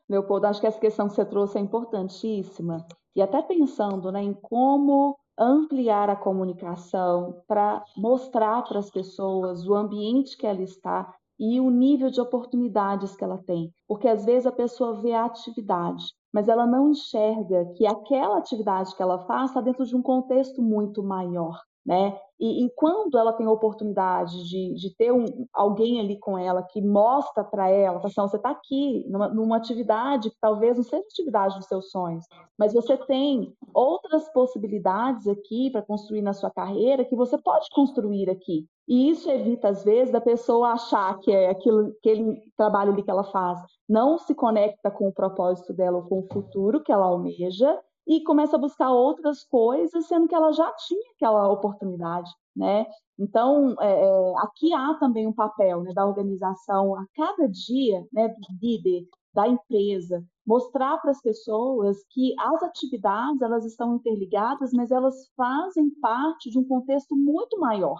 Leopoldo, 0.09 0.47
acho 0.47 0.61
que 0.61 0.69
essa 0.69 0.79
questão 0.79 1.09
que 1.09 1.15
você 1.15 1.25
trouxe 1.25 1.59
é 1.59 1.61
importantíssima. 1.61 2.87
E 3.17 3.21
até 3.21 3.43
pensando 3.43 4.13
né, 4.13 4.23
em 4.23 4.35
como 4.35 5.17
ampliar 5.37 6.09
a 6.09 6.15
comunicação 6.15 7.43
para 7.49 7.83
mostrar 7.97 8.63
para 8.63 8.79
as 8.79 8.89
pessoas 8.89 9.67
o 9.67 9.75
ambiente 9.75 10.37
que 10.37 10.47
ela 10.47 10.63
está 10.63 11.13
e 11.41 11.59
o 11.59 11.71
nível 11.71 12.09
de 12.09 12.21
oportunidades 12.21 13.17
que 13.17 13.25
ela 13.25 13.39
tem. 13.39 13.75
Porque 13.89 14.07
às 14.07 14.25
vezes 14.25 14.47
a 14.47 14.53
pessoa 14.53 15.01
vê 15.03 15.13
a 15.13 15.25
atividade, 15.25 16.05
mas 16.35 16.49
ela 16.49 16.67
não 16.67 16.91
enxerga 16.91 17.65
que 17.77 17.87
aquela 17.87 18.39
atividade 18.39 18.95
que 18.97 19.01
ela 19.01 19.25
faz 19.25 19.51
está 19.51 19.61
dentro 19.61 19.87
de 19.87 19.95
um 19.95 20.03
contexto 20.03 20.61
muito 20.61 21.01
maior 21.01 21.63
né? 21.85 22.19
E, 22.41 22.65
e, 22.65 22.71
quando 22.75 23.17
ela 23.17 23.33
tem 23.33 23.47
a 23.47 23.51
oportunidade 23.51 24.49
de, 24.49 24.75
de 24.75 24.97
ter 24.97 25.13
um, 25.13 25.47
alguém 25.53 26.01
ali 26.01 26.19
com 26.19 26.37
ela 26.37 26.63
que 26.63 26.83
mostra 26.83 27.45
para 27.45 27.71
ela, 27.71 28.01
assim, 28.03 28.21
você 28.21 28.37
está 28.37 28.51
aqui 28.51 29.07
numa, 29.09 29.29
numa, 29.29 29.57
atividade 29.57 30.31
que 30.31 30.37
talvez 30.41 30.77
não 30.77 30.83
seja 30.83 31.05
atividade 31.05 31.55
dos 31.57 31.67
seus 31.67 31.91
sonhos, 31.91 32.25
mas 32.59 32.73
você 32.73 32.97
tem 32.97 33.55
outras 33.73 34.29
possibilidades 34.33 35.29
aqui 35.29 35.71
para 35.71 35.83
construir 35.83 36.23
na 36.23 36.33
sua 36.33 36.51
carreira 36.51 37.05
que 37.05 37.15
você 37.15 37.39
pode 37.39 37.69
construir 37.71 38.29
aqui. 38.29 38.67
E 38.89 39.11
isso 39.11 39.31
evita, 39.31 39.69
às 39.69 39.85
vezes, 39.85 40.13
da 40.13 40.21
pessoa 40.21 40.73
achar 40.73 41.19
que 41.21 41.31
é 41.31 41.51
aquilo, 41.51 41.95
aquele 41.99 42.43
trabalho 42.57 42.93
ali 42.93 43.03
que 43.03 43.11
ela 43.11 43.25
faz 43.25 43.61
não 43.89 44.19
se 44.19 44.35
conecta 44.35 44.91
com 44.91 45.09
o 45.09 45.13
propósito 45.13 45.73
dela 45.73 45.99
ou 45.99 46.05
com 46.05 46.19
o 46.21 46.29
futuro 46.33 46.83
que 46.83 46.93
ela 46.93 47.07
almeja, 47.07 47.79
e 48.07 48.23
começa 48.23 48.57
a 48.57 48.61
buscar 48.61 48.91
outras 48.91 49.45
coisas, 49.45 50.07
sendo 50.07 50.29
que 50.29 50.35
ela 50.35 50.53
já 50.53 50.71
tinha 50.73 51.13
aquela 51.17 51.51
oportunidade, 51.51 52.31
né? 52.55 52.87
Então, 53.19 53.75
é, 53.81 54.05
é, 54.05 54.33
aqui 54.39 54.73
há 54.73 54.95
também 54.95 55.27
um 55.27 55.33
papel 55.33 55.83
né, 55.83 55.93
da 55.95 56.05
organização 56.05 56.97
a 56.97 57.07
cada 57.15 57.49
dia, 57.49 58.05
né, 58.13 58.29
do 58.29 58.59
líder, 58.61 59.07
da 59.33 59.49
empresa, 59.49 60.25
mostrar 60.47 60.99
para 60.99 61.11
as 61.11 61.21
pessoas 61.21 61.99
que 62.11 62.35
as 62.39 62.63
atividades 62.63 63.41
elas 63.43 63.65
estão 63.65 63.97
interligadas, 63.97 64.73
mas 64.73 64.91
elas 64.91 65.29
fazem 65.37 65.91
parte 66.01 66.51
de 66.51 66.59
um 66.59 66.65
contexto 66.65 67.17
muito 67.17 67.59
maior, 67.59 67.99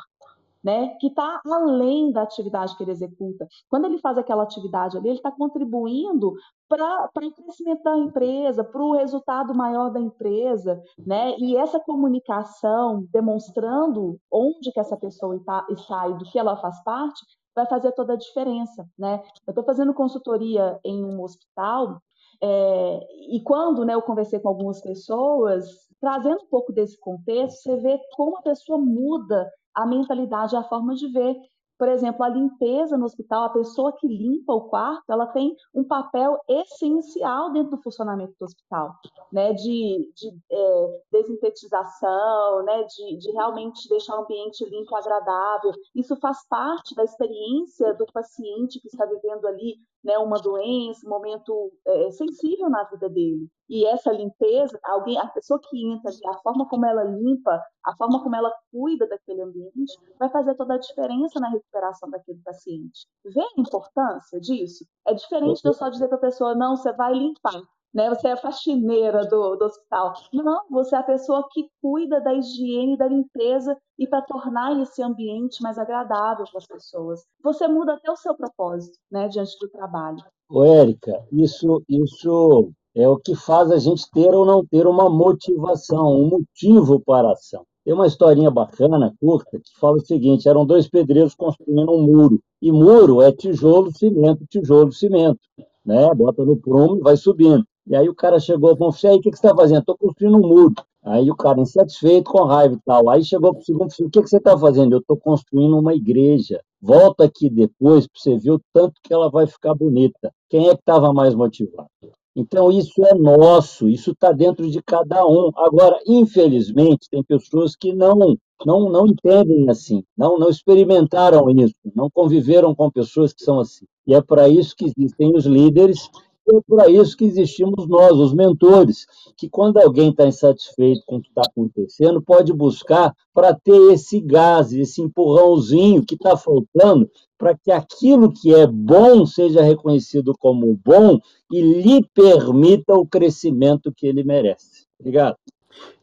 né, 0.65 0.97
que 0.99 1.09
está 1.09 1.43
além 1.45 2.11
da 2.11 2.23
atividade 2.23 2.75
que 2.77 2.83
ele 2.83 2.93
executa. 2.93 3.47
Quando 3.69 3.85
ele 3.85 3.99
faz 3.99 4.17
aquela 4.17 4.43
atividade 4.43 4.97
ali, 4.97 5.09
ele 5.09 5.19
está 5.19 5.31
contribuindo 5.31 6.35
para 6.67 7.11
o 7.15 7.31
crescimento 7.33 7.83
da 7.83 7.99
empresa, 7.99 8.65
para 8.65 8.83
o 8.83 8.95
resultado 8.95 9.55
maior 9.55 9.91
da 9.91 10.01
empresa, 10.01 10.83
né? 10.99 11.37
E 11.39 11.57
essa 11.57 11.79
comunicação 11.79 13.07
demonstrando 13.13 14.19
onde 14.33 14.73
que 14.73 14.81
essa 14.81 14.97
pessoa 14.97 15.37
está, 15.37 15.67
e 15.71 16.15
do 16.15 16.25
que 16.25 16.39
ela 16.39 16.57
faz 16.57 16.83
parte, 16.83 17.23
vai 17.55 17.67
fazer 17.67 17.93
toda 17.93 18.15
a 18.15 18.17
diferença, 18.17 18.89
né? 18.99 19.23
Eu 19.47 19.51
estou 19.51 19.65
fazendo 19.65 19.93
consultoria 19.93 20.81
em 20.83 21.05
um 21.05 21.23
hospital 21.23 22.01
é, 22.43 23.01
e 23.31 23.41
quando 23.43 23.85
né, 23.85 23.95
eu 23.95 24.03
conversei 24.03 24.41
com 24.41 24.49
algumas 24.49 24.81
pessoas, 24.81 25.67
trazendo 26.01 26.43
um 26.43 26.49
pouco 26.49 26.73
desse 26.73 26.99
contexto, 26.99 27.63
você 27.63 27.77
vê 27.77 27.99
como 28.17 28.39
a 28.39 28.43
pessoa 28.43 28.79
muda 28.79 29.51
a 29.75 29.87
mentalidade, 29.87 30.57
a 30.57 30.63
forma 30.65 30.95
de 30.95 31.09
ver. 31.09 31.37
Por 31.77 31.89
exemplo, 31.89 32.23
a 32.23 32.29
limpeza 32.29 32.97
no 32.97 33.05
hospital, 33.05 33.45
a 33.45 33.53
pessoa 33.53 33.93
que 33.97 34.07
limpa 34.07 34.53
o 34.53 34.69
quarto, 34.69 35.11
ela 35.11 35.27
tem 35.27 35.57
um 35.75 35.83
papel 35.83 36.39
essencial 36.49 37.51
dentro 37.53 37.77
do 37.77 37.83
funcionamento 37.83 38.33
do 38.39 38.45
hospital, 38.45 38.95
né? 39.33 39.53
De, 39.53 40.13
de 40.15 40.39
é, 40.53 41.03
desintetização, 41.11 42.63
né? 42.63 42.85
De, 42.85 43.19
de 43.19 43.31
realmente 43.33 43.89
deixar 43.89 44.17
o 44.17 44.23
ambiente 44.23 44.65
limpo, 44.65 44.95
agradável. 44.95 45.73
Isso 45.97 46.15
faz 46.17 46.47
parte 46.49 46.95
da 46.95 47.03
experiência 47.03 47.93
do 47.95 48.07
paciente 48.07 48.81
que 48.81 48.87
está 48.87 49.05
vivendo 49.05 49.45
ali 49.47 49.77
né, 50.05 50.19
uma 50.19 50.39
doença, 50.39 51.07
um 51.07 51.11
momento 51.11 51.73
é, 51.87 52.11
sensível 52.11 52.69
na 52.69 52.85
vida 52.85 53.09
dele. 53.09 53.49
E 53.69 53.87
essa 53.87 54.13
limpeza, 54.13 54.79
alguém, 54.85 55.19
a 55.19 55.27
pessoa 55.29 55.59
que 55.59 55.91
entra, 55.91 56.13
a 56.27 56.39
forma 56.39 56.69
como 56.69 56.85
ela 56.85 57.03
limpa, 57.05 57.63
a 57.85 57.97
forma 57.97 58.23
como 58.23 58.37
ela 58.37 58.53
cuida 58.71 59.07
daquele 59.09 59.43
ambiente, 59.43 59.95
vai 60.19 60.29
fazer 60.29 60.55
toda 60.55 60.75
a 60.75 60.79
diferença 60.79 61.41
na 61.41 61.49
recuperação 61.49 62.11
daquele 62.11 62.41
paciente. 62.45 63.07
Vê 63.25 63.41
a 63.41 63.61
importância 63.61 64.39
disso? 64.39 64.85
É 65.07 65.15
diferente 65.15 65.63
de 65.63 65.69
eu 65.69 65.73
só 65.73 65.89
dizer 65.89 66.09
para 66.09 66.19
a 66.19 66.21
pessoa, 66.21 66.55
não, 66.55 66.77
você 66.77 66.93
vai 66.93 67.15
limpar 67.15 67.63
né? 67.95 68.09
Você 68.11 68.29
é 68.29 68.33
a 68.33 68.37
faxineira 68.37 69.25
do, 69.27 69.57
do 69.57 69.65
hospital. 69.65 70.15
Não, 70.33 70.63
você 70.71 70.97
é 70.97 70.99
a 70.99 71.03
pessoa 71.05 71.47
que 71.53 71.69
cuida 71.81 72.21
da 72.21 72.35
higiene, 72.35 72.99
da 72.99 73.07
limpeza 73.07 73.77
e 73.99 74.07
para 74.07 74.23
tornar 74.23 74.81
esse 74.83 75.03
ambiente 75.03 75.63
mais 75.63 75.79
agradável 75.79 76.45
para 76.51 76.59
as 76.59 76.67
pessoas. 76.67 77.25
Você 77.43 77.69
muda 77.69 77.95
até 77.95 78.11
o 78.11 78.17
seu 78.17 78.35
propósito, 78.35 78.99
né, 79.11 79.29
diante 79.29 79.57
do 79.61 79.69
trabalho. 79.69 80.19
Ô, 80.51 80.65
Érica, 80.65 81.25
isso, 81.33 81.83
isso 81.89 82.71
é 82.95 83.09
o 83.09 83.17
que 83.17 83.35
faz 83.35 83.71
a 83.71 83.79
gente 83.79 84.11
ter 84.11 84.35
ou 84.35 84.45
não 84.45 84.65
ter 84.65 84.87
uma 84.87 85.09
motivação, 85.09 86.21
um 86.21 86.29
motivo 86.29 87.01
para 87.01 87.29
a 87.29 87.33
ação. 87.33 87.65
Tem 87.85 87.93
uma 87.93 88.07
historinha 88.07 88.51
bacana, 88.51 89.15
curta, 89.21 89.61
que 89.61 89.79
fala 89.79 89.97
o 89.97 90.07
seguinte: 90.07 90.49
eram 90.49 90.65
dois 90.65 90.89
pedreiros 90.89 91.35
construindo 91.35 91.93
um 91.93 92.03
muro. 92.03 92.41
E 92.61 92.73
muro 92.73 93.21
é 93.21 93.31
tijolo, 93.31 93.93
cimento, 93.93 94.47
tijolo, 94.49 94.91
cimento. 94.91 95.41
Né? 95.85 96.09
Bota 96.15 96.45
no 96.45 96.57
prumo 96.57 96.97
e 96.97 97.03
vai 97.03 97.17
subindo. 97.17 97.63
E 97.87 97.95
aí 97.95 98.09
o 98.09 98.15
cara 98.15 98.41
chegou 98.41 98.75
o 98.79 98.87
oficial, 98.87 99.17
o 99.17 99.21
que, 99.21 99.31
que 99.31 99.39
você 99.39 99.47
está 99.47 99.57
fazendo? 99.57 99.81
Estou 99.81 99.97
construindo 99.97 100.37
um 100.37 100.49
muro. 100.49 100.75
Aí 101.03 101.31
o 101.31 101.37
cara, 101.37 101.61
insatisfeito, 101.61 102.31
com 102.31 102.45
raiva 102.45 102.75
e 102.75 102.81
tal. 102.85 103.11
Aí 103.11 103.23
chegou 103.23 103.53
para 103.53 103.61
o 103.61 103.65
segundo 103.65 103.91
o 103.91 104.11
que, 104.11 104.23
que 104.23 104.29
você 104.29 104.39
está 104.39 104.57
fazendo? 104.57 104.95
Eu 104.95 105.01
estou 105.01 105.19
construindo 105.19 105.79
uma 105.79 105.95
igreja. 105.95 106.63
Volta 106.81 107.25
aqui 107.25 107.51
depois 107.51 108.07
para 108.07 108.21
você 108.21 108.39
ver 108.39 108.53
o 108.53 108.61
tanto 108.73 108.95
que 109.03 109.13
ela 109.13 109.31
vai 109.31 109.47
ficar 109.47 109.75
bonita. 109.75 110.33
Quem 110.49 110.69
é 110.69 110.75
que 110.75 110.81
estava 110.81 111.13
mais 111.13 111.35
motivado? 111.35 111.89
Então, 112.37 112.73
isso 112.73 113.05
é 113.05 113.15
nosso, 113.15 113.89
isso 113.89 114.11
está 114.11 114.33
dentro 114.33 114.69
de 114.69 114.83
cada 114.83 115.25
um. 115.27 115.51
Agora, 115.57 116.01
infelizmente, 116.07 117.09
tem 117.09 117.23
pessoas 117.23 117.77
que 117.77 117.93
não, 117.93 118.37
não, 118.67 118.91
não 118.91 119.07
entendem 119.07 119.71
assim, 119.71 120.03
não, 120.17 120.37
não 120.37 120.49
experimentaram 120.49 121.49
isso, 121.51 121.75
não 121.95 122.11
conviveram 122.11 122.75
com 122.75 122.91
pessoas 122.91 123.33
que 123.33 123.45
são 123.45 123.61
assim. 123.61 123.85
E 124.07 124.15
é 124.15 124.21
para 124.21 124.49
isso 124.49 124.75
que 124.75 124.87
existem 124.87 125.37
os 125.37 125.47
líderes 125.47 126.11
é 126.49 126.61
para 126.69 126.91
isso 126.91 127.17
que 127.17 127.25
existimos 127.25 127.89
nós, 127.89 128.13
os 128.13 128.35
mentores, 128.35 129.07
que 129.37 129.49
quando 129.49 129.79
alguém 129.79 130.11
está 130.11 130.27
insatisfeito 130.27 131.03
com 131.07 131.17
o 131.17 131.23
que 131.23 131.29
está 131.29 131.43
acontecendo, 131.43 132.23
pode 132.23 132.53
buscar 132.53 133.15
para 133.33 133.55
ter 133.55 133.93
esse 133.93 134.21
gás, 134.21 134.73
esse 134.73 135.01
empurrãozinho 135.01 136.05
que 136.05 136.15
está 136.15 136.37
faltando 136.37 137.11
para 137.39 137.57
que 137.57 137.71
aquilo 137.71 138.33
que 138.33 138.55
é 138.55 138.67
bom 138.67 139.27
seja 139.27 139.63
reconhecido 139.63 140.33
como 140.39 140.79
bom 140.85 141.19
e 141.53 141.61
lhe 141.61 142.05
permita 142.15 142.95
o 142.95 143.07
crescimento 143.07 143.93
que 143.95 144.07
ele 144.07 144.23
merece. 144.23 144.87
Obrigado. 144.99 145.37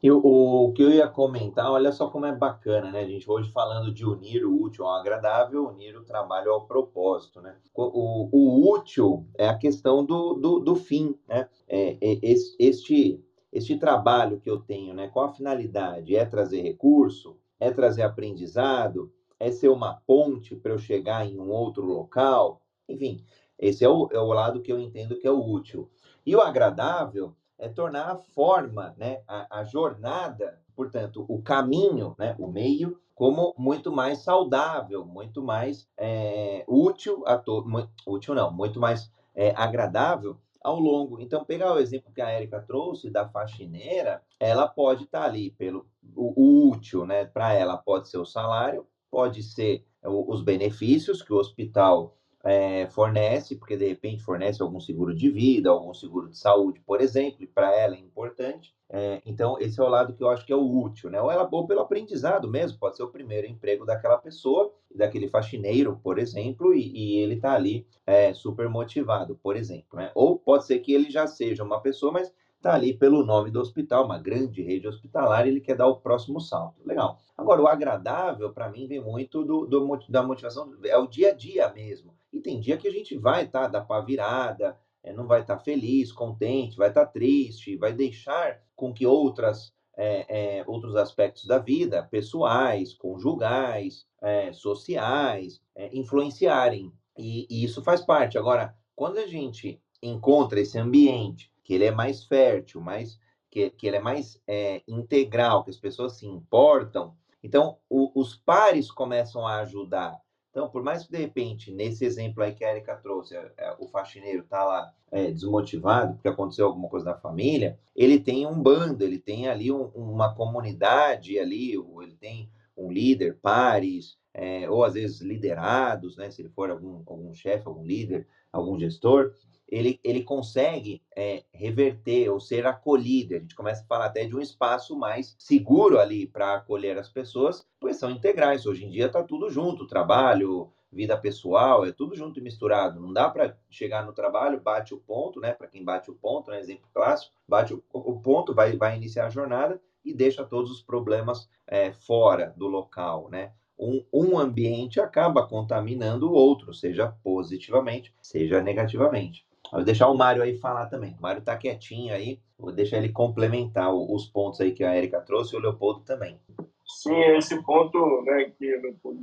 Eu, 0.01 0.19
o 0.23 0.71
que 0.73 0.81
eu 0.81 0.89
ia 0.89 1.07
comentar, 1.07 1.71
olha 1.71 1.91
só 1.91 2.09
como 2.09 2.25
é 2.25 2.35
bacana, 2.35 2.91
né, 2.91 3.05
gente? 3.05 3.29
Hoje 3.29 3.51
falando 3.51 3.93
de 3.93 4.05
unir 4.05 4.45
o 4.45 4.61
útil 4.61 4.85
ao 4.85 4.95
agradável, 4.95 5.67
unir 5.67 5.95
o 5.95 6.03
trabalho 6.03 6.51
ao 6.51 6.65
propósito, 6.65 7.41
né? 7.41 7.55
O, 7.75 8.29
o 8.31 8.71
útil 8.73 9.27
é 9.37 9.47
a 9.47 9.57
questão 9.57 10.03
do, 10.03 10.33
do, 10.33 10.59
do 10.59 10.75
fim, 10.75 11.17
né? 11.27 11.47
É, 11.67 11.97
é, 12.01 12.19
este, 12.23 13.23
este 13.51 13.77
trabalho 13.77 14.39
que 14.39 14.49
eu 14.49 14.59
tenho, 14.59 14.93
né? 14.93 15.07
Qual 15.07 15.25
a 15.25 15.33
finalidade? 15.33 16.15
É 16.15 16.25
trazer 16.25 16.61
recurso? 16.61 17.37
É 17.59 17.69
trazer 17.69 18.01
aprendizado? 18.01 19.11
É 19.39 19.51
ser 19.51 19.69
uma 19.69 20.01
ponte 20.05 20.55
para 20.55 20.71
eu 20.71 20.77
chegar 20.79 21.25
em 21.25 21.39
um 21.39 21.49
outro 21.49 21.85
local? 21.85 22.61
Enfim, 22.87 23.23
esse 23.57 23.85
é 23.85 23.89
o, 23.89 24.09
é 24.11 24.19
o 24.19 24.33
lado 24.33 24.61
que 24.61 24.71
eu 24.71 24.79
entendo 24.79 25.17
que 25.17 25.27
é 25.27 25.31
o 25.31 25.43
útil. 25.43 25.89
E 26.25 26.35
o 26.35 26.41
agradável 26.41 27.35
é 27.61 27.69
tornar 27.69 28.11
a 28.11 28.15
forma, 28.17 28.93
né, 28.97 29.21
a, 29.27 29.59
a 29.59 29.63
jornada, 29.63 30.59
portanto, 30.75 31.23
o 31.29 31.41
caminho, 31.41 32.15
né, 32.17 32.35
o 32.39 32.47
meio, 32.47 32.99
como 33.13 33.53
muito 33.55 33.91
mais 33.91 34.19
saudável, 34.19 35.05
muito 35.05 35.43
mais 35.43 35.87
é, 35.95 36.65
útil 36.67 37.23
a 37.27 37.37
todo, 37.37 37.87
útil 38.07 38.33
não, 38.33 38.51
muito 38.51 38.79
mais 38.79 39.11
é, 39.35 39.53
agradável 39.55 40.37
ao 40.59 40.79
longo. 40.79 41.19
Então, 41.21 41.45
pegar 41.45 41.73
o 41.73 41.79
exemplo 41.79 42.11
que 42.11 42.21
a 42.21 42.29
Érica 42.29 42.59
trouxe 42.59 43.11
da 43.11 43.29
faxineira, 43.29 44.23
ela 44.39 44.67
pode 44.67 45.03
estar 45.03 45.21
tá 45.21 45.25
ali 45.25 45.51
pelo 45.51 45.85
o, 46.15 46.33
o 46.35 46.71
útil, 46.71 47.05
né? 47.05 47.25
Para 47.25 47.53
ela 47.53 47.77
pode 47.77 48.09
ser 48.09 48.17
o 48.17 48.25
salário, 48.25 48.87
pode 49.09 49.43
ser 49.43 49.85
os 50.03 50.41
benefícios 50.41 51.21
que 51.21 51.31
o 51.31 51.37
hospital 51.37 52.17
é, 52.43 52.87
fornece, 52.89 53.55
porque 53.55 53.77
de 53.77 53.87
repente 53.87 54.23
fornece 54.23 54.61
algum 54.61 54.79
seguro 54.79 55.13
de 55.13 55.29
vida, 55.29 55.69
algum 55.69 55.93
seguro 55.93 56.29
de 56.29 56.37
saúde, 56.37 56.81
por 56.85 57.01
exemplo, 57.01 57.43
e 57.43 57.47
para 57.47 57.75
ela 57.75 57.95
é 57.95 57.99
importante. 57.99 58.73
É, 58.89 59.21
então, 59.25 59.57
esse 59.59 59.79
é 59.79 59.83
o 59.83 59.87
lado 59.87 60.13
que 60.13 60.21
eu 60.21 60.29
acho 60.29 60.45
que 60.45 60.51
é 60.51 60.55
o 60.55 60.81
útil, 60.81 61.09
né? 61.09 61.21
Ou 61.21 61.31
ela 61.31 61.47
ou 61.49 61.65
pelo 61.65 61.79
aprendizado 61.79 62.47
mesmo, 62.47 62.77
pode 62.77 62.97
ser 62.97 63.03
o 63.03 63.11
primeiro 63.11 63.47
emprego 63.47 63.85
daquela 63.85 64.17
pessoa, 64.17 64.73
daquele 64.93 65.29
faxineiro, 65.29 65.97
por 66.03 66.19
exemplo, 66.19 66.73
e, 66.73 66.91
e 66.91 67.17
ele 67.19 67.35
está 67.35 67.53
ali 67.53 67.87
é, 68.05 68.33
super 68.33 68.67
motivado, 68.67 69.39
por 69.41 69.55
exemplo, 69.55 69.97
né? 69.97 70.11
Ou 70.13 70.37
pode 70.37 70.65
ser 70.65 70.79
que 70.79 70.93
ele 70.93 71.09
já 71.09 71.25
seja 71.25 71.63
uma 71.63 71.79
pessoa, 71.79 72.11
mas 72.11 72.33
está 72.57 72.73
ali 72.73 72.93
pelo 72.93 73.25
nome 73.25 73.49
do 73.49 73.59
hospital, 73.59 74.05
uma 74.05 74.19
grande 74.19 74.61
rede 74.61 74.87
hospitalar, 74.87 75.47
ele 75.47 75.61
quer 75.61 75.75
dar 75.75 75.87
o 75.87 75.97
próximo 75.97 76.39
salto. 76.39 76.81
Legal. 76.85 77.17
Agora, 77.35 77.61
o 77.61 77.67
agradável, 77.67 78.51
para 78.51 78.69
mim, 78.69 78.87
vem 78.87 79.01
muito 79.01 79.43
do, 79.43 79.65
do, 79.65 79.99
da 80.09 80.21
motivação, 80.21 80.75
é 80.83 80.97
o 80.97 81.07
dia 81.07 81.29
a 81.29 81.33
dia 81.33 81.71
mesmo. 81.73 82.13
E 82.31 82.39
tem 82.39 82.59
dia 82.59 82.77
que 82.77 82.87
a 82.87 82.91
gente 82.91 83.17
vai, 83.17 83.47
tá? 83.47 83.67
Dá 83.67 83.81
para 83.81 84.03
virada, 84.03 84.79
é, 85.03 85.11
não 85.13 85.27
vai 85.27 85.41
estar 85.41 85.57
tá 85.57 85.63
feliz, 85.63 86.11
contente, 86.11 86.77
vai 86.77 86.89
estar 86.89 87.05
tá 87.05 87.11
triste, 87.11 87.77
vai 87.77 87.93
deixar 87.93 88.61
com 88.75 88.93
que 88.93 89.05
outras 89.05 89.73
é, 89.97 90.59
é, 90.59 90.63
outros 90.65 90.95
aspectos 90.95 91.45
da 91.45 91.59
vida, 91.59 92.07
pessoais, 92.09 92.93
conjugais, 92.93 94.07
sociais, 94.53 95.61
influenciarem. 95.91 96.91
E, 97.17 97.45
e, 97.49 97.63
isso 97.63 97.83
faz 97.83 98.01
parte. 98.01 98.37
Agora, 98.37 98.75
quando 98.95 99.17
a 99.17 99.27
gente 99.27 99.81
encontra 100.01 100.59
esse 100.59 100.77
ambiente, 100.79 101.51
que 101.63 101.73
ele 101.73 101.85
é 101.85 101.91
mais 101.91 102.23
fértil, 102.23 102.81
mais, 102.81 103.19
que, 103.49 103.69
que 103.69 103.87
ele 103.87 103.97
é 103.97 104.01
mais 104.01 104.41
é, 104.47 104.81
integral, 104.87 105.63
que 105.63 105.69
as 105.69 105.77
pessoas 105.77 106.13
se 106.13 106.25
importam, 106.25 107.15
então 107.43 107.77
o, 107.89 108.11
os 108.19 108.35
pares 108.35 108.91
começam 108.91 109.45
a 109.45 109.59
ajudar. 109.59 110.19
Então, 110.51 110.69
por 110.69 110.83
mais 110.83 111.05
que 111.05 111.11
de 111.11 111.17
repente, 111.17 111.71
nesse 111.71 112.03
exemplo 112.03 112.43
aí 112.43 112.53
que 112.53 112.63
a 112.63 112.71
Erika 112.71 112.95
trouxe, 112.97 113.35
é, 113.35 113.51
é, 113.57 113.75
o 113.79 113.87
faxineiro 113.87 114.41
está 114.43 114.63
lá 114.65 114.93
é, 115.09 115.31
desmotivado 115.31 116.13
porque 116.13 116.27
aconteceu 116.27 116.67
alguma 116.67 116.89
coisa 116.89 117.05
na 117.05 117.17
família, 117.17 117.79
ele 117.95 118.19
tem 118.19 118.45
um 118.45 118.61
bando, 118.61 119.03
ele 119.03 119.17
tem 119.17 119.47
ali 119.47 119.71
um, 119.71 119.85
uma 119.95 120.35
comunidade 120.35 121.39
ali, 121.39 121.73
ele 121.73 122.17
tem 122.19 122.49
um 122.75 122.91
líder, 122.91 123.37
pares, 123.41 124.17
é, 124.33 124.69
ou 124.69 124.83
às 124.83 124.93
vezes 124.93 125.21
liderados, 125.21 126.17
né? 126.17 126.29
Se 126.29 126.41
ele 126.41 126.49
for 126.49 126.69
algum, 126.69 127.01
algum 127.05 127.33
chefe, 127.33 127.67
algum 127.67 127.83
líder, 127.83 128.27
algum 128.51 128.77
gestor, 128.77 129.33
ele, 129.71 129.99
ele 130.03 130.21
consegue 130.21 131.01
é, 131.15 131.45
reverter 131.53 132.29
ou 132.29 132.41
ser 132.41 132.67
acolhido. 132.67 133.35
A 133.35 133.39
gente 133.39 133.55
começa 133.55 133.81
a 133.83 133.87
falar 133.87 134.05
até 134.07 134.25
de 134.25 134.35
um 134.35 134.41
espaço 134.41 134.97
mais 134.99 135.33
seguro 135.39 135.97
ali 135.97 136.27
para 136.27 136.55
acolher 136.55 136.97
as 136.97 137.07
pessoas, 137.07 137.65
pois 137.79 137.95
são 137.95 138.11
integrais. 138.11 138.65
Hoje 138.65 138.85
em 138.85 138.89
dia 138.91 139.05
está 139.05 139.23
tudo 139.23 139.49
junto, 139.49 139.87
trabalho, 139.87 140.69
vida 140.91 141.17
pessoal, 141.17 141.85
é 141.85 141.93
tudo 141.93 142.15
junto 142.15 142.37
e 142.39 142.43
misturado. 142.43 142.99
Não 142.99 143.13
dá 143.13 143.29
para 143.29 143.57
chegar 143.69 144.05
no 144.05 144.11
trabalho, 144.11 144.59
bate 144.59 144.93
o 144.93 144.99
ponto, 144.99 145.39
né? 145.39 145.53
Para 145.53 145.67
quem 145.67 145.85
bate 145.85 146.11
o 146.11 146.15
ponto, 146.15 146.51
né? 146.51 146.59
exemplo 146.59 146.89
clássico, 146.93 147.33
bate 147.47 147.73
o, 147.73 147.81
o, 147.93 148.19
ponto, 148.19 148.53
vai, 148.53 148.75
vai 148.75 148.97
iniciar 148.97 149.27
a 149.27 149.29
jornada 149.29 149.81
e 150.03 150.13
deixa 150.13 150.43
todos 150.43 150.69
os 150.69 150.81
problemas 150.81 151.49
é, 151.65 151.93
fora 151.93 152.53
do 152.57 152.67
local, 152.67 153.29
né? 153.29 153.53
Um, 153.79 154.05
um 154.13 154.37
ambiente 154.37 154.99
acaba 154.99 155.47
contaminando 155.47 156.29
o 156.29 156.33
outro, 156.33 156.73
seja 156.73 157.07
positivamente, 157.23 158.13
seja 158.21 158.61
negativamente. 158.61 159.45
Vou 159.71 159.83
deixar 159.83 160.09
o 160.09 160.17
Mário 160.17 160.43
aí 160.43 160.57
falar 160.57 160.87
também. 160.87 161.15
O 161.17 161.21
Mário 161.21 161.41
tá 161.41 161.55
quietinho 161.55 162.13
aí, 162.13 162.39
vou 162.57 162.71
deixar 162.71 162.97
ele 162.97 163.09
complementar 163.09 163.93
os 163.93 164.25
pontos 164.25 164.59
aí 164.59 164.71
que 164.71 164.83
a 164.83 164.95
Erika 164.95 165.21
trouxe 165.21 165.55
e 165.55 165.59
o 165.59 165.61
Leopoldo 165.61 166.01
também. 166.01 166.39
Sim, 166.85 167.19
esse 167.37 167.61
ponto 167.63 168.21
né, 168.23 168.51
que 168.57 168.75
o 168.75 168.81
Leopoldo 168.81 169.21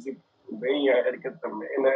bem, 0.52 0.88
a 0.88 1.06
Erika 1.06 1.30
também, 1.42 1.82
né, 1.82 1.92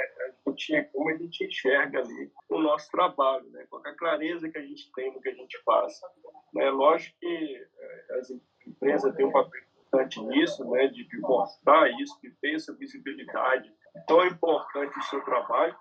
a 0.46 0.50
gente, 0.50 0.82
como 0.92 1.09
a 1.09 1.16
gente 1.16 1.44
enxerga 1.44 2.00
ali 2.00 2.30
o 2.50 2.59
nosso 2.59 2.90
trabalho, 2.90 3.48
né, 3.50 3.64
com 3.70 3.76
a 3.76 3.94
clareza 3.94 4.48
que 4.48 4.59
a 4.59 4.62
gente 4.62 4.92
tem 4.92 5.12
no 5.12 5.20
que 5.20 5.30
a 5.30 5.34
gente 5.34 5.59
faz. 5.64 6.00
Né, 6.53 6.68
lógico 6.70 7.16
que 7.18 7.57
eh, 7.57 8.18
as 8.18 8.30
empresas 8.66 9.14
têm 9.14 9.26
um 9.26 9.32
papel 9.32 9.62
importante 9.86 10.20
nisso, 10.24 10.68
né, 10.70 10.88
de 10.88 11.07
mostrar 11.20 11.90
isso, 12.00 12.18
de 12.22 12.30
ter 12.40 12.55
essa 12.55 12.74
visibilidade 12.74 13.72
tão 14.07 14.26
importante 14.26 14.98
o 14.98 15.03
seu 15.03 15.22
trabalho, 15.22 15.74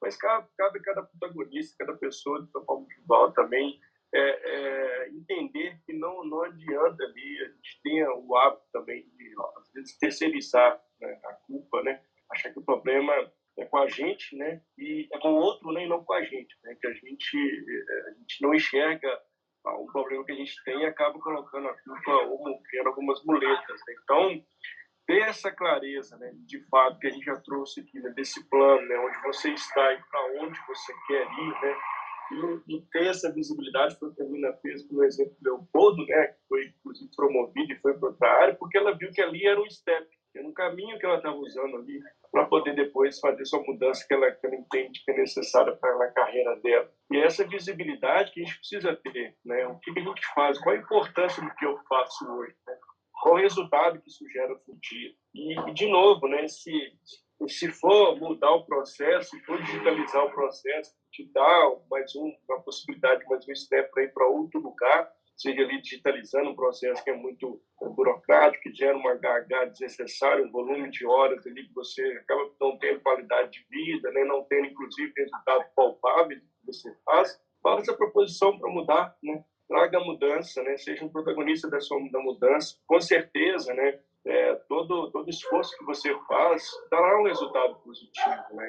mas 0.00 0.16
cabe, 0.16 0.48
cabe 0.56 0.80
cada 0.80 1.02
protagonista, 1.02 1.76
cada 1.78 1.98
pessoa 1.98 2.42
de 2.42 2.50
São 2.50 2.64
Paulo 2.64 2.86
de 2.86 3.34
também 3.34 3.80
é, 4.14 4.20
é, 4.20 5.08
entender 5.10 5.78
que 5.84 5.92
não, 5.92 6.24
não 6.24 6.42
adianta 6.42 7.02
ali, 7.02 7.42
a 7.42 7.48
gente 7.48 7.80
tenha 7.82 8.12
o 8.14 8.36
hábito 8.36 8.64
também 8.72 9.06
de, 9.16 9.34
às 9.56 9.72
vezes, 9.72 9.98
terceirizar 9.98 10.80
né, 11.00 11.20
a 11.24 11.34
culpa, 11.46 11.82
né? 11.82 12.02
Achar 12.30 12.50
que 12.50 12.58
o 12.58 12.64
problema 12.64 13.12
é 13.58 13.64
com 13.66 13.78
a 13.78 13.88
gente, 13.88 14.36
né? 14.36 14.62
E 14.78 15.08
é 15.12 15.18
com 15.18 15.32
o 15.32 15.36
outro, 15.36 15.72
né? 15.72 15.84
E 15.84 15.88
não 15.88 16.04
com 16.04 16.14
a 16.14 16.22
gente, 16.22 16.56
né? 16.64 16.74
Que 16.80 16.86
a 16.86 16.92
gente, 16.94 17.36
é, 17.36 18.10
a 18.10 18.14
gente 18.14 18.42
não 18.42 18.54
enxerga 18.54 19.20
um 19.66 19.86
problema 19.86 20.24
que 20.24 20.32
a 20.32 20.36
gente 20.36 20.64
tem 20.64 20.80
e 20.80 20.86
acaba 20.86 21.18
colocando 21.18 21.68
a 21.68 21.74
culpa 21.74 22.12
ou 22.28 22.62
criando 22.62 22.88
algumas 22.88 23.22
muletas. 23.24 23.80
Né? 23.86 23.94
Então, 24.02 24.44
ter 25.08 25.22
essa 25.22 25.50
clareza, 25.50 26.18
né, 26.18 26.30
de 26.46 26.60
fato, 26.68 26.98
que 26.98 27.06
a 27.06 27.10
gente 27.10 27.24
já 27.24 27.36
trouxe 27.36 27.80
aqui, 27.80 27.98
né, 27.98 28.10
desse 28.10 28.46
plano, 28.50 28.86
né, 28.86 28.98
onde 28.98 29.18
você 29.22 29.48
está 29.54 29.94
e 29.94 30.02
para 30.02 30.42
onde 30.42 30.60
você 30.68 30.92
quer 31.06 31.22
ir, 31.22 31.62
né, 31.62 31.76
e, 32.30 32.76
e 32.76 32.82
ter 32.92 33.06
essa 33.06 33.32
visibilidade, 33.32 33.98
foi 33.98 34.10
o 34.10 34.14
que 34.14 34.22
a 34.22 34.26
Mina 34.26 34.52
fez 34.60 34.86
no 34.90 35.02
exemplo 35.02 35.34
do 35.40 35.50
Leopoldo, 35.50 36.04
né, 36.06 36.26
que 36.26 36.46
foi 36.46 36.66
inclusive 36.66 37.10
promovido 37.16 37.72
e 37.72 37.80
foi 37.80 37.98
para 37.98 38.08
outra 38.10 38.30
área, 38.42 38.54
porque 38.54 38.76
ela 38.76 38.94
viu 38.94 39.10
que 39.10 39.22
ali 39.22 39.46
era 39.46 39.58
um 39.58 39.70
step, 39.70 40.06
era 40.36 40.46
um 40.46 40.52
caminho 40.52 40.98
que 40.98 41.06
ela 41.06 41.16
estava 41.16 41.36
usando 41.36 41.78
ali 41.78 42.00
para 42.30 42.44
poder 42.44 42.74
depois 42.74 43.18
fazer 43.18 43.46
sua 43.46 43.62
mudança 43.62 44.04
que 44.06 44.12
ela, 44.12 44.30
que 44.30 44.46
ela 44.46 44.56
entende 44.56 45.02
que 45.02 45.10
é 45.10 45.16
necessária 45.16 45.74
para 45.74 46.04
a 46.04 46.12
carreira 46.12 46.54
dela. 46.56 46.92
E 47.10 47.16
é 47.16 47.24
essa 47.24 47.48
visibilidade 47.48 48.30
que 48.32 48.42
a 48.42 48.44
gente 48.44 48.58
precisa 48.58 48.94
ter, 48.94 49.34
né, 49.42 49.66
o 49.66 49.78
que, 49.78 49.90
que 49.90 50.00
a 50.00 50.02
gente 50.02 50.34
faz, 50.34 50.58
qual 50.58 50.76
a 50.76 50.78
importância 50.78 51.42
do 51.42 51.54
que 51.54 51.64
eu 51.64 51.78
faço 51.88 52.30
hoje, 52.30 52.54
né? 52.66 52.77
Qual 53.20 53.34
o 53.34 53.38
resultado 53.38 54.00
que 54.00 54.08
isso 54.08 54.28
gera 54.30 54.48
no. 54.48 54.78
E, 55.34 55.72
de 55.72 55.88
novo, 55.88 56.28
né, 56.28 56.46
se, 56.48 56.72
se 57.48 57.70
for 57.72 58.18
mudar 58.18 58.50
o 58.52 58.64
processo, 58.64 59.30
se 59.30 59.40
for 59.44 59.62
digitalizar 59.62 60.24
o 60.24 60.30
processo, 60.30 60.94
te 61.12 61.30
dá 61.32 61.76
mais 61.90 62.14
um, 62.16 62.32
uma 62.48 62.60
possibilidade, 62.62 63.24
mais 63.28 63.46
um 63.48 63.54
step 63.54 63.90
para 63.90 64.04
ir 64.04 64.12
para 64.12 64.26
outro 64.26 64.60
lugar, 64.60 65.12
seja 65.36 65.62
ali 65.62 65.80
digitalizando 65.80 66.50
um 66.50 66.56
processo 66.56 67.02
que 67.02 67.10
é 67.10 67.16
muito 67.16 67.62
burocrático, 67.80 68.64
que 68.64 68.74
gera 68.74 68.96
uma 68.96 69.14
HH 69.14 69.66
desnecessária, 69.70 70.44
um 70.44 70.50
volume 70.50 70.90
de 70.90 71.06
horas 71.06 71.46
ali 71.46 71.66
que 71.66 71.74
você 71.74 72.02
acaba 72.20 72.50
não 72.60 72.76
tendo 72.78 73.00
qualidade 73.00 73.52
de 73.52 73.66
vida, 73.70 74.10
né, 74.10 74.24
não 74.24 74.44
tendo, 74.44 74.66
inclusive, 74.66 75.12
resultado 75.16 75.64
palpável 75.76 76.38
que 76.38 76.66
você 76.66 76.92
faz, 77.04 77.40
faz 77.62 77.88
a 77.88 77.96
proposição 77.96 78.58
para 78.58 78.70
mudar, 78.70 79.16
né? 79.22 79.44
Traga 79.68 80.00
mudança, 80.00 80.62
né? 80.62 80.76
Seja 80.76 81.04
um 81.04 81.08
protagonista 81.08 81.68
da 81.68 81.80
sua 81.80 81.98
da 82.10 82.20
mudança. 82.20 82.76
Com 82.86 83.00
certeza, 83.00 83.74
né? 83.74 84.00
É, 84.26 84.54
todo 84.68 85.10
todo 85.10 85.30
esforço 85.30 85.76
que 85.78 85.84
você 85.84 86.12
faz 86.26 86.68
dará 86.90 87.20
um 87.20 87.24
resultado 87.24 87.76
positivo, 87.76 88.44
né? 88.52 88.68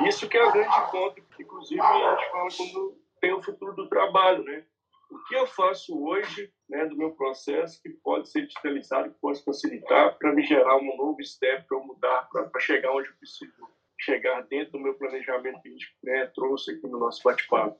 E, 0.00 0.04
e 0.04 0.08
isso 0.08 0.28
que 0.28 0.36
é 0.36 0.42
a 0.42 0.50
grande 0.50 0.90
conta, 0.90 1.20
inclusive 1.38 1.80
a 1.80 2.16
gente 2.16 2.30
fala 2.30 2.48
quando 2.56 2.98
tem 3.20 3.32
o 3.32 3.42
futuro 3.42 3.74
do 3.74 3.88
trabalho, 3.88 4.42
né? 4.42 4.64
O 5.10 5.22
que 5.24 5.36
eu 5.36 5.46
faço 5.46 6.04
hoje, 6.04 6.52
né, 6.68 6.84
do 6.86 6.96
meu 6.96 7.12
processo 7.12 7.80
que 7.80 7.90
pode 7.90 8.28
ser 8.28 8.44
digitalizado, 8.44 9.10
que 9.10 9.20
pode 9.20 9.42
facilitar 9.44 10.18
para 10.18 10.32
me 10.32 10.42
gerar 10.42 10.76
um 10.78 10.96
novo 10.96 11.22
step 11.22 11.64
para 11.68 11.78
mudar, 11.78 12.28
para 12.28 12.60
chegar 12.60 12.90
onde 12.90 13.08
eu 13.08 13.14
preciso 13.14 13.52
chegar 13.98 14.42
dentro 14.42 14.72
do 14.72 14.80
meu 14.80 14.94
planejamento 14.94 15.60
que 15.62 15.68
a 15.68 15.72
gente 15.72 15.96
né, 16.02 16.26
trouxe 16.34 16.72
aqui 16.72 16.86
no 16.86 16.98
nosso 16.98 17.22
bate-papo. 17.22 17.78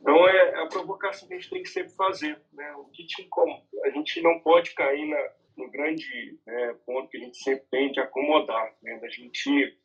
Então, 0.00 0.28
é, 0.28 0.50
é 0.50 0.62
a 0.62 0.66
provocação 0.66 1.28
que 1.28 1.34
a 1.34 1.38
gente 1.38 1.50
tem 1.50 1.62
que 1.62 1.68
sempre 1.68 1.92
fazer. 1.94 2.40
Né? 2.52 2.72
O 2.76 2.84
que 2.86 3.06
te 3.06 3.22
incomoda, 3.22 3.64
a 3.84 3.90
gente 3.90 4.20
não 4.22 4.40
pode 4.40 4.74
cair 4.74 5.06
na, 5.06 5.30
no 5.56 5.70
grande 5.70 6.38
é, 6.46 6.72
ponto 6.86 7.08
que 7.08 7.18
a 7.18 7.20
gente 7.20 7.38
sempre 7.38 7.66
tem 7.70 7.92
de 7.92 8.00
acomodar, 8.00 8.74
né? 8.82 8.98
da 8.98 9.08
gente 9.08 9.78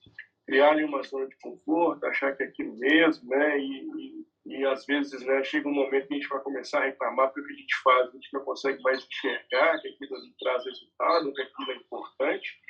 criar 0.46 0.76
uma 0.78 1.02
zona 1.04 1.28
de 1.28 1.36
conforto, 1.38 2.06
achar 2.06 2.36
que 2.36 2.44
é 2.44 2.46
aquilo 2.46 2.78
mesmo, 2.78 3.30
né? 3.30 3.60
e, 3.60 3.82
e 3.98 4.26
e 4.46 4.64
às 4.64 4.86
vezes 4.86 5.26
né, 5.26 5.44
chega 5.44 5.68
um 5.68 5.74
momento 5.74 6.08
que 6.08 6.14
a 6.14 6.18
gente 6.18 6.30
vai 6.30 6.40
começar 6.40 6.80
a 6.80 6.86
reclamar 6.86 7.32
porque 7.32 7.42
o 7.42 7.48
que 7.48 7.54
a 7.54 7.58
gente 7.58 7.76
faz, 7.84 8.10
a 8.10 8.12
gente 8.12 8.30
não 8.32 8.42
consegue 8.42 8.82
mais 8.84 9.04
enxergar 9.04 9.82
que 9.82 9.88
aquilo 9.88 10.18
traz 10.40 10.66
resultado, 10.66 11.34
que 11.34 11.42
aquilo 11.42 11.72
é 11.72 11.76
importante. 11.76 12.62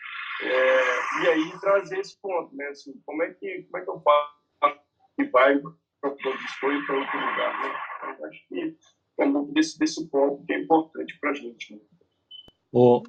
É, 0.42 1.24
e 1.24 1.28
aí 1.28 1.60
trazer 1.60 2.00
esse 2.00 2.18
ponto, 2.22 2.56
né? 2.56 2.68
Assim, 2.68 2.94
como, 3.06 3.24
é 3.24 3.34
que, 3.34 3.64
como 3.64 3.78
é 3.78 3.86
que 3.86 3.90
eu 3.90 4.02
faço 4.02 4.80
e 5.18 5.24
vai 5.26 5.60
para 5.60 6.12
o 6.12 6.38
dispor 6.38 6.86
para 6.86 6.98
outro 6.98 7.20
lugar? 7.20 7.62
Né? 7.62 7.76
Então, 8.14 8.26
acho 8.26 8.48
que 8.48 8.78
é 9.20 9.26
muito 9.26 9.54
desse, 9.54 9.80
desse 9.80 10.08
ponto 10.08 10.46
que 10.46 10.54
é 10.54 10.60
importante 10.60 11.18
para 11.20 11.32
a 11.32 11.34
gente. 11.34 11.74
Né? 11.74 11.80
Ô, 12.72 13.02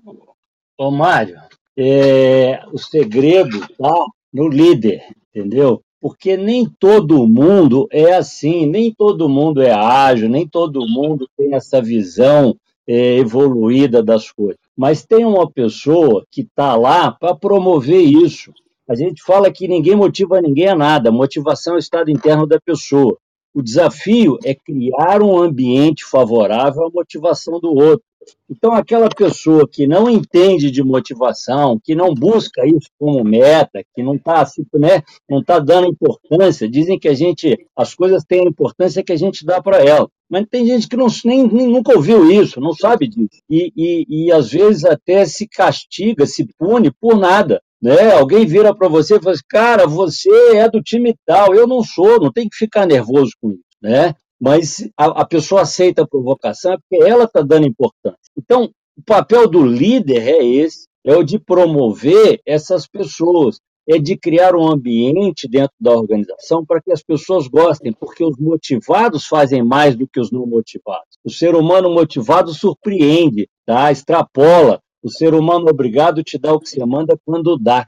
ô 0.79 0.91
Mário, 0.91 1.41
é, 1.77 2.65
o 2.73 2.79
segredo 2.79 3.59
está 3.59 3.93
no 4.33 4.49
líder, 4.49 5.05
entendeu? 5.29 5.83
porque 6.07 6.37
nem 6.37 6.69
todo 6.79 7.27
mundo 7.27 7.89
é 7.91 8.13
assim, 8.13 8.65
nem 8.65 8.95
todo 8.95 9.29
mundo 9.29 9.61
é 9.61 9.73
ágil, 9.73 10.29
nem 10.29 10.47
todo 10.47 10.87
mundo 10.87 11.29
tem 11.37 11.53
essa 11.53 11.83
visão 11.83 12.57
é, 12.87 13.17
evoluída 13.19 14.03
das 14.03 14.31
coisas. 14.31 14.61
Mas 14.77 15.05
tem 15.05 15.25
uma 15.25 15.51
pessoa 15.51 16.25
que 16.31 16.43
está 16.43 16.77
lá 16.77 17.11
para 17.11 17.35
promover 17.35 18.01
isso. 18.01 18.53
A 18.89 18.95
gente 18.95 19.23
fala 19.23 19.51
que 19.51 19.67
ninguém 19.67 19.97
motiva 19.97 20.41
ninguém 20.41 20.69
a 20.69 20.77
nada, 20.77 21.11
motivação 21.11 21.75
é 21.75 21.77
o 21.77 21.81
estado 21.81 22.11
interno 22.11 22.47
da 22.47 22.61
pessoa. 22.61 23.19
O 23.53 23.63
desafio 23.63 24.39
é 24.45 24.55
criar 24.55 25.23
um 25.23 25.41
ambiente 25.41 26.05
favorável 26.05 26.85
à 26.85 26.91
motivação 26.91 27.59
do 27.59 27.75
outro. 27.75 28.05
Então, 28.51 28.73
aquela 28.73 29.09
pessoa 29.09 29.67
que 29.67 29.87
não 29.87 30.11
entende 30.11 30.71
de 30.71 30.83
motivação, 30.83 31.81
que 31.83 31.95
não 31.95 32.13
busca 32.13 32.67
isso 32.67 32.91
como 32.99 33.25
meta, 33.25 33.83
que 33.95 34.03
não 34.03 34.17
está 34.17 34.45
né, 34.75 35.03
não 35.29 35.43
tá 35.43 35.59
dando 35.59 35.89
importância, 35.89 36.69
dizem 36.69 36.99
que 36.99 37.09
a 37.09 37.15
gente, 37.15 37.57
as 37.75 37.95
coisas 37.95 38.25
têm 38.25 38.43
a 38.43 38.51
importância 38.51 39.03
que 39.03 39.13
a 39.13 39.17
gente 39.17 39.45
dá 39.45 39.63
para 39.63 39.79
ela. 39.79 40.09
Mas 40.29 40.47
tem 40.51 40.67
gente 40.67 40.89
que 40.89 40.97
não, 40.97 41.07
nem, 41.25 41.47
nem, 41.47 41.69
nunca 41.69 41.95
ouviu 41.95 42.31
isso, 42.31 42.61
não 42.61 42.73
sabe 42.73 43.09
disso. 43.09 43.41
E, 43.49 43.73
e, 43.77 44.27
e 44.27 44.33
às 44.33 44.51
vezes 44.51 44.85
até 44.85 45.25
se 45.25 45.47
castiga, 45.49 46.27
se 46.27 46.47
pune 46.59 46.91
por 47.01 47.17
nada. 47.17 47.61
né? 47.81 48.13
Alguém 48.13 48.45
vira 48.47 48.75
para 48.75 48.89
você 48.89 49.17
e 49.17 49.21
fala 49.21 49.33
assim, 49.33 49.43
cara, 49.49 49.87
você 49.87 50.31
é 50.57 50.69
do 50.69 50.83
time 50.83 51.15
tal, 51.25 51.55
eu 51.55 51.67
não 51.67 51.83
sou, 51.83 52.21
não 52.21 52.33
tem 52.33 52.49
que 52.49 52.57
ficar 52.57 52.87
nervoso 52.87 53.33
com 53.41 53.51
isso, 53.51 53.63
né? 53.83 54.15
Mas 54.41 54.89
a, 54.97 55.23
a 55.23 55.25
pessoa 55.25 55.63
aceita 55.63 56.03
a 56.03 56.09
provocação 56.09 56.73
é 56.73 56.79
porque 56.79 57.05
ela 57.05 57.25
está 57.25 57.41
dando 57.41 57.67
importância. 57.67 58.19
Então, 58.37 58.71
o 58.99 59.03
papel 59.05 59.49
do 59.49 59.65
líder 59.65 60.27
é 60.29 60.45
esse, 60.45 60.87
é 61.05 61.17
o 61.17 61.23
de 61.23 61.39
promover 61.39 62.41
essas 62.45 62.87
pessoas, 62.87 63.59
é 63.89 63.99
de 63.99 64.17
criar 64.17 64.55
um 64.55 64.67
ambiente 64.67 65.49
dentro 65.49 65.75
da 65.81 65.93
organização 65.93 66.65
para 66.65 66.81
que 66.83 66.91
as 66.91 67.03
pessoas 67.03 67.47
gostem, 67.47 67.93
porque 67.93 68.25
os 68.25 68.37
motivados 68.37 69.27
fazem 69.27 69.63
mais 69.63 69.95
do 69.95 70.09
que 70.09 70.19
os 70.19 70.31
não 70.31 70.47
motivados. 70.47 71.19
O 71.25 71.31
ser 71.31 71.55
humano 71.55 71.91
motivado 71.91 72.53
surpreende, 72.53 73.49
tá? 73.65 73.91
extrapola. 73.93 74.81
O 75.03 75.09
ser 75.09 75.35
humano 75.35 75.67
obrigado 75.69 76.23
te 76.25 76.37
dá 76.37 76.53
o 76.53 76.59
que 76.59 76.69
você 76.69 76.85
manda 76.85 77.19
quando 77.25 77.57
dá. 77.57 77.87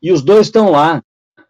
E 0.00 0.10
os 0.10 0.22
dois 0.22 0.46
estão 0.46 0.70
lá. 0.70 1.02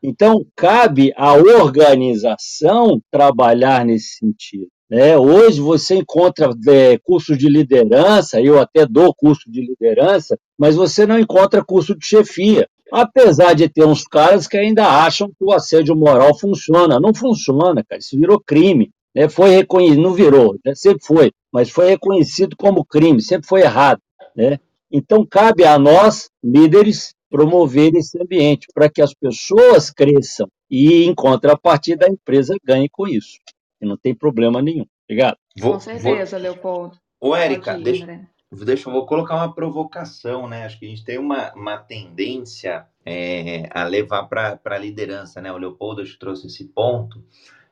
Então, 0.03 0.45
cabe 0.57 1.13
à 1.17 1.35
organização 1.35 3.01
trabalhar 3.11 3.85
nesse 3.85 4.19
sentido. 4.19 4.69
Né? 4.91 5.19
Hoje 5.19 5.61
você 5.61 5.97
encontra 5.97 6.51
é, 6.67 6.99
curso 6.99 7.37
de 7.37 7.49
liderança, 7.49 8.41
eu 8.41 8.59
até 8.59 8.87
dou 8.87 9.15
curso 9.15 9.51
de 9.51 9.61
liderança, 9.61 10.39
mas 10.59 10.77
você 10.77 11.07
não 11.07 11.19
encontra 11.19 11.65
curso 11.65 11.97
de 11.97 12.07
chefia. 12.07 12.67
Apesar 12.93 13.55
de 13.55 13.69
ter 13.69 13.85
uns 13.85 14.05
caras 14.05 14.47
que 14.47 14.57
ainda 14.57 14.87
acham 14.87 15.29
que 15.29 15.45
o 15.45 15.53
assédio 15.53 15.95
moral 15.95 16.39
funciona. 16.39 16.99
Não 16.99 17.15
funciona, 17.15 17.85
cara. 17.85 17.99
Isso 17.99 18.19
virou 18.19 18.41
crime. 18.41 18.91
Né? 19.15 19.29
Foi 19.29 19.51
reconhecido, 19.51 20.01
não 20.01 20.15
virou, 20.15 20.57
né? 20.65 20.75
sempre 20.75 21.05
foi, 21.05 21.33
mas 21.53 21.71
foi 21.71 21.89
reconhecido 21.89 22.55
como 22.57 22.85
crime, 22.85 23.21
sempre 23.21 23.49
foi 23.49 23.63
errado. 23.63 24.01
Né? 24.37 24.59
Então, 24.91 25.27
cabe 25.27 25.65
a 25.65 25.79
nós, 25.79 26.31
líderes, 26.43 27.15
promover 27.31 27.95
esse 27.95 28.21
ambiente 28.21 28.69
para 28.73 28.89
que 28.89 29.03
as 29.03 29.13
pessoas 29.13 29.91
cresçam 29.91 30.49
e, 30.71 31.05
em 31.05 31.15
contrapartida, 31.15 32.07
a 32.07 32.11
empresa 32.11 32.55
ganhe 32.65 32.89
com 32.89 33.07
isso. 33.07 33.39
E 33.81 33.87
não 33.87 33.97
tem 33.97 34.15
problema 34.15 34.63
nenhum. 34.63 34.87
Obrigado. 35.05 35.37
Vou, 35.59 35.75
com 35.75 35.81
certeza, 35.81 36.37
vou... 36.37 36.43
Leopoldo. 36.43 36.97
Ô, 37.21 37.35
Érica, 37.35 37.77
deixa, 37.77 38.07
deixa, 38.51 38.89
eu 38.89 38.93
vou 38.93 39.07
colocar 39.07 39.37
uma 39.37 39.55
provocação, 39.55 40.49
né? 40.49 40.65
Acho 40.65 40.79
que 40.79 40.87
a 40.87 40.89
gente 40.89 41.05
tem 41.05 41.19
uma, 41.19 41.53
uma 41.55 41.77
tendência 41.77 42.87
é, 43.05 43.69
a 43.71 43.85
levar 43.85 44.25
para 44.25 44.59
a 44.65 44.79
liderança, 44.79 45.41
né? 45.41 45.53
O 45.53 45.59
Leopoldo 45.59 46.03
trouxe 46.19 46.47
esse 46.47 46.65
ponto. 46.69 47.23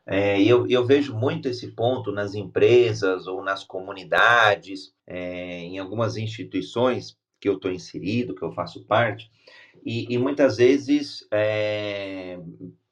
É, 0.07 0.41
eu, 0.41 0.67
eu 0.69 0.85
vejo 0.85 1.15
muito 1.17 1.49
esse 1.49 1.69
ponto 1.73 2.13
nas 2.13 2.35
empresas 2.35 3.27
ou 3.27 3.43
nas 3.43 3.65
comunidades, 3.65 4.95
é, 5.07 5.61
em 5.61 5.79
algumas 5.79 6.17
instituições 6.17 7.19
que 7.41 7.49
eu 7.49 7.55
estou 7.55 7.73
inserido, 7.73 8.35
que 8.35 8.43
eu 8.43 8.53
faço 8.53 8.85
parte, 8.85 9.31
e, 9.85 10.13
e 10.13 10.19
muitas 10.19 10.57
vezes 10.59 11.27
é, 11.33 12.39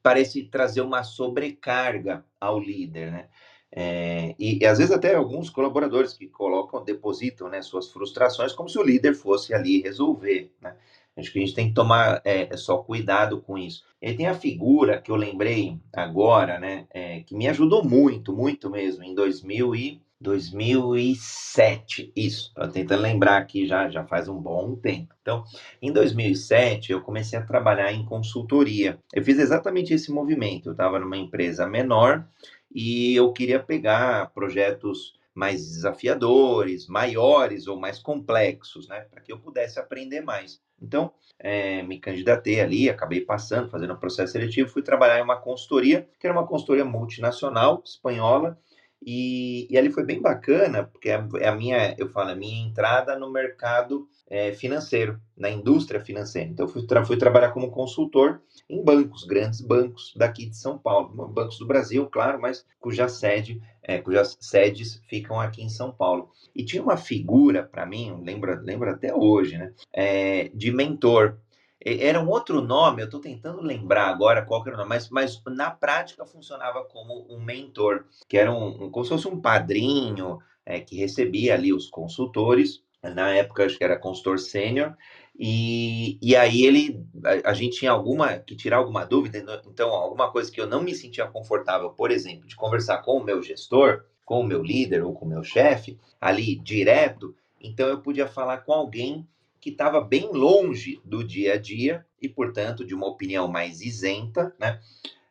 parece 0.03 0.45
trazer 0.45 0.81
uma 0.81 1.03
sobrecarga 1.03 2.25
ao 2.41 2.59
líder, 2.59 3.11
né? 3.11 3.29
É, 3.77 4.37
e, 4.39 4.63
e, 4.63 4.67
às 4.67 4.79
vezes 4.79 4.93
até 4.93 5.17
alguns 5.17 5.51
colaboradores 5.51 6.13
que 6.13 6.29
colocam, 6.29 6.85
depositam 6.85 7.49
né, 7.49 7.61
suas 7.61 7.91
frustrações 7.91 8.53
como 8.53 8.69
se 8.69 8.79
o 8.79 8.85
líder 8.85 9.15
fosse 9.15 9.53
ali 9.53 9.83
resolver. 9.83 10.53
Né? 10.63 10.77
Acho 11.17 11.33
que 11.33 11.41
a 11.41 11.43
gente 11.43 11.55
tem 11.55 11.69
que 11.69 11.75
tomar 11.75 12.23
é, 12.25 12.57
só 12.57 12.79
cuidado 12.79 13.41
com 13.41 13.59
isso. 13.59 13.85
Ele 14.01 14.17
tem 14.17 14.27
a 14.27 14.35
figura 14.35 15.01
que 15.01 15.11
eu 15.11 15.17
lembrei 15.17 15.77
agora, 15.93 16.61
né, 16.61 16.87
é, 16.91 17.21
que 17.21 17.35
me 17.35 17.49
ajudou 17.49 17.85
muito, 17.85 18.33
muito 18.33 18.71
mesmo, 18.71 19.03
em 19.03 19.13
2000 19.13 19.75
e 19.75 20.01
2007, 20.21 22.11
isso, 22.17 22.49
estou 22.49 22.69
tentando 22.69 23.03
lembrar 23.03 23.37
aqui 23.37 23.67
já, 23.67 23.91
já 23.91 24.05
faz 24.05 24.27
um 24.27 24.41
bom 24.41 24.75
tempo. 24.75 25.15
Então, 25.21 25.45
em 25.83 25.93
2007, 25.93 26.93
eu 26.93 27.03
comecei 27.03 27.39
a 27.39 27.45
trabalhar 27.45 27.93
em 27.93 28.07
consultoria. 28.07 28.99
Eu 29.13 29.23
fiz 29.23 29.39
exatamente 29.39 29.93
esse 29.93 30.11
movimento. 30.11 30.69
Eu 30.69 30.73
estava 30.73 30.99
numa 30.99 31.17
empresa 31.17 31.67
menor 31.67 32.27
e 32.75 33.15
eu 33.15 33.33
queria 33.33 33.61
pegar 33.61 34.33
projetos 34.35 35.15
mais 35.35 35.67
desafiadores, 35.67 36.87
maiores 36.87 37.67
ou 37.67 37.79
mais 37.79 37.99
complexos, 37.99 38.89
né, 38.89 39.01
para 39.11 39.21
que 39.21 39.33
eu 39.33 39.39
pudesse 39.39 39.79
aprender 39.81 40.21
mais. 40.21 40.61
Então, 40.81 41.13
é, 41.39 41.83
me 41.83 41.99
candidatei 41.99 42.61
ali, 42.61 42.89
acabei 42.89 43.21
passando, 43.21 43.69
fazendo 43.69 43.95
um 43.95 43.99
processo 43.99 44.33
seletivo, 44.33 44.69
fui 44.69 44.83
trabalhar 44.83 45.19
em 45.19 45.23
uma 45.23 45.41
consultoria, 45.41 46.09
que 46.21 46.27
era 46.27 46.37
uma 46.37 46.47
consultoria 46.47 46.85
multinacional, 46.85 47.83
espanhola, 47.85 48.59
e, 49.07 49.67
e 49.71 49.77
ali 49.77 49.91
foi 49.91 50.05
bem 50.05 50.21
bacana, 50.21 50.85
porque 50.85 51.11
é, 51.11 51.23
é 51.41 51.49
a 51.49 51.55
minha, 51.55 51.95
eu 51.99 52.09
falo, 52.09 52.31
a 52.31 52.35
minha 52.35 52.67
entrada 52.67 53.19
no 53.19 53.31
mercado 53.31 54.09
é, 54.29 54.53
financeiro, 54.53 55.21
na 55.37 55.51
indústria 55.51 56.01
financeira. 56.01 56.49
Então, 56.49 56.67
eu 56.67 56.73
fui, 56.73 56.87
tra 56.87 57.05
fui 57.05 57.17
trabalhar 57.17 57.51
como 57.51 57.71
consultor 57.71 58.41
em 58.69 58.83
bancos, 58.83 59.25
grandes 59.25 59.61
bancos 59.61 60.15
daqui 60.17 60.47
de 60.47 60.57
São 60.57 60.79
Paulo, 60.79 61.29
bancos 61.29 61.59
do 61.59 61.67
Brasil, 61.67 62.07
claro, 62.07 62.41
mas 62.41 62.65
cuja 62.81 63.09
sede, 63.09 63.61
é, 63.83 63.99
cujas 63.99 64.37
sedes 64.41 65.03
ficam 65.09 65.39
aqui 65.39 65.63
em 65.63 65.69
São 65.69 65.93
Paulo. 65.93 66.31
E 66.55 66.65
tinha 66.65 66.83
uma 66.83 66.97
figura 66.97 67.63
para 67.63 67.85
mim, 67.85 68.23
lembra, 68.25 68.59
lembra 68.61 68.93
até 68.93 69.15
hoje, 69.15 69.59
né, 69.59 69.73
é, 69.93 70.51
de 70.55 70.73
mentor. 70.73 71.39
Era 71.85 72.19
um 72.19 72.29
outro 72.31 72.63
nome, 72.63 73.03
eu 73.03 73.07
estou 73.07 73.21
tentando 73.21 73.61
lembrar 73.61 74.09
agora 74.09 74.45
qual 74.45 74.63
era 74.67 74.75
o 74.75 74.79
nome, 74.79 74.89
mas, 74.89 75.11
mas 75.11 75.43
na 75.47 75.71
prática 75.71 76.25
funcionava 76.25 76.83
como 76.85 77.27
um 77.29 77.39
mentor, 77.39 78.07
que 78.27 78.39
era 78.39 78.51
um, 78.51 78.85
um 78.85 78.91
como 78.91 79.05
se 79.05 79.11
fosse 79.11 79.29
um 79.29 79.39
padrinho 79.39 80.39
é, 80.65 80.81
que 80.81 80.97
recebia 80.97 81.55
ali 81.55 81.73
os 81.73 81.91
consultores. 81.91 82.83
Na 83.03 83.29
época, 83.35 83.67
acho 83.67 83.77
que 83.77 83.85
era 83.85 83.99
consultor 83.99 84.39
sênior, 84.39 84.97
e, 85.39 86.17
e 86.23 86.35
aí 86.35 86.65
ele, 86.65 87.05
a, 87.23 87.51
a, 87.51 87.53
gente 87.53 87.79
tinha 87.79 87.91
alguma 87.91 88.39
que 88.39 88.57
tirar 88.57 88.79
alguma 88.79 89.05
dúvida, 89.05 89.37
então, 89.37 89.61
então 89.67 89.91
alguma 89.91 90.31
coisa 90.31 90.51
que 90.51 90.59
eu 90.59 90.67
não 90.67 90.83
me 90.83 90.95
sentia 90.95 91.27
confortável, 91.27 91.91
por 91.91 92.11
exemplo, 92.11 92.47
de 92.47 92.57
conversar 92.57 93.03
com 93.03 93.19
o 93.19 93.25
meu 93.25 93.43
gestor, 93.43 94.05
com 94.25 94.41
o 94.41 94.47
meu 94.47 94.63
líder 94.63 95.05
ou 95.05 95.13
com 95.13 95.27
o 95.27 95.29
meu 95.29 95.45
chefe 95.45 95.99
ali 96.19 96.57
direto, 96.57 97.35
então 97.61 97.89
eu 97.89 98.01
podia 98.01 98.27
falar 98.27 98.59
com 98.59 98.73
alguém 98.73 99.29
que 99.65 99.71
estava 99.71 99.99
bem 99.99 100.29
longe 100.31 101.01
do 101.03 101.25
dia 101.25 101.55
a 101.55 101.57
dia 101.57 102.05
e, 102.21 102.29
portanto, 102.29 102.85
de 102.85 102.95
uma 102.95 103.07
opinião 103.07 103.49
mais 103.49 103.81
isenta, 103.81 104.55
né? 104.61 104.79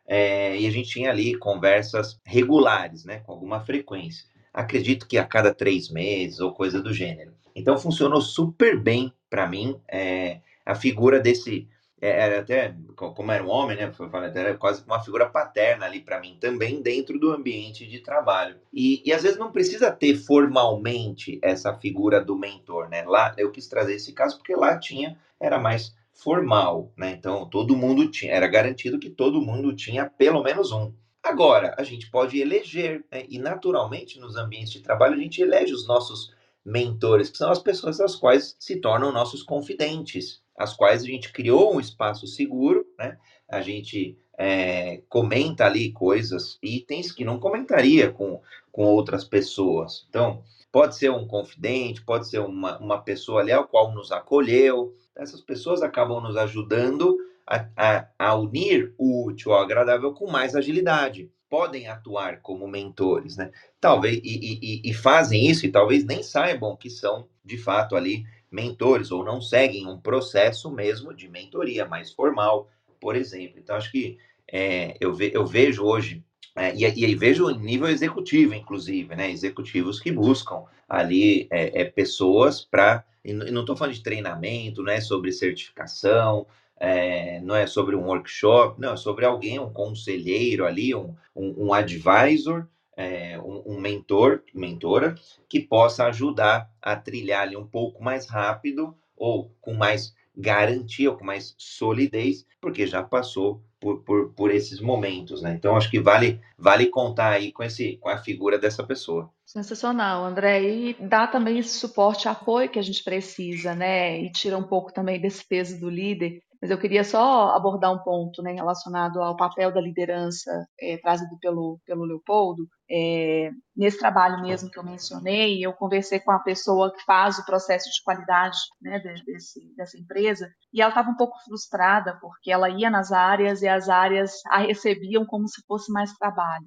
É, 0.04 0.58
e 0.58 0.66
a 0.66 0.70
gente 0.72 0.88
tinha 0.88 1.08
ali 1.08 1.38
conversas 1.38 2.20
regulares, 2.24 3.04
né? 3.04 3.20
Com 3.20 3.30
alguma 3.30 3.60
frequência. 3.60 4.26
Acredito 4.52 5.06
que 5.06 5.18
a 5.18 5.24
cada 5.24 5.54
três 5.54 5.88
meses 5.88 6.40
ou 6.40 6.52
coisa 6.52 6.82
do 6.82 6.92
gênero. 6.92 7.32
Então 7.54 7.78
funcionou 7.78 8.20
super 8.20 8.76
bem 8.76 9.12
para 9.30 9.46
mim 9.46 9.80
é, 9.88 10.40
a 10.66 10.74
figura 10.74 11.20
desse 11.20 11.68
era 12.08 12.40
até, 12.40 12.74
como 12.94 13.32
era 13.32 13.42
um 13.42 13.48
homem, 13.48 13.76
né? 13.76 13.92
Era 14.34 14.54
quase 14.56 14.84
uma 14.84 15.02
figura 15.02 15.26
paterna 15.28 15.86
ali 15.86 16.00
para 16.00 16.20
mim 16.20 16.36
também 16.40 16.82
dentro 16.82 17.18
do 17.18 17.32
ambiente 17.32 17.86
de 17.86 18.00
trabalho. 18.00 18.56
E, 18.72 19.02
e 19.04 19.12
às 19.12 19.22
vezes 19.22 19.38
não 19.38 19.50
precisa 19.50 19.90
ter 19.90 20.16
formalmente 20.16 21.38
essa 21.42 21.72
figura 21.74 22.22
do 22.22 22.36
mentor, 22.36 22.88
né? 22.88 23.04
Lá 23.04 23.34
eu 23.38 23.50
quis 23.50 23.66
trazer 23.66 23.94
esse 23.94 24.12
caso 24.12 24.36
porque 24.36 24.54
lá 24.54 24.78
tinha, 24.78 25.18
era 25.40 25.58
mais 25.58 25.94
formal, 26.12 26.92
né? 26.96 27.12
Então 27.12 27.48
todo 27.48 27.76
mundo 27.76 28.10
tinha, 28.10 28.32
era 28.32 28.46
garantido 28.46 28.98
que 28.98 29.10
todo 29.10 29.40
mundo 29.40 29.74
tinha 29.74 30.06
pelo 30.06 30.42
menos 30.42 30.72
um. 30.72 30.92
Agora, 31.22 31.74
a 31.78 31.82
gente 31.82 32.10
pode 32.10 32.38
eleger, 32.38 33.02
né? 33.10 33.24
e 33.30 33.38
naturalmente 33.38 34.20
nos 34.20 34.36
ambientes 34.36 34.72
de 34.72 34.80
trabalho 34.80 35.14
a 35.14 35.18
gente 35.18 35.40
elege 35.40 35.72
os 35.72 35.86
nossos 35.86 36.34
mentores, 36.62 37.30
que 37.30 37.38
são 37.38 37.50
as 37.50 37.58
pessoas 37.58 37.98
as 37.98 38.14
quais 38.14 38.54
se 38.58 38.76
tornam 38.76 39.10
nossos 39.10 39.42
confidentes 39.42 40.43
as 40.56 40.74
quais 40.74 41.02
a 41.02 41.06
gente 41.06 41.32
criou 41.32 41.74
um 41.74 41.80
espaço 41.80 42.26
seguro, 42.26 42.86
né? 42.98 43.18
A 43.48 43.60
gente 43.60 44.16
é, 44.38 45.02
comenta 45.08 45.64
ali 45.64 45.92
coisas, 45.92 46.58
itens 46.62 47.12
que 47.12 47.24
não 47.24 47.38
comentaria 47.38 48.10
com, 48.10 48.40
com 48.70 48.84
outras 48.84 49.24
pessoas. 49.24 50.06
Então, 50.08 50.42
pode 50.72 50.96
ser 50.96 51.10
um 51.10 51.26
confidente, 51.26 52.02
pode 52.02 52.28
ser 52.28 52.40
uma, 52.40 52.78
uma 52.78 52.98
pessoa 53.00 53.40
ali 53.40 53.52
ao 53.52 53.66
qual 53.66 53.92
nos 53.92 54.10
acolheu. 54.10 54.94
Essas 55.16 55.40
pessoas 55.40 55.82
acabam 55.82 56.20
nos 56.20 56.36
ajudando 56.36 57.16
a, 57.46 57.66
a, 57.76 58.08
a 58.18 58.34
unir 58.34 58.94
o 58.98 59.26
útil 59.26 59.52
ao 59.52 59.62
agradável 59.62 60.12
com 60.12 60.30
mais 60.30 60.56
agilidade. 60.56 61.30
Podem 61.48 61.86
atuar 61.86 62.40
como 62.40 62.66
mentores, 62.66 63.36
né? 63.36 63.52
Talvez, 63.80 64.20
e, 64.24 64.80
e, 64.84 64.90
e 64.90 64.94
fazem 64.94 65.46
isso, 65.46 65.66
e 65.66 65.70
talvez 65.70 66.04
nem 66.04 66.22
saibam 66.22 66.76
que 66.76 66.90
são, 66.90 67.28
de 67.44 67.56
fato, 67.58 67.94
ali 67.94 68.24
mentores 68.54 69.10
ou 69.10 69.24
não 69.24 69.40
seguem 69.40 69.86
um 69.86 69.98
processo 69.98 70.70
mesmo 70.70 71.12
de 71.12 71.28
mentoria 71.28 71.84
mais 71.84 72.12
formal, 72.12 72.70
por 73.00 73.16
exemplo. 73.16 73.58
Então, 73.58 73.74
acho 73.74 73.90
que 73.90 74.16
é, 74.50 74.96
eu, 75.00 75.12
ve, 75.12 75.32
eu 75.34 75.44
vejo 75.44 75.84
hoje, 75.84 76.24
é, 76.54 76.72
e, 76.74 77.14
vejo 77.16 77.50
nível 77.50 77.88
executivo, 77.88 78.54
inclusive, 78.54 79.16
né? 79.16 79.28
Executivos 79.30 79.98
que 79.98 80.12
buscam 80.12 80.62
ali 80.88 81.48
é, 81.50 81.82
é 81.82 81.84
pessoas 81.84 82.64
para. 82.64 83.04
E 83.24 83.32
não 83.32 83.62
estou 83.62 83.76
falando 83.76 83.94
de 83.94 84.02
treinamento, 84.02 84.82
não 84.82 84.92
é 84.92 85.00
sobre 85.00 85.32
certificação, 85.32 86.46
é, 86.78 87.40
não 87.40 87.56
é 87.56 87.66
sobre 87.66 87.96
um 87.96 88.04
workshop, 88.04 88.80
não, 88.80 88.92
é 88.92 88.96
sobre 88.96 89.24
alguém, 89.24 89.58
um 89.58 89.72
conselheiro 89.72 90.66
ali, 90.66 90.94
um, 90.94 91.14
um, 91.34 91.66
um 91.66 91.72
advisor 91.72 92.68
é, 92.96 93.38
um, 93.38 93.74
um, 93.74 93.80
mentor, 93.80 94.42
mentora, 94.54 95.14
que 95.48 95.60
possa 95.60 96.06
ajudar 96.06 96.70
a 96.80 96.96
trilhar 96.96 97.42
ali 97.42 97.56
um 97.56 97.66
pouco 97.66 98.02
mais 98.02 98.28
rápido 98.28 98.94
ou 99.16 99.50
com 99.60 99.74
mais 99.74 100.14
garantia, 100.36 101.12
com 101.12 101.24
mais 101.24 101.54
solidez, 101.56 102.44
porque 102.60 102.86
já 102.86 103.02
passou 103.02 103.62
por, 103.78 104.02
por, 104.02 104.32
por 104.32 104.50
esses 104.50 104.80
momentos, 104.80 105.42
né? 105.42 105.54
Então 105.54 105.76
acho 105.76 105.90
que 105.90 106.00
vale 106.00 106.40
vale 106.58 106.86
contar 106.86 107.30
aí 107.32 107.52
com 107.52 107.62
esse 107.62 107.96
com 107.98 108.08
a 108.08 108.18
figura 108.18 108.58
dessa 108.58 108.82
pessoa. 108.82 109.30
Sensacional, 109.44 110.24
André. 110.24 110.62
E 110.62 110.96
dá 110.98 111.26
também 111.26 111.58
esse 111.58 111.78
suporte, 111.78 112.28
apoio 112.28 112.68
que 112.68 112.78
a 112.78 112.82
gente 112.82 113.04
precisa, 113.04 113.74
né? 113.74 114.20
E 114.20 114.32
tira 114.32 114.56
um 114.56 114.62
pouco 114.62 114.92
também 114.92 115.20
desse 115.20 115.46
peso 115.46 115.78
do 115.78 115.88
líder. 115.88 116.42
Mas 116.64 116.70
eu 116.70 116.78
queria 116.78 117.04
só 117.04 117.50
abordar 117.50 117.92
um 117.92 117.98
ponto 117.98 118.42
né, 118.42 118.52
relacionado 118.52 119.20
ao 119.20 119.36
papel 119.36 119.70
da 119.70 119.82
liderança 119.82 120.66
é, 120.80 120.96
trazido 120.96 121.38
pelo, 121.38 121.78
pelo 121.84 122.06
Leopoldo. 122.06 122.66
É, 122.90 123.50
nesse 123.76 123.98
trabalho 123.98 124.40
mesmo 124.40 124.70
que 124.70 124.78
eu 124.78 124.82
mencionei, 124.82 125.62
eu 125.62 125.74
conversei 125.74 126.20
com 126.20 126.32
a 126.32 126.38
pessoa 126.38 126.90
que 126.90 127.04
faz 127.04 127.38
o 127.38 127.44
processo 127.44 127.90
de 127.90 128.02
qualidade 128.02 128.56
né, 128.80 128.98
desse, 129.26 129.60
dessa 129.76 129.98
empresa 129.98 130.48
e 130.72 130.80
ela 130.80 130.88
estava 130.88 131.10
um 131.10 131.16
pouco 131.16 131.36
frustrada 131.44 132.16
porque 132.18 132.50
ela 132.50 132.70
ia 132.70 132.88
nas 132.88 133.12
áreas 133.12 133.60
e 133.60 133.68
as 133.68 133.90
áreas 133.90 134.40
a 134.46 134.60
recebiam 134.60 135.26
como 135.26 135.46
se 135.46 135.62
fosse 135.66 135.92
mais 135.92 136.14
trabalho. 136.14 136.64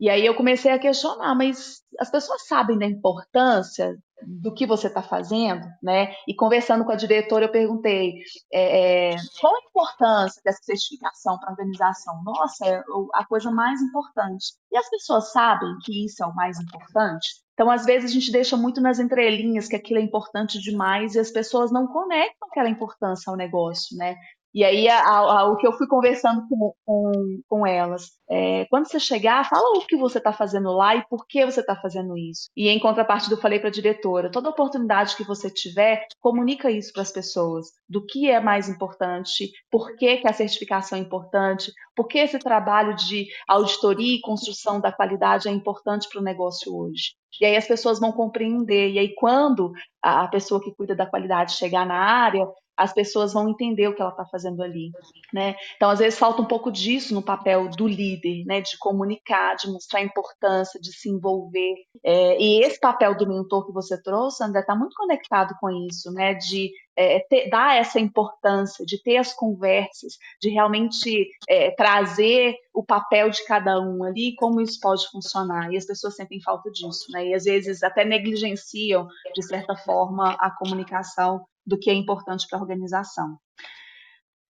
E 0.00 0.10
aí 0.10 0.26
eu 0.26 0.34
comecei 0.34 0.72
a 0.72 0.78
questionar, 0.80 1.36
mas 1.36 1.82
as 2.00 2.10
pessoas 2.10 2.48
sabem 2.48 2.76
da 2.76 2.84
importância 2.84 3.96
do 4.22 4.52
que 4.54 4.66
você 4.66 4.86
está 4.86 5.02
fazendo, 5.02 5.66
né? 5.82 6.14
E 6.26 6.34
conversando 6.34 6.84
com 6.84 6.92
a 6.92 6.96
diretora, 6.96 7.46
eu 7.46 7.52
perguntei 7.52 8.14
é, 8.52 9.12
é 9.12 9.16
qual 9.40 9.54
a 9.54 9.68
importância 9.68 10.40
dessa 10.44 10.62
certificação 10.62 11.38
para 11.38 11.50
a 11.50 11.52
organização. 11.52 12.22
Nossa, 12.24 12.66
é 12.66 12.82
a 13.14 13.24
coisa 13.26 13.50
mais 13.50 13.80
importante. 13.80 14.54
E 14.72 14.76
as 14.76 14.88
pessoas 14.88 15.32
sabem 15.32 15.68
que 15.84 16.04
isso 16.04 16.22
é 16.22 16.26
o 16.26 16.34
mais 16.34 16.58
importante? 16.58 17.46
Então, 17.56 17.70
às 17.70 17.86
vezes, 17.86 18.10
a 18.10 18.12
gente 18.12 18.30
deixa 18.30 18.54
muito 18.54 18.82
nas 18.82 18.98
entrelinhas 18.98 19.66
que 19.66 19.76
aquilo 19.76 19.98
é 19.98 20.02
importante 20.02 20.60
demais 20.60 21.14
e 21.14 21.18
as 21.18 21.30
pessoas 21.30 21.72
não 21.72 21.86
conectam 21.86 22.48
aquela 22.50 22.68
importância 22.68 23.30
ao 23.30 23.36
negócio, 23.36 23.96
né? 23.96 24.14
E 24.56 24.64
aí, 24.64 24.88
a, 24.88 25.06
a, 25.06 25.44
o 25.50 25.58
que 25.58 25.66
eu 25.66 25.72
fui 25.74 25.86
conversando 25.86 26.48
com, 26.48 26.72
com, 26.82 27.12
com 27.46 27.66
elas, 27.66 28.12
é, 28.26 28.64
quando 28.70 28.88
você 28.88 28.98
chegar, 28.98 29.46
fala 29.46 29.76
o 29.76 29.86
que 29.86 29.98
você 29.98 30.16
está 30.16 30.32
fazendo 30.32 30.72
lá 30.72 30.96
e 30.96 31.06
por 31.10 31.26
que 31.26 31.44
você 31.44 31.60
está 31.60 31.76
fazendo 31.76 32.16
isso. 32.16 32.48
E 32.56 32.70
em 32.70 32.80
contrapartida, 32.80 33.34
eu 33.34 33.40
falei 33.40 33.58
para 33.58 33.68
a 33.68 33.72
diretora: 33.72 34.30
toda 34.30 34.48
oportunidade 34.48 35.14
que 35.14 35.24
você 35.24 35.50
tiver, 35.50 36.06
comunica 36.20 36.70
isso 36.70 36.90
para 36.94 37.02
as 37.02 37.12
pessoas, 37.12 37.66
do 37.86 38.02
que 38.06 38.30
é 38.30 38.40
mais 38.40 38.66
importante, 38.66 39.50
por 39.70 39.94
que, 39.94 40.16
que 40.16 40.26
a 40.26 40.32
certificação 40.32 40.96
é 40.96 41.02
importante, 41.02 41.70
por 41.94 42.08
que 42.08 42.16
esse 42.16 42.38
trabalho 42.38 42.96
de 42.96 43.26
auditoria 43.46 44.16
e 44.16 44.22
construção 44.22 44.80
da 44.80 44.90
qualidade 44.90 45.48
é 45.48 45.52
importante 45.52 46.08
para 46.10 46.22
o 46.22 46.24
negócio 46.24 46.74
hoje. 46.74 47.12
E 47.38 47.44
aí 47.44 47.56
as 47.56 47.66
pessoas 47.66 48.00
vão 48.00 48.10
compreender. 48.10 48.92
E 48.92 48.98
aí, 48.98 49.14
quando 49.14 49.70
a 50.02 50.26
pessoa 50.28 50.62
que 50.62 50.74
cuida 50.74 50.96
da 50.96 51.04
qualidade 51.04 51.52
chegar 51.52 51.84
na 51.84 51.98
área, 51.98 52.46
as 52.76 52.92
pessoas 52.92 53.32
vão 53.32 53.48
entender 53.48 53.88
o 53.88 53.94
que 53.94 54.02
ela 54.02 54.10
está 54.10 54.26
fazendo 54.26 54.62
ali, 54.62 54.90
né? 55.32 55.56
Então, 55.76 55.88
às 55.88 55.98
vezes 55.98 56.18
falta 56.18 56.42
um 56.42 56.46
pouco 56.46 56.70
disso 56.70 57.14
no 57.14 57.22
papel 57.22 57.68
do 57.70 57.86
líder, 57.86 58.44
né? 58.44 58.60
De 58.60 58.76
comunicar, 58.78 59.56
de 59.56 59.70
mostrar 59.70 60.00
a 60.00 60.04
importância, 60.04 60.80
de 60.80 60.92
se 60.92 61.08
envolver. 61.08 61.74
É, 62.04 62.40
e 62.40 62.62
esse 62.62 62.78
papel 62.78 63.16
do 63.16 63.26
mentor 63.26 63.66
que 63.66 63.72
você 63.72 64.00
trouxe, 64.02 64.44
André, 64.44 64.60
está 64.60 64.74
muito 64.74 64.94
conectado 64.94 65.54
com 65.60 65.70
isso, 65.70 66.12
né? 66.12 66.34
De 66.34 66.70
é, 66.96 67.20
ter, 67.20 67.48
dar 67.48 67.76
essa 67.76 68.00
importância, 68.00 68.84
de 68.84 69.02
ter 69.02 69.18
as 69.18 69.32
conversas, 69.32 70.14
de 70.40 70.48
realmente 70.48 71.28
é, 71.48 71.70
trazer 71.70 72.54
o 72.74 72.84
papel 72.84 73.30
de 73.30 73.44
cada 73.46 73.80
um 73.80 74.04
ali, 74.04 74.34
como 74.36 74.60
isso 74.60 74.78
pode 74.80 75.08
funcionar. 75.10 75.72
E 75.72 75.76
as 75.76 75.86
pessoas 75.86 76.16
sentem 76.16 76.40
falta 76.40 76.70
disso, 76.70 77.06
né? 77.10 77.28
E 77.28 77.34
às 77.34 77.44
vezes 77.44 77.82
até 77.82 78.04
negligenciam, 78.04 79.06
de 79.34 79.42
certa 79.46 79.76
forma, 79.76 80.36
a 80.38 80.50
comunicação 80.50 81.44
do 81.66 81.78
que 81.78 81.90
é 81.90 81.94
importante 81.94 82.46
para 82.48 82.58
a 82.58 82.62
organização. 82.62 83.38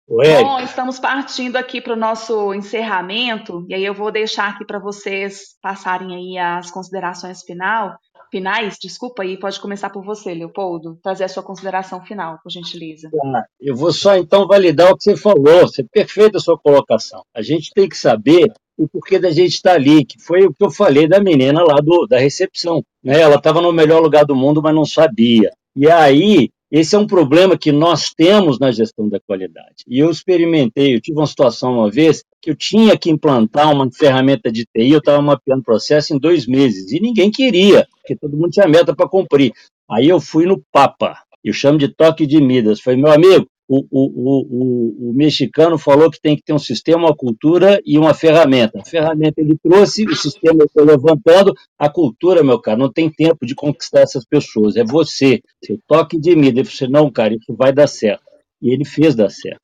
Bom, 0.08 0.60
estamos 0.60 1.00
partindo 1.00 1.56
aqui 1.56 1.80
para 1.80 1.94
o 1.94 1.96
nosso 1.96 2.54
encerramento, 2.54 3.66
e 3.68 3.74
aí 3.74 3.84
eu 3.84 3.92
vou 3.92 4.12
deixar 4.12 4.50
aqui 4.50 4.64
para 4.64 4.78
vocês 4.78 5.56
passarem 5.60 6.14
aí 6.14 6.38
as 6.38 6.70
considerações 6.70 7.42
final, 7.42 7.96
finais, 8.30 8.76
desculpa, 8.80 9.24
e 9.24 9.36
pode 9.36 9.58
começar 9.60 9.90
por 9.90 10.04
você, 10.04 10.32
Leopoldo, 10.32 10.96
trazer 11.02 11.24
a 11.24 11.28
sua 11.28 11.42
consideração 11.42 12.04
final, 12.04 12.38
por 12.40 12.50
gentileza. 12.50 13.10
Ah, 13.34 13.42
eu 13.60 13.74
vou 13.74 13.92
só 13.92 14.16
então 14.16 14.46
validar 14.46 14.92
o 14.92 14.96
que 14.96 15.02
você 15.02 15.16
falou, 15.16 15.62
você 15.62 15.82
é 15.82 15.86
perfeita 15.90 16.38
a 16.38 16.40
sua 16.40 16.56
colocação. 16.56 17.22
A 17.34 17.42
gente 17.42 17.72
tem 17.74 17.88
que 17.88 17.98
saber 17.98 18.52
o 18.78 18.86
porquê 18.86 19.18
da 19.18 19.30
gente 19.30 19.54
estar 19.54 19.70
tá 19.70 19.76
ali, 19.76 20.04
que 20.04 20.22
foi 20.22 20.46
o 20.46 20.52
que 20.52 20.64
eu 20.64 20.70
falei 20.70 21.08
da 21.08 21.18
menina 21.18 21.64
lá 21.64 21.80
do, 21.82 22.06
da 22.06 22.18
recepção. 22.18 22.80
Né? 23.02 23.20
Ela 23.20 23.36
estava 23.36 23.60
no 23.60 23.72
melhor 23.72 24.00
lugar 24.00 24.24
do 24.24 24.36
mundo, 24.36 24.62
mas 24.62 24.74
não 24.74 24.84
sabia. 24.84 25.50
E 25.74 25.90
aí 25.90 26.50
esse 26.70 26.96
é 26.96 26.98
um 26.98 27.06
problema 27.06 27.56
que 27.56 27.70
nós 27.70 28.10
temos 28.10 28.58
na 28.58 28.70
gestão 28.72 29.08
da 29.08 29.20
qualidade. 29.20 29.84
E 29.86 29.98
eu 29.98 30.10
experimentei, 30.10 30.94
eu 30.94 31.00
tive 31.00 31.18
uma 31.18 31.26
situação 31.26 31.74
uma 31.74 31.90
vez 31.90 32.24
que 32.42 32.50
eu 32.50 32.56
tinha 32.56 32.96
que 32.98 33.10
implantar 33.10 33.72
uma 33.72 33.88
ferramenta 33.90 34.50
de 34.50 34.64
TI, 34.64 34.90
eu 34.90 34.98
estava 34.98 35.22
mapeando 35.22 35.60
o 35.60 35.64
processo 35.64 36.14
em 36.14 36.18
dois 36.18 36.46
meses, 36.46 36.90
e 36.90 37.00
ninguém 37.00 37.30
queria, 37.30 37.86
porque 37.96 38.16
todo 38.16 38.36
mundo 38.36 38.50
tinha 38.50 38.68
meta 38.68 38.94
para 38.94 39.08
cumprir. 39.08 39.52
Aí 39.90 40.08
eu 40.08 40.20
fui 40.20 40.46
no 40.46 40.60
Papa, 40.72 41.16
eu 41.44 41.52
chamo 41.52 41.78
de 41.78 41.88
toque 41.88 42.26
de 42.26 42.40
Midas. 42.40 42.80
Falei, 42.80 43.00
meu 43.00 43.12
amigo, 43.12 43.46
o, 43.68 43.80
o, 43.90 45.08
o, 45.10 45.10
o, 45.10 45.12
mexicano 45.12 45.76
falou 45.76 46.10
que 46.10 46.20
tem 46.20 46.36
que 46.36 46.42
ter 46.42 46.52
um 46.52 46.58
sistema, 46.58 47.06
uma 47.06 47.16
cultura 47.16 47.80
e 47.84 47.98
uma 47.98 48.14
ferramenta. 48.14 48.80
A 48.80 48.84
ferramenta 48.84 49.40
ele 49.40 49.58
trouxe, 49.60 50.04
o 50.06 50.14
sistema 50.14 50.60
eu 50.60 50.66
estou 50.66 50.84
levantando, 50.84 51.52
a 51.78 51.88
cultura, 51.88 52.44
meu 52.44 52.60
cara, 52.60 52.78
não 52.78 52.92
tem 52.92 53.10
tempo 53.10 53.44
de 53.44 53.54
conquistar 53.54 54.00
essas 54.00 54.24
pessoas, 54.24 54.76
é 54.76 54.84
você. 54.84 55.42
Seu 55.64 55.78
toque 55.86 56.18
de 56.18 56.36
mim, 56.36 56.52
falou, 56.64 56.92
não, 56.92 57.10
cara, 57.10 57.34
isso 57.34 57.56
vai 57.56 57.72
dar 57.72 57.88
certo. 57.88 58.22
E 58.62 58.72
ele 58.72 58.84
fez 58.84 59.14
dar 59.14 59.30
certo. 59.30 59.60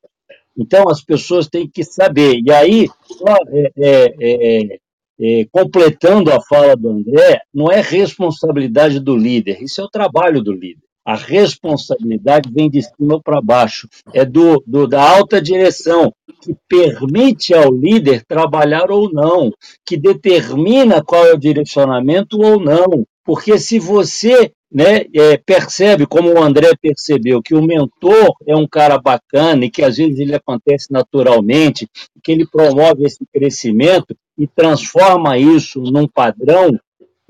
Então, 0.56 0.88
as 0.88 1.02
pessoas 1.02 1.48
têm 1.48 1.68
que 1.68 1.84
saber. 1.84 2.40
E 2.44 2.50
aí, 2.52 2.88
só, 3.06 3.36
é, 3.48 3.72
é, 3.76 4.14
é, 4.20 4.78
é, 5.20 5.46
completando 5.50 6.32
a 6.32 6.40
fala 6.40 6.76
do 6.76 6.90
André, 6.90 7.40
não 7.54 7.70
é 7.70 7.80
responsabilidade 7.80 8.98
do 8.98 9.16
líder, 9.16 9.62
isso 9.62 9.80
é 9.80 9.84
o 9.84 9.88
trabalho 9.88 10.42
do 10.42 10.52
líder. 10.52 10.82
A 11.04 11.16
responsabilidade 11.16 12.50
vem 12.52 12.70
de 12.70 12.82
cima 12.82 13.20
para 13.20 13.40
baixo, 13.40 13.88
é 14.14 14.24
do, 14.24 14.62
do, 14.66 14.86
da 14.86 15.02
alta 15.02 15.42
direção, 15.42 16.12
que 16.40 16.54
permite 16.68 17.52
ao 17.52 17.72
líder 17.72 18.24
trabalhar 18.24 18.90
ou 18.90 19.12
não, 19.12 19.52
que 19.84 19.96
determina 19.96 21.02
qual 21.02 21.26
é 21.26 21.32
o 21.32 21.38
direcionamento 21.38 22.40
ou 22.40 22.60
não. 22.60 23.04
Porque 23.24 23.58
se 23.58 23.78
você 23.78 24.52
né, 24.72 25.04
é, 25.14 25.36
percebe, 25.36 26.06
como 26.06 26.32
o 26.32 26.42
André 26.42 26.70
percebeu, 26.80 27.42
que 27.42 27.54
o 27.54 27.62
mentor 27.62 28.34
é 28.46 28.56
um 28.56 28.66
cara 28.66 28.98
bacana 28.98 29.64
e 29.64 29.70
que 29.70 29.82
às 29.82 29.96
vezes 29.96 30.18
ele 30.18 30.34
acontece 30.34 30.86
naturalmente, 30.90 31.88
que 32.22 32.32
ele 32.32 32.46
promove 32.46 33.04
esse 33.04 33.24
crescimento 33.32 34.16
e 34.38 34.46
transforma 34.46 35.36
isso 35.36 35.80
num 35.80 36.08
padrão, 36.08 36.78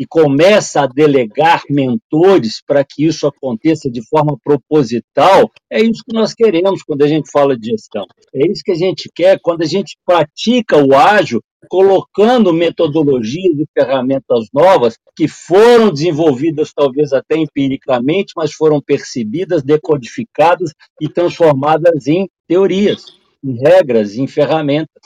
e 0.03 0.05
começa 0.05 0.81
a 0.81 0.87
delegar 0.89 1.63
mentores 1.71 2.61
para 2.67 2.85
que 2.85 3.07
isso 3.07 3.25
aconteça 3.25 3.89
de 3.89 4.05
forma 4.09 4.37
proposital, 4.43 5.49
é 5.71 5.81
isso 5.81 6.03
que 6.05 6.13
nós 6.13 6.35
queremos 6.35 6.83
quando 6.83 7.03
a 7.03 7.07
gente 7.07 7.31
fala 7.31 7.57
de 7.57 7.71
gestão. 7.71 8.05
É 8.35 8.51
isso 8.51 8.65
que 8.65 8.73
a 8.73 8.75
gente 8.75 9.09
quer 9.15 9.39
quando 9.41 9.63
a 9.63 9.67
gente 9.67 9.97
pratica 10.05 10.77
o 10.77 10.93
ágil, 10.93 11.41
colocando 11.69 12.53
metodologias 12.53 13.61
e 13.61 13.67
ferramentas 13.73 14.49
novas 14.53 14.99
que 15.15 15.29
foram 15.29 15.93
desenvolvidas 15.93 16.73
talvez 16.75 17.13
até 17.13 17.37
empiricamente, 17.37 18.33
mas 18.37 18.53
foram 18.53 18.81
percebidas, 18.81 19.63
decodificadas 19.63 20.73
e 21.01 21.09
transformadas 21.09 22.09
em 22.09 22.29
teorias, 22.49 23.05
em 23.45 23.57
regras, 23.57 24.17
em 24.17 24.27
ferramentas. 24.27 25.05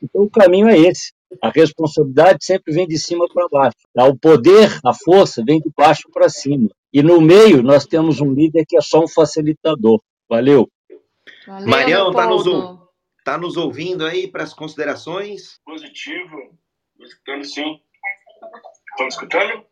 Então 0.00 0.22
o 0.22 0.30
caminho 0.30 0.68
é 0.68 0.78
esse. 0.78 1.15
A 1.42 1.50
responsabilidade 1.50 2.44
sempre 2.44 2.72
vem 2.72 2.86
de 2.86 2.98
cima 2.98 3.26
para 3.32 3.48
baixo. 3.48 3.76
Tá? 3.94 4.04
O 4.04 4.16
poder, 4.16 4.78
a 4.84 4.92
força, 4.94 5.42
vem 5.44 5.60
de 5.60 5.70
baixo 5.76 6.08
para 6.12 6.28
cima. 6.28 6.68
E 6.92 7.02
no 7.02 7.20
meio, 7.20 7.62
nós 7.62 7.84
temos 7.84 8.20
um 8.20 8.32
líder 8.32 8.64
que 8.66 8.76
é 8.76 8.80
só 8.80 9.02
um 9.02 9.08
facilitador. 9.08 10.00
Valeu. 10.28 10.70
Valeu 11.46 11.68
Marião, 11.68 12.10
está 12.10 12.26
nos, 12.26 12.44
tá 13.24 13.38
nos 13.38 13.56
ouvindo 13.56 14.04
aí 14.04 14.28
para 14.28 14.44
as 14.44 14.54
considerações? 14.54 15.60
Positivo. 15.64 16.56
Estou 16.92 17.06
escutando 17.06 17.44
sim. 17.44 17.80
Estão 18.92 19.08
escutando? 19.08 19.66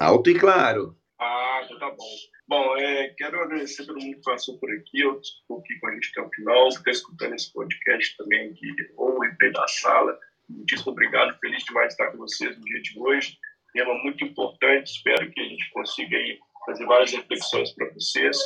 Alto 0.00 0.30
e 0.30 0.38
claro. 0.38 0.96
Ah, 1.18 1.66
já 1.68 1.78
tá 1.78 1.90
bom. 1.90 2.16
Bom, 2.46 2.76
é, 2.78 3.08
quero 3.16 3.40
agradecer 3.40 3.84
todo 3.84 4.00
mundo 4.00 4.16
que 4.16 4.22
passou 4.22 4.58
por 4.58 4.70
aqui, 4.70 5.00
eu 5.00 5.20
estou 5.20 5.58
aqui 5.58 5.78
com 5.78 5.88
a 5.88 5.92
gente 5.92 6.10
até 6.12 6.26
o 6.26 6.30
final, 6.30 6.68
que 6.68 6.76
está 6.76 6.90
escutando 6.90 7.34
esse 7.34 7.52
podcast 7.52 8.16
também 8.16 8.50
aqui, 8.50 8.74
ou 8.96 9.18
em 9.24 9.52
da 9.52 9.68
sala. 9.68 10.18
Muitíssimo 10.48 10.92
obrigado, 10.92 11.38
feliz 11.38 11.62
demais 11.64 11.88
de 11.88 11.92
estar 11.94 12.10
com 12.10 12.18
vocês 12.18 12.56
no 12.56 12.64
dia 12.64 12.80
de 12.80 12.98
hoje. 12.98 13.38
Tema 13.72 13.94
muito 14.02 14.24
importante, 14.24 14.90
espero 14.90 15.30
que 15.30 15.40
a 15.40 15.44
gente 15.44 15.70
consiga 15.70 16.16
aí 16.16 16.38
fazer 16.64 16.86
várias 16.86 17.12
reflexões 17.12 17.72
para 17.72 17.92
vocês. 17.92 18.36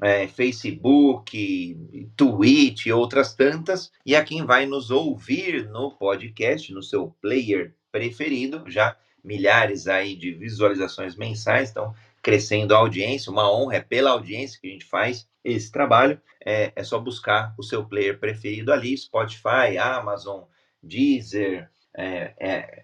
é, 0.00 0.28
Facebook, 0.28 1.76
Twitch 2.16 2.86
e 2.86 2.92
outras 2.92 3.34
tantas, 3.34 3.90
e 4.06 4.14
a 4.14 4.22
quem 4.22 4.44
vai 4.44 4.66
nos 4.66 4.90
ouvir 4.92 5.68
no 5.68 5.90
podcast, 5.90 6.72
no 6.72 6.82
seu 6.82 7.16
player 7.20 7.74
preferido, 7.90 8.62
já 8.68 8.96
milhares 9.28 9.86
aí 9.86 10.16
de 10.16 10.32
visualizações 10.32 11.14
mensais, 11.14 11.70
então 11.70 11.94
crescendo 12.22 12.74
a 12.74 12.78
audiência, 12.78 13.30
uma 13.30 13.50
honra, 13.52 13.76
é 13.76 13.80
pela 13.80 14.10
audiência 14.10 14.58
que 14.60 14.66
a 14.66 14.70
gente 14.70 14.86
faz 14.86 15.28
esse 15.44 15.70
trabalho, 15.70 16.20
é, 16.44 16.72
é 16.74 16.82
só 16.82 16.98
buscar 16.98 17.54
o 17.58 17.62
seu 17.62 17.84
player 17.84 18.18
preferido 18.18 18.72
ali, 18.72 18.96
Spotify, 18.96 19.76
Amazon, 19.78 20.44
Deezer, 20.82 21.70
é, 21.94 22.34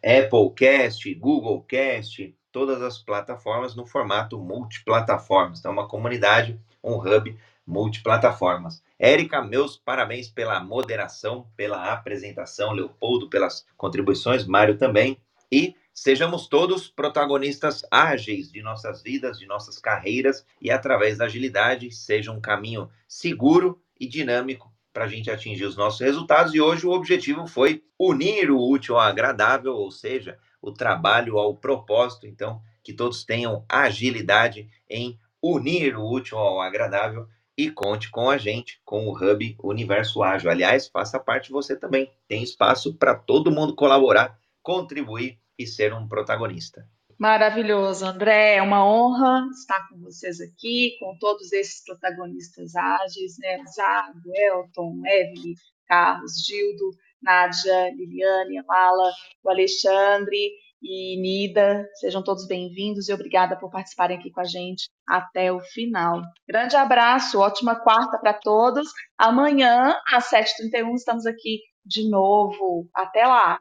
é, 0.03 0.21
Apple 0.21 0.51
Cast, 0.55 1.13
Google 1.15 1.63
Cast, 1.63 2.37
todas 2.53 2.83
as 2.83 2.99
plataformas 2.99 3.75
no 3.75 3.87
formato 3.87 4.39
multiplataformas. 4.39 5.59
Então, 5.59 5.73
uma 5.73 5.89
comunidade, 5.89 6.61
um 6.83 6.97
hub 6.97 7.37
multiplataformas. 7.67 8.83
Érica, 8.99 9.43
meus 9.43 9.77
parabéns 9.77 10.29
pela 10.29 10.61
moderação, 10.61 11.47
pela 11.57 11.93
apresentação, 11.93 12.73
Leopoldo 12.73 13.29
pelas 13.29 13.67
contribuições, 13.77 14.47
Mário 14.47 14.77
também. 14.77 15.19
E 15.51 15.75
Sejamos 15.95 16.49
todos 16.49 16.89
protagonistas 16.89 17.87
ágeis 17.89 18.51
de 18.51 18.61
nossas 18.61 19.01
vidas, 19.01 19.39
de 19.39 19.47
nossas 19.47 19.79
carreiras 19.79 20.45
e, 20.61 20.69
através 20.69 21.19
da 21.19 21.27
agilidade, 21.27 21.93
seja 21.93 22.33
um 22.33 22.41
caminho 22.41 22.91
seguro 23.07 23.81
e 23.99 24.09
dinâmico 24.09 24.75
para 24.93 25.05
a 25.05 25.09
gente 25.09 25.31
atingir 25.31 25.65
os 25.65 25.77
nossos 25.77 26.01
resultados. 26.01 26.53
E 26.53 26.61
hoje 26.61 26.85
o 26.85 26.91
objetivo 26.91 27.47
foi 27.47 27.85
unir 27.97 28.51
o 28.51 28.61
útil 28.61 28.97
ao 28.97 29.03
agradável, 29.03 29.73
ou 29.73 29.89
seja, 29.93 30.37
o 30.61 30.73
trabalho 30.73 31.39
ao 31.39 31.55
propósito. 31.55 32.27
Então, 32.27 32.61
que 32.83 32.93
todos 32.93 33.25
tenham 33.25 33.65
agilidade 33.69 34.69
em 34.91 35.17
unir 35.41 35.97
o 35.97 36.05
útil 36.05 36.39
ao 36.39 36.61
agradável 36.61 37.29
e 37.57 37.71
conte 37.71 38.11
com 38.11 38.29
a 38.29 38.37
gente, 38.37 38.81
com 38.85 39.07
o 39.07 39.13
Hub 39.13 39.57
Universo 39.63 40.25
Ágil. 40.25 40.51
Aliás, 40.51 40.89
faça 40.89 41.21
parte 41.21 41.53
você 41.53 41.77
também. 41.77 42.11
Tem 42.27 42.43
espaço 42.43 42.95
para 42.95 43.15
todo 43.15 43.53
mundo 43.53 43.77
colaborar, 43.77 44.37
contribuir 44.61 45.39
e 45.59 45.67
ser 45.67 45.93
um 45.93 46.09
protagonista. 46.09 46.85
Maravilhoso, 47.19 48.05
André. 48.05 48.57
É 48.57 48.63
uma 48.63 48.85
honra 48.85 49.47
estar 49.51 49.89
com 49.89 50.01
vocês 50.01 50.41
aqui, 50.41 50.97
com 50.99 51.17
todos 51.19 51.53
esses 51.53 51.83
protagonistas 51.85 52.75
ágeis, 52.75 53.37
né? 53.39 53.63
Zago, 53.67 54.21
Elton, 54.35 55.01
Evelyn, 55.07 55.55
Carlos, 55.87 56.45
Gildo, 56.45 56.91
Nádia, 57.23 57.91
Liliane, 57.95 58.63
Lala, 58.69 59.13
o 59.43 59.51
Alexandre 59.51 60.51
e 60.83 61.17
Nida. 61.21 61.89
Sejam 61.95 62.23
todos 62.23 62.47
bem-vindos 62.47 63.09
e 63.09 63.15
obrigada 63.15 63.57
por 63.57 63.71
participarem 63.71 64.19
aqui 64.19 64.31
com 64.31 64.41
a 64.41 64.45
gente 64.45 64.91
até 65.07 65.53
o 65.53 65.61
final. 65.61 66.21
Grande 66.49 66.77
abraço, 66.77 67.39
ótima 67.39 67.77
quarta 67.77 68.19
para 68.19 68.35
todos. 68.35 68.89
Amanhã, 69.17 69.97
às 70.13 70.31
7h31, 70.31 70.95
estamos 70.95 71.27
aqui 71.27 71.61
de 71.87 72.09
novo. 72.11 72.89
Até 72.95 73.25
lá! 73.25 73.61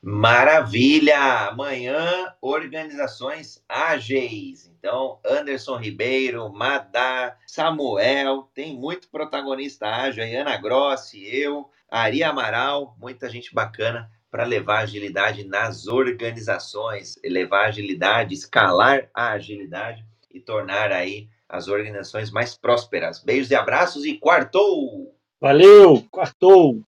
Maravilha! 0.00 1.48
Amanhã, 1.48 2.32
organizações 2.40 3.62
ágeis. 3.68 4.70
Então, 4.78 5.18
Anderson 5.26 5.76
Ribeiro, 5.76 6.52
Madá, 6.52 7.36
Samuel, 7.46 8.48
tem 8.54 8.76
muito 8.76 9.08
protagonista 9.08 9.86
ágil 9.88 10.22
aí, 10.22 10.36
Ana 10.36 10.56
Grossi, 10.56 11.24
eu, 11.24 11.68
Ari 11.90 12.22
Amaral, 12.22 12.96
muita 12.98 13.28
gente 13.28 13.52
bacana 13.52 14.08
para 14.30 14.44
levar 14.44 14.80
agilidade 14.80 15.44
nas 15.44 15.88
organizações, 15.88 17.18
levar 17.24 17.66
agilidade, 17.66 18.34
escalar 18.34 19.08
a 19.12 19.32
agilidade 19.32 20.04
e 20.30 20.38
tornar 20.38 20.92
aí 20.92 21.28
as 21.48 21.66
organizações 21.66 22.30
mais 22.30 22.56
prósperas. 22.56 23.22
Beijos 23.22 23.50
e 23.50 23.56
abraços 23.56 24.04
e 24.04 24.14
quartou! 24.14 25.16
Valeu, 25.40 26.04
quartou! 26.10 26.82